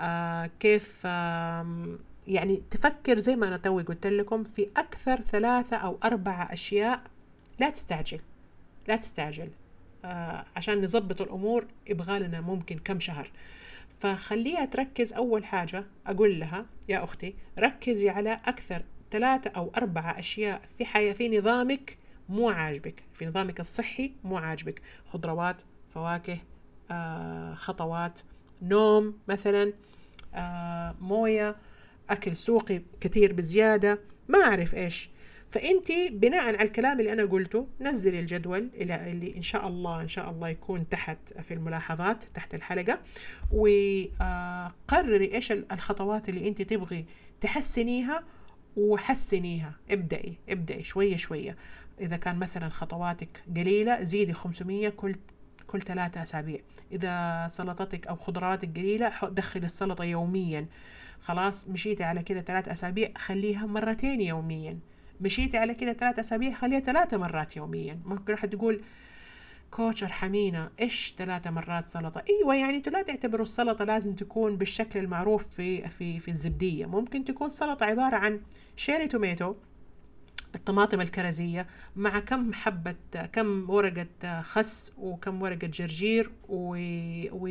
آه 0.01 0.51
كيف 0.61 1.03
آه 1.05 1.99
يعني 2.27 2.62
تفكر 2.70 3.18
زي 3.18 3.37
ما 3.37 3.49
أنا 3.49 3.57
توي 3.57 3.83
قلت 3.83 4.07
لكم 4.07 4.45
في 4.45 4.68
أكثر 4.77 5.20
ثلاثة 5.20 5.77
أو 5.77 5.99
أربعة 6.05 6.53
أشياء 6.53 7.03
لا 7.61 7.70
تستعجل 7.70 8.20
لا 8.89 8.97
تستعجل. 8.97 9.51
آه 10.05 10.45
عشان 10.57 10.83
نظبط 10.85 11.20
الأمور 11.20 11.66
يبغى 11.87 12.18
لنا 12.18 12.41
ممكن 12.41 12.79
كم 12.79 13.01
شهر. 13.01 13.31
فخليها 14.01 14.64
تركز 14.64 15.12
أول 15.12 15.45
حاجة 15.45 15.85
أقول 16.07 16.41
لها 16.41 16.66
يا 16.89 17.05
أختي 17.05 17.35
ركزي 17.59 18.11
على 18.11 18.33
أكثر 18.33 18.85
ثلاثة 19.11 19.51
أو 19.51 19.73
أربعة 19.77 20.18
أشياء 20.18 20.62
في 20.79 20.85
حياة 20.85 21.12
في 21.12 21.39
نظامك 21.39 21.99
مو 22.29 22.51
عاجبك 22.51 23.03
في 23.14 23.27
نظامك 23.27 23.61
الصحي 23.61 24.12
مو 24.25 24.37
عاجبك. 24.37 24.83
خضروات 25.07 25.62
فواكه 25.95 26.39
آه، 26.91 27.55
خطوات 27.55 28.20
نوم 28.62 29.18
مثلا 29.29 29.73
آه، 30.35 30.95
موية 31.01 31.57
أكل 32.11 32.37
سوقي 32.37 32.83
كثير 33.01 33.33
بزيادة 33.33 34.01
ما 34.29 34.39
أعرف 34.39 34.75
إيش. 34.75 35.11
فأنت 35.51 35.89
بناء 36.11 36.47
على 36.47 36.63
الكلام 36.63 37.01
اللي 37.01 37.13
أنا 37.13 37.25
قلته 37.25 37.67
نزلي 37.81 38.21
الجدول 38.21 38.71
اللي 38.75 39.37
إن 39.37 39.43
شاء 39.43 39.69
الله 39.69 40.01
إن 40.01 40.09
شاء 40.09 40.31
الله 40.31 40.49
يكون 40.49 40.89
تحت 40.89 41.19
في 41.43 41.55
الملاحظات 41.55 42.25
تحت 42.25 42.55
الحلقة. 42.55 43.01
وقرري 43.53 45.35
إيش 45.35 45.53
الخطوات 45.53 46.29
اللي 46.29 46.49
أنت 46.49 46.63
تبغي 46.63 47.05
تحسنيها 47.41 48.25
وحسنيها. 48.77 49.73
ابدأي 49.91 50.37
ابدأي 50.49 50.85
شوية 50.85 51.17
شوية. 51.17 51.57
إذا 52.01 52.17
كان 52.17 52.39
مثلا 52.39 52.69
خطواتك 52.69 53.45
قليلة 53.57 54.01
زيدي 54.01 54.33
500 54.33 54.89
كل 54.89 55.15
كل 55.67 55.81
ثلاثة 55.81 56.23
أسابيع. 56.23 56.61
إذا 56.93 57.47
سلطتك 57.51 58.07
أو 58.07 58.17
خضرواتك 58.17 58.79
قليلة 58.79 59.13
دخلي 59.23 59.67
السلطة 59.67 60.05
يوميا. 60.05 60.67
خلاص 61.23 61.68
مشيتي 61.68 62.05
على 62.05 62.23
كده 62.23 62.41
ثلاث 62.41 62.68
أسابيع 62.68 63.12
خليها 63.16 63.66
مرتين 63.66 64.20
يوميا. 64.20 64.79
مشيتي 65.20 65.59
على 65.59 65.75
كده 65.75 65.93
ثلاث 65.93 66.18
أسابيع 66.18 66.55
خليها 66.55 66.81
ثلاثة 66.81 67.16
مرات 67.16 67.57
يوميا. 67.57 68.01
ممكن 68.05 68.33
أحد 68.33 68.51
تقول 68.51 68.81
كوتش 69.70 70.05
أرحمينا 70.05 70.70
إيش 70.81 71.14
ثلاثة 71.18 71.51
مرات 71.51 71.89
سلطة؟ 71.89 72.23
إيوه 72.31 72.55
يعني 72.55 72.77
أنتوا 72.77 72.93
لا 72.93 73.03
تعتبروا 73.03 73.43
السلطة 73.43 73.85
لازم 73.85 74.14
تكون 74.14 74.57
بالشكل 74.57 75.01
المعروف 75.01 75.49
في 75.49 75.89
في 75.89 76.18
في 76.18 76.31
الزبدية. 76.31 76.87
ممكن 76.87 77.25
تكون 77.25 77.51
سلطة 77.51 77.87
عبارة 77.87 78.16
عن 78.16 78.41
cherry 78.77 79.07
tomato 79.07 79.55
الطماطم 80.55 81.01
الكرزية 81.01 81.66
مع 81.97 82.18
كم 82.18 82.53
حبة 82.53 82.95
كم 83.33 83.70
ورقة 83.70 84.43
خس 84.43 84.93
وكم 84.99 85.43
ورقة 85.43 85.66
جرجير 85.66 86.31
و, 86.49 86.77
و... 87.33 87.47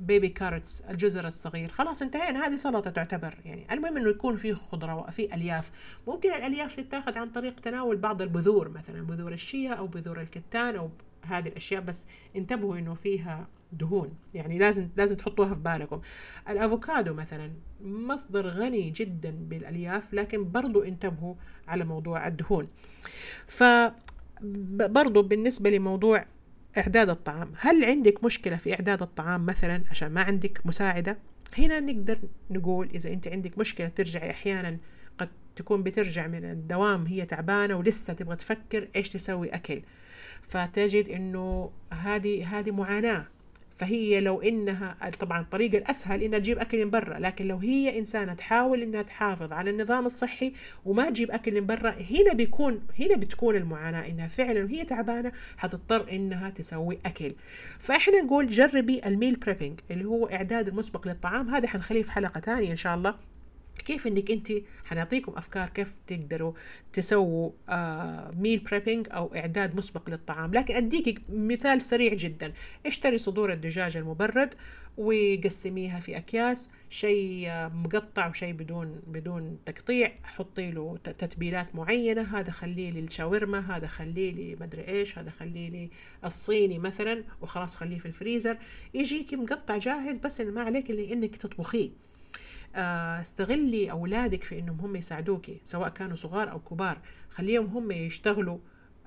baby 0.00 0.28
carrots 0.28 0.80
الجزر 0.80 1.26
الصغير. 1.26 1.68
خلاص 1.68 2.02
انتهينا. 2.02 2.46
هذه 2.46 2.56
سلطة 2.56 2.90
تعتبر 2.90 3.34
يعني 3.44 3.66
المهم 3.72 3.96
إنه 3.96 4.08
يكون 4.08 4.36
فيه 4.36 4.54
خضرة 4.54 4.94
وفي 4.94 5.34
ألياف. 5.34 5.70
ممكن 6.08 6.32
الألياف 6.32 6.76
تتاخذ 6.76 7.18
عن 7.18 7.30
طريق 7.30 7.60
تناول 7.60 7.96
بعض 7.96 8.22
البذور 8.22 8.68
مثلا 8.68 9.02
بذور 9.02 9.32
الشيا 9.32 9.72
أو 9.72 9.86
بذور 9.86 10.20
الكتان 10.20 10.76
أو 10.76 10.90
هذه 11.24 11.48
الأشياء 11.48 11.82
بس 11.82 12.06
انتبهوا 12.36 12.78
إنه 12.78 12.94
فيها 12.94 13.48
دهون. 13.72 14.14
يعني 14.34 14.58
لازم 14.58 14.88
لازم 14.96 15.16
تحطوها 15.16 15.54
في 15.54 15.60
بالكم. 15.60 16.00
الأفوكادو 16.48 17.14
مثلا 17.14 17.52
مصدر 17.80 18.48
غني 18.48 18.90
جدا 18.90 19.30
بالألياف 19.30 20.14
لكن 20.14 20.50
برضو 20.50 20.82
انتبهوا 20.82 21.34
على 21.68 21.84
موضوع 21.84 22.26
الدهون. 22.26 22.68
ف 23.46 23.64
برضو 24.90 25.22
بالنسبة 25.22 25.70
لموضوع 25.70 26.26
إعداد 26.78 27.10
الطعام. 27.10 27.52
هل 27.56 27.84
عندك 27.84 28.24
مشكلة 28.24 28.56
في 28.56 28.72
إعداد 28.72 29.02
الطعام 29.02 29.46
مثلا 29.46 29.82
عشان 29.90 30.08
ما 30.08 30.22
عندك 30.22 30.60
مساعدة؟ 30.64 31.18
هنا 31.58 31.80
نقدر 31.80 32.18
نقول 32.50 32.88
إذا 32.94 33.12
أنت 33.12 33.28
عندك 33.28 33.58
مشكلة 33.58 33.88
ترجعي 33.88 34.30
أحيانا 34.30 34.78
قد 35.18 35.28
تكون 35.56 35.82
بترجع 35.82 36.26
من 36.26 36.44
الدوام 36.44 37.06
هي 37.06 37.24
تعبانة 37.24 37.74
ولسه 37.76 38.12
تبغى 38.12 38.36
تفكر 38.36 38.88
إيش 38.96 39.08
تسوي 39.08 39.48
أكل. 39.48 39.82
فتجد 40.42 41.08
إنه 41.08 41.70
هذه 41.92 42.58
هذه 42.58 42.70
معاناة. 42.70 43.26
فهي 43.78 44.20
لو 44.20 44.40
إنها 44.40 44.96
طبعا 45.20 45.40
الطريقة 45.40 45.78
الأسهل 45.78 46.22
إنها 46.22 46.38
تجيب 46.38 46.58
أكل 46.58 46.84
من 46.84 46.90
برا 46.90 47.18
لكن 47.18 47.48
لو 47.48 47.56
هي 47.56 47.98
إنسانة 47.98 48.34
تحاول 48.34 48.82
إنها 48.82 49.02
تحافظ 49.02 49.52
على 49.52 49.70
النظام 49.70 50.06
الصحي 50.06 50.52
وما 50.84 51.10
تجيب 51.10 51.30
أكل 51.30 51.54
من 51.54 51.66
برا 51.66 51.90
هنا 51.90 52.32
بيكون 52.32 52.80
هنا 52.98 53.16
بتكون 53.16 53.56
المعاناة 53.56 54.08
إنها 54.08 54.28
فعلا 54.28 54.64
وهي 54.64 54.84
تعبانة 54.84 55.32
حتضطر 55.56 56.12
إنها 56.12 56.50
تسوي 56.50 56.98
أكل. 57.06 57.34
فإحنا 57.78 58.22
نقول 58.22 58.48
جربي 58.48 59.00
ال 59.06 59.12
meal 59.12 59.36
prepping 59.36 59.80
اللي 59.90 60.04
هو 60.04 60.26
إعداد 60.26 60.68
المسبق 60.68 61.08
للطعام 61.08 61.48
هذا 61.48 61.68
حنخليه 61.68 62.02
في 62.02 62.12
حلقة 62.12 62.40
ثانية 62.40 62.70
إن 62.70 62.76
شاء 62.76 62.94
الله. 62.94 63.14
كيف 63.88 64.06
إنك 64.06 64.30
أنت 64.30 64.52
حنعطيكم 64.84 65.32
أفكار 65.36 65.68
كيف 65.68 65.96
تقدروا 66.06 66.52
تسووا 66.92 67.50
آه 67.68 68.30
meal 68.30 68.58
prepping 68.58 69.06
أو 69.10 69.34
إعداد 69.34 69.76
مسبق 69.76 70.10
للطعام. 70.10 70.54
لكن 70.54 70.74
اديك 70.74 71.22
مثال 71.28 71.82
سريع 71.82 72.14
جدا. 72.14 72.52
اشتري 72.86 73.18
صدور 73.18 73.52
الدجاج 73.52 73.96
المبرد 73.96 74.54
وقسميها 74.96 76.00
في 76.00 76.16
أكياس 76.16 76.70
شيء 76.90 77.48
مقطع 77.74 78.28
وشيء 78.28 78.52
بدون 78.52 79.00
بدون 79.06 79.58
تقطيع. 79.66 80.12
حطي 80.24 80.70
له 80.70 80.98
تتبيلات 81.04 81.74
معينة. 81.74 82.22
هذا 82.22 82.50
خليه 82.50 82.90
لي 82.90 83.00
الشاورما 83.00 83.76
هذا 83.76 83.86
خليه 83.86 84.32
لي 84.32 84.56
مدري 84.60 84.88
إيش 84.88 85.18
هذا 85.18 85.30
خليه 85.30 85.70
لي 85.70 85.90
الصيني 86.24 86.78
مثلا 86.78 87.24
وخلاص 87.42 87.76
خليه 87.76 87.98
في 87.98 88.06
الفريزر. 88.06 88.58
يجيكي 88.94 89.36
مقطع 89.36 89.78
جاهز 89.78 90.18
بس 90.18 90.40
ما 90.40 90.62
عليك 90.62 90.90
إلا 90.90 91.12
إنك 91.12 91.36
تطبخيه. 91.36 91.90
آه، 91.90 92.07
استغلي 92.74 93.90
أولادك 93.90 94.44
في 94.44 94.58
إنهم 94.58 94.80
هم 94.80 94.96
يساعدوكي 94.96 95.60
سواء 95.64 95.88
كانوا 95.88 96.16
صغار 96.16 96.50
أو 96.50 96.60
كبار. 96.60 97.00
خليهم 97.30 97.66
هم 97.66 97.90
يشتغلوا 97.90 98.58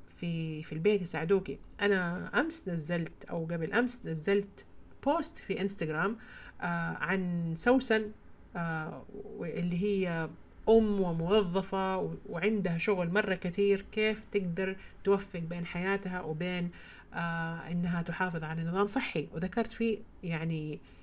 في 0.07 0.63
في 0.63 0.71
البيت 0.73 1.01
يساعدوكي 1.01 1.59
أنا 1.81 2.31
أمس 2.39 2.69
نزلت 2.69 3.25
أو 3.29 3.45
قبل 3.45 3.73
أمس 3.73 4.01
نزلت 4.05 4.65
بوست 5.05 5.37
في 5.37 5.61
انستغرام 5.61 6.17
آه 6.61 6.65
عن 6.97 7.53
سوسن 7.57 8.11
آه 8.55 9.05
اللي 9.41 9.81
هي 9.83 10.29
أم 10.69 10.99
وموظفة 11.01 12.17
وعندها 12.29 12.77
شغل 12.77 13.11
مرة 13.13 13.35
كثير. 13.35 13.85
كيف 13.91 14.23
تقدر 14.31 14.77
توفق 15.03 15.39
بين 15.39 15.65
حياتها 15.65 16.21
وبين 16.21 16.69
آه 17.13 17.71
إنها 17.71 18.01
تحافظ 18.01 18.43
على 18.43 18.63
نظام 18.63 18.87
صحي؟ 18.87 19.27
وذكرت 19.33 19.71
فيه 19.71 19.99
يعني 20.23 20.73
آه، 20.75 21.00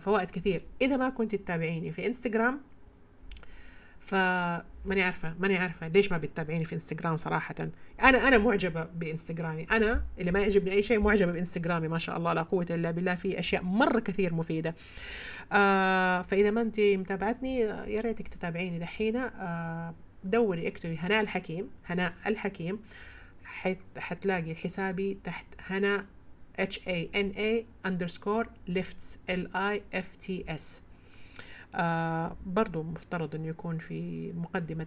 فوائد 0.00 0.30
كثير. 0.30 0.62
إذا 0.82 0.96
ما 0.96 1.08
كنت 1.08 1.34
تتابعيني 1.34 1.92
في 1.92 2.06
انستغرام 2.06 2.60
فماني 4.00 5.02
عارفة 5.02 5.34
ماني 5.40 5.56
عارفة 5.56 5.88
ليش 5.88 6.12
ما 6.12 6.18
بتتابعيني 6.18 6.64
في 6.64 6.74
انستغرام 6.74 7.16
صراحة. 7.16 7.54
أنا 8.02 8.28
أنا 8.28 8.38
معجبة 8.38 8.82
بإنستغرامي. 8.84 9.66
أنا 9.70 10.04
اللي 10.18 10.32
ما 10.32 10.40
يعجبني 10.40 10.72
أي 10.72 10.82
شيء 10.82 11.00
معجبة 11.00 11.32
بإنستغرامي 11.32 11.88
ما 11.88 11.98
شاء 11.98 12.16
الله 12.16 12.32
لا 12.32 12.42
قوة 12.42 12.66
إلا 12.70 12.90
بالله 12.90 13.14
في 13.14 13.38
أشياء 13.38 13.62
مرة 13.62 14.00
كثير 14.00 14.34
مفيدة. 14.34 14.74
آه 15.52 16.22
فإذا 16.22 16.50
ما 16.50 16.60
أنت 16.60 16.80
متابعتني 16.80 17.60
يا 17.60 18.00
ريتك 18.00 18.28
تتابعيني 18.28 18.78
دحين. 18.78 19.16
آه 19.16 19.94
دوري 20.24 20.68
اكتبي 20.68 20.96
هناء 20.96 21.20
الحكيم 21.20 21.70
هناء 21.86 22.12
الحكيم. 22.26 22.80
حتلاقي 23.96 24.54
حسابي 24.54 25.18
تحت 25.24 25.46
هناء 25.66 26.04
H 26.58 26.78
A 26.86 27.08
N 27.16 27.38
A 27.38 27.64
underscore 27.88 28.46
lifts 28.68 29.18
L 29.28 29.46
I 29.54 29.80
F 29.94 30.26
T 30.26 30.30
S. 30.48 30.80
آه 31.74 32.36
برضو 32.46 32.82
مفترض 32.82 33.34
إنه 33.34 33.48
يكون 33.48 33.78
في 33.78 34.32
مقدمة 34.32 34.86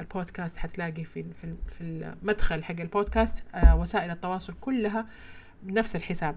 البودكاست 0.00 0.56
حتلاقي 0.56 1.04
في 1.04 1.24
في 1.32 1.54
في 1.66 1.80
المدخل 1.80 2.64
حق 2.64 2.80
البودكاست 2.80 3.44
آه 3.54 3.76
وسائل 3.76 4.10
التواصل 4.10 4.54
كلها 4.60 5.06
بنفس 5.62 5.96
الحساب. 5.96 6.36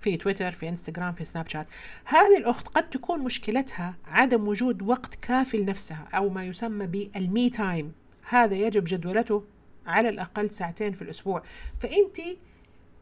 في 0.00 0.16
تويتر 0.16 0.50
في 0.50 0.68
انستغرام 0.68 1.12
في 1.12 1.24
سناب 1.24 1.48
شات. 1.48 1.66
هذه 2.04 2.38
الأخت 2.38 2.68
قد 2.68 2.90
تكون 2.90 3.20
مشكلتها 3.20 3.94
عدم 4.06 4.48
وجود 4.48 4.82
وقت 4.82 5.14
كافي 5.14 5.56
لنفسها 5.56 6.08
أو 6.14 6.28
ما 6.30 6.44
يسمى 6.44 6.86
بال 6.86 7.18
me 7.18 7.50
time. 7.50 7.92
هذا 8.28 8.54
يجب 8.54 8.84
جدولته 8.86 9.44
على 9.86 10.08
الأقل 10.08 10.50
ساعتين 10.50 10.92
في 10.92 11.02
الأسبوع. 11.02 11.42
فأنت 11.80 12.16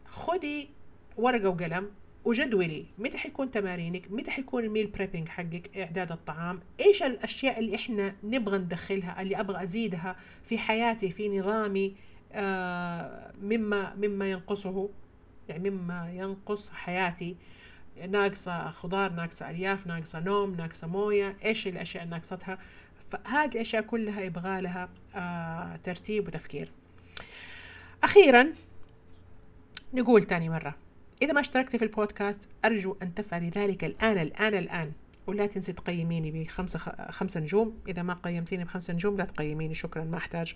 خدي 0.06 0.68
ورقة 1.16 1.48
وقلم 1.48 1.90
وجدولي. 2.24 2.86
متى 2.98 3.18
حيكون 3.18 3.50
تمارينك؟ 3.50 4.10
متى 4.10 4.30
حيكون 4.30 4.64
ال 4.64 4.69
meal 4.69 4.86
prepping 4.86 5.28
حقك؟ 5.28 5.78
إعداد 5.78 6.12
الطعام؟ 6.12 6.60
إيش 6.80 7.02
الأشياء 7.02 7.58
اللي 7.58 7.74
إحنا 7.76 8.14
نبغى 8.24 8.58
ندخلها 8.58 9.22
اللي 9.22 9.40
أبغى 9.40 9.62
أزيدها 9.62 10.16
في 10.44 10.58
حياتي 10.58 11.10
في 11.10 11.38
نظامي 11.38 11.94
آه 12.32 13.32
مما 13.42 13.94
مما 13.94 14.30
ينقصه 14.30 14.88
يعني 15.48 15.70
مما 15.70 16.10
ينقص 16.12 16.70
حياتي. 16.70 17.36
ناقصة 18.08 18.70
خضار 18.70 19.12
ناقصة 19.12 19.50
ألياف 19.50 19.86
ناقصة 19.86 20.20
نوم 20.20 20.54
ناقصة 20.54 20.86
موية. 20.86 21.36
إيش 21.44 21.68
الأشياء 21.68 22.04
اللي 22.04 22.14
ناقصتها؟ 22.14 22.58
فهذه 23.10 23.54
الأشياء 23.54 23.82
كلها 23.82 24.20
يبغى 24.20 24.60
لها 24.60 24.88
آه 25.14 25.76
ترتيب 25.76 26.28
وتفكير. 26.28 26.72
أخيرا 28.04 28.52
نقول 29.94 30.22
تاني 30.22 30.48
مرة 30.48 30.74
إذا 31.22 31.32
ما 31.32 31.40
اشتركت 31.40 31.76
في 31.76 31.84
البودكاست 31.84 32.48
أرجو 32.64 32.96
أن 33.02 33.14
تفعلي 33.14 33.48
ذلك 33.48 33.84
الآن 33.84 34.18
الآن 34.18 34.54
الآن. 34.54 34.92
ولا 35.26 35.46
تنسي 35.46 35.72
تقيميني 35.72 36.30
بخمسة 36.30 36.78
خمسة 37.10 37.40
نجوم. 37.40 37.78
إذا 37.88 38.02
ما 38.02 38.14
قيمتيني 38.14 38.64
بخمسة 38.64 38.94
نجوم 38.94 39.16
لا 39.16 39.24
تقيميني. 39.24 39.74
شكرا 39.74 40.04
ما 40.04 40.16
أحتاج. 40.16 40.54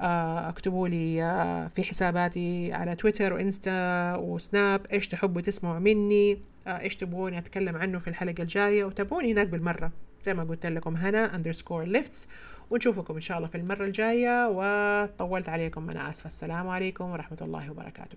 آه، 0.00 0.48
اكتبوا 0.48 0.88
لي 0.88 1.22
آه، 1.22 1.68
في 1.68 1.82
حساباتي 1.84 2.72
على 2.72 2.96
تويتر 2.96 3.32
وإنستا 3.32 4.14
وسناب. 4.16 4.86
إيش 4.86 5.08
تحبوا 5.08 5.40
تسمعوا 5.40 5.78
مني؟ 5.78 6.38
آه، 6.66 6.80
إيش 6.80 6.96
تبغوني 6.96 7.38
أتكلم 7.38 7.76
عنه 7.76 7.98
في 7.98 8.08
الحلقة 8.08 8.42
الجاية؟ 8.42 8.84
وتابعوني 8.84 9.32
هناك 9.32 9.46
بالمرة. 9.46 9.92
زي 10.24 10.34
ما 10.34 10.44
قلت 10.44 10.66
لكم 10.66 10.96
هنا 10.96 11.34
underscore 11.34 11.84
lifts 11.84 12.28
ونشوفكم 12.70 13.14
إن 13.14 13.20
شاء 13.20 13.36
الله 13.36 13.48
في 13.48 13.54
المرة 13.54 13.84
الجاية 13.84 14.48
وطولت 14.48 15.48
عليكم 15.48 15.90
أنا 15.90 16.10
آسفة. 16.10 16.26
السلام 16.26 16.68
عليكم 16.68 17.10
ورحمة 17.10 17.38
الله 17.42 17.70
وبركاته. 17.70 18.16